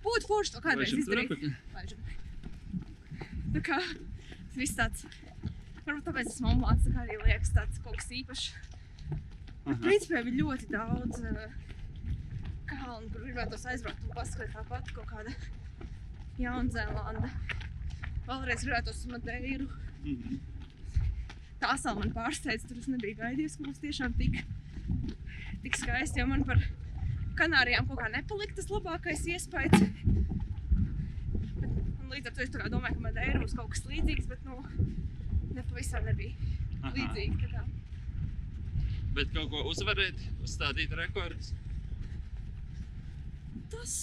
būtu 0.05 0.29
forši 0.29 0.55
to 0.55 0.61
kādreiz 0.63 0.93
izdarīt. 0.95 1.33
Tā 3.53 3.61
kā 3.65 3.79
tas 3.81 4.57
viss 4.59 4.77
tāds, 4.77 5.05
varbūt 5.85 6.05
tāpēc 6.05 6.29
tas 6.29 6.41
man 6.45 6.61
māc, 6.61 6.83
tā 6.85 6.93
kā 6.93 7.05
arī 7.05 7.17
liekas 7.23 7.53
tāds 7.55 7.81
kaut 7.83 7.97
kas 7.99 8.11
īpašs. 8.19 8.45
Bet 9.65 9.81
principā 9.83 10.21
bija 10.25 10.43
ļoti 10.43 10.69
daudz 10.73 11.23
kalnu, 12.69 13.09
kur 13.09 13.25
gribētos 13.25 13.65
aizbraukt 13.69 14.05
un 14.05 14.13
paskatīt 14.15 14.53
tāpat 14.55 14.93
kaut 14.95 15.09
kāda 15.09 15.33
Jaunzēlanda. 16.39 17.33
Vēlreiz 18.29 18.63
gribētos 18.65 19.03
Madeiru. 19.11 19.67
Mhm. 20.05 20.39
Tā 21.59 21.75
sala 21.79 21.99
man 21.99 22.13
pārsteidz, 22.15 22.65
tur 22.67 22.79
es 22.79 22.87
nebiju 22.87 23.19
gaidījis, 23.19 23.57
ka 23.59 23.65
būs 23.67 23.81
tiešām 23.83 24.13
tik, 24.19 24.37
tik 25.65 25.79
skaisti, 25.79 26.21
jo 26.21 26.27
man 26.29 26.45
par 26.47 26.61
Kanārijām 27.39 27.87
kaut 27.87 28.01
kā 28.01 28.07
nepalika 28.11 28.55
tas 28.57 28.69
labākais 28.71 29.25
iespējas. 29.31 29.83
Un 31.63 32.09
līdz 32.11 32.31
ar 32.31 32.35
to 32.35 32.43
es 32.43 32.51
tā 32.51 32.59
kā 32.61 32.71
domāju, 32.71 32.97
ka 32.97 33.05
Madeira 33.05 33.39
būs 33.43 33.55
kaut 33.55 33.71
kas 33.73 33.85
līdzīgs, 33.87 34.27
bet 34.31 34.43
nu, 34.47 34.59
nepavisam 35.55 36.07
nebija 36.07 36.35
Aha. 36.81 36.93
līdzīgi. 36.95 37.39
tā 37.43 37.51
kā. 37.53 37.63
Bet 39.15 39.31
kaut 39.35 39.51
ko 39.51 39.63
uzvarēt, 39.71 40.19
uzstādīt 40.43 40.91
rekordus. 40.95 41.53
Tas, 43.69 43.95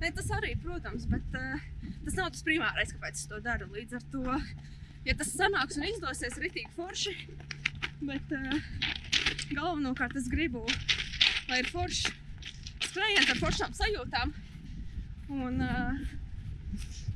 ne, 0.00 0.10
tas 0.16 0.30
arī, 0.38 0.54
protams, 0.62 1.06
bet 1.10 1.38
uh, 1.38 1.70
tas 2.06 2.18
nav 2.18 2.30
tas 2.34 2.44
primārais, 2.46 2.94
kāpēc 2.94 3.18
es 3.18 3.30
to 3.30 3.40
daru. 3.44 3.70
Līdz 3.74 3.98
ar 3.98 4.06
to, 4.14 4.38
ja 5.06 5.14
tas 5.16 5.32
sanāks 5.36 5.78
un 5.80 5.86
izdosies, 5.88 6.38
ritīgi 6.42 6.70
forši. 6.76 7.14
Bet 8.00 8.32
uh, 8.32 8.54
galvenokārt 9.52 10.16
es 10.20 10.28
gribu, 10.32 10.64
lai 11.50 11.60
ir 11.62 11.68
forši 11.72 12.12
skrējiens 12.86 13.30
ar 13.34 13.40
foršām 13.42 13.74
sajūtām. 13.76 14.32
Un, 15.30 15.60
uh, 15.62 16.00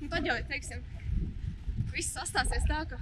un 0.01 0.11
tad 0.13 0.27
jau, 0.29 0.37
ja 0.39 0.45
teiksim, 0.51 0.85
viss 1.95 2.13
sastāsies 2.15 2.67
tā, 2.69 2.85
ka 2.91 2.99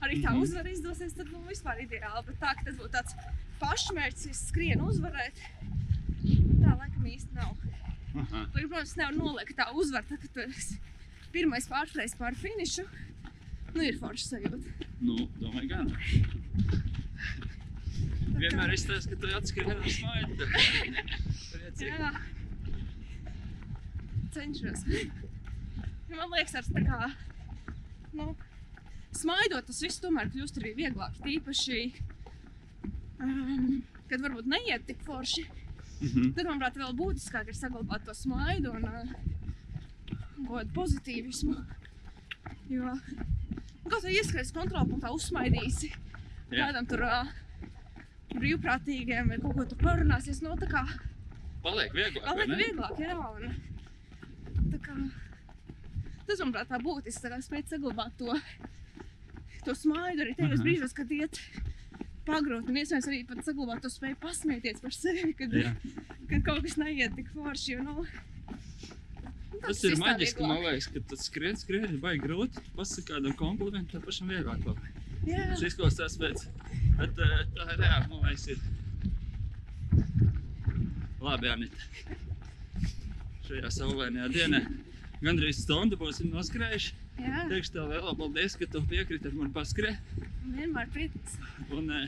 arī 0.00 0.20
tā 0.22 0.32
Mhm. 0.32 0.42
uzvara 0.42 0.70
izdosies, 0.72 1.12
tad 1.14 1.28
nu, 1.30 1.42
vispār 1.48 1.82
ideāli. 1.84 2.24
Bet 2.26 2.40
tā, 2.40 2.54
ka 2.56 2.64
tas 2.64 2.76
būtu 2.80 2.92
tāds 2.96 3.14
pašmērķis, 3.60 4.30
es 4.30 4.40
skrienu 4.48 4.88
uzvarēt, 4.88 5.36
tā 6.24 6.72
laikam 6.78 7.04
īsti 7.04 7.34
nav. 7.36 7.56
Aha. 8.16 8.46
Protams, 8.54 8.96
nevar 8.96 9.14
noliekt 9.14 9.54
tā 9.58 9.68
uzvara, 9.76 10.02
tad, 10.08 10.18
kad 10.24 10.32
tu 10.34 10.40
esi 10.48 10.80
pirmais 11.34 11.68
pārspējis 11.70 12.16
pāri 12.18 12.40
finišu. 12.40 12.86
Nu, 13.74 13.84
ir 13.86 13.98
forša 14.00 14.26
sajūta. 14.34 14.88
Nu, 15.00 15.26
domāju, 15.40 15.68
gan. 15.70 15.90
Vienmēr 18.40 18.74
izstāsta, 18.74 19.14
ka 19.14 19.20
tu 19.20 19.30
atskrien 19.36 19.72
ar 19.74 19.90
smaidu. 19.94 20.48
Jā, 21.80 22.10
cenšos. 24.34 24.84
Man 26.10 26.32
liekas, 26.34 26.56
tas 26.56 26.70
tā 26.74 26.82
kā, 26.84 27.10
nu, 28.18 28.32
smaidot, 29.16 29.66
tas 29.68 29.80
viss 29.84 30.02
tomēr 30.02 30.30
kļūst 30.32 30.60
arī 30.60 30.74
vieglāk. 30.78 31.18
Tīpaši, 31.24 31.82
um, 33.22 33.80
kad 34.10 34.24
varbūt 34.24 34.50
neiet 34.50 34.86
tik 34.88 35.02
forši. 35.06 35.46
Mhm. 36.00 36.32
Tad, 36.36 36.46
manuprāt, 36.46 36.78
vēl 36.80 36.96
būtiskāk 36.96 37.52
ir 37.52 37.58
saglabāt 37.58 38.06
to 38.08 38.16
smaidu 38.16 38.72
un 38.72 38.88
uh, 38.88 39.12
godu 40.48 40.72
pozitīvismu. 40.78 41.58
Jo, 42.70 42.94
kaut 43.90 44.04
kā 44.06 44.14
ieskrējas 44.14 44.54
kontrolpunktā, 44.56 45.12
uzsmaidīsi 45.14 45.90
Jā. 45.90 46.66
kādam 46.66 46.88
tur 46.90 47.04
uh, 47.06 47.30
brīvprātīgiem 48.34 49.32
vai 49.32 49.38
kaut 49.42 49.56
ko 49.58 49.66
tur 49.70 49.80
parunāsies. 49.82 50.42
Nu, 50.44 50.56
tā 50.60 50.68
kā 50.70 50.84
Paliek 51.60 51.92
vieglāk, 51.92 52.24
vai 52.24 52.46
paliek 52.46 52.60
vieglāk, 52.62 53.00
jā. 53.02 53.16
Un, 53.20 54.70
tā 54.72 54.78
kā, 54.80 54.94
tas, 56.24 56.40
manuprāt, 56.40 56.70
tā 56.70 56.78
būtiski, 56.80 57.24
tā 57.26 57.32
kā 57.34 57.40
spēt 57.44 57.74
saglabāt 57.74 58.14
to, 58.20 58.36
to 59.66 59.74
smaidu 59.76 60.24
arī 60.24 60.36
tajos 60.38 60.56
Aha. 60.56 60.64
brīžos, 60.64 60.96
kad 60.96 61.12
iet 61.12 61.40
pagrot. 62.24 62.70
Un 62.70 62.80
iespējams 62.80 63.10
arī 63.10 63.20
pat 63.28 63.44
saglabāt 63.44 63.84
to 63.84 63.92
spēju 63.92 64.16
pasmieties 64.22 64.80
par 64.80 64.96
sevi, 64.96 65.34
kad, 65.36 65.52
Jā. 65.52 65.74
kad 66.30 66.46
kaut 66.48 66.64
kas 66.64 66.78
neiet 66.80 67.16
tik 67.18 67.28
forši. 67.34 67.74
Jo, 67.74 67.84
nu, 67.84 68.06
nu, 68.06 68.08
Tas 69.66 69.82
ir 69.84 69.96
maģiski, 70.00 70.46
man 70.46 70.62
liekas, 70.64 70.86
ka 70.94 71.02
tas 71.10 71.26
skrien, 71.28 71.56
skrien, 71.60 71.98
baigi 72.02 72.22
grūti. 72.24 72.62
Pasaki 72.76 73.12
kādam 73.12 73.34
komplimentu, 73.38 73.92
tad 73.98 74.06
pašam 74.08 74.30
vieglāk. 74.32 74.64
Jā, 75.28 75.42
Tas 75.52 75.62
izklausās 75.68 76.14
pēc, 76.20 76.46
bet 76.98 77.18
eh, 77.20 77.42
tā 77.56 77.66
ir 77.74 77.82
reāli, 77.82 78.06
man 78.08 78.24
liekas, 78.24 78.46
ir. 78.54 78.58
Labi, 81.20 81.50
Anita. 81.52 81.76
Šajā 83.48 83.70
saulainajā 83.74 84.28
dienā 84.32 84.60
gandrīz 85.20 85.60
stundu 85.66 85.98
būsim 86.00 86.30
noskrējuši. 86.32 86.94
jā, 87.20 87.42
Teikšu 87.50 87.74
tev 87.74 87.90
lielu 87.92 88.14
paldies, 88.16 88.56
ka 88.56 88.68
tu 88.72 88.80
piekriti 88.88 89.28
ar 89.28 89.34
mani 89.36 89.52
paskrēt. 89.52 89.98
vienmēr 90.54 90.88
priecīgs. 90.94 91.36
Un 91.76 91.90
uh, 91.92 92.06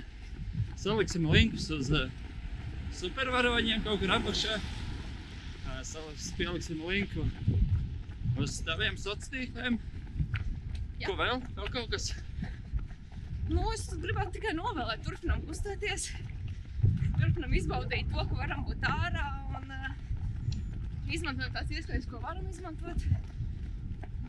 saliksim 0.81 1.27
linkus 1.29 1.69
uz 1.77 1.91
uh, 1.93 2.09
supervaroņiem 2.97 3.85
kaut 3.85 4.01
kur 4.01 4.15
apakšā. 4.17 4.57
Saliks, 5.83 6.29
pieliksim 6.39 6.83
linku 6.87 7.25
uz 8.39 8.61
taviem 8.63 8.95
sociāliem. 9.01 9.79
Ko 11.03 11.17
vēl? 11.19 11.41
Vēl 11.57 11.71
kaut 11.75 11.89
kas? 11.91 12.13
Nu, 13.49 13.65
es 13.73 13.89
gribētu 13.91 14.37
tikai 14.37 14.53
novēlēt, 14.55 15.03
turpinām 15.03 15.43
kustēties, 15.49 16.07
turpinām 17.19 17.57
izbaudīt 17.59 18.13
to, 18.13 18.23
ka 18.31 18.39
varam 18.39 18.63
būt 18.69 18.87
ārā 18.87 19.25
un 19.59 19.75
uh, 19.75 19.89
izmantojam 21.11 21.57
tās 21.57 21.75
iespējas, 21.75 22.07
ko 22.11 22.23
varam 22.23 22.47
izmantot. 22.53 23.03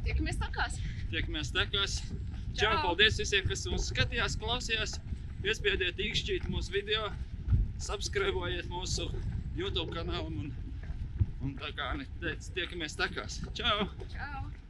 Tiekamies 0.04 0.41
takās! 0.41 0.80
Tiekamies 1.14 1.54
tekās. 1.54 1.99
Čau, 2.58 2.66
Čau. 2.66 2.74
paldies 2.88 3.22
visiem, 3.22 3.45
kas 3.49 3.68
mūs 3.70 3.91
skatījās, 3.93 4.39
klausījās. 4.41 4.97
Iespiediet 5.45 6.01
īkšķīt 6.01 6.49
mūsu 6.49 6.74
video. 6.74 7.12
subscribojiet 7.84 8.70
mūsu 8.72 9.10
YouTube 9.58 9.91
kanālam 9.93 10.36
un, 10.39 10.51
un 11.44 11.56
tā 11.60 11.72
kā 11.78 11.91
tiekamies 12.56 13.00
takās. 13.00 13.41
Čau! 13.58 13.88
Čau! 14.14 14.62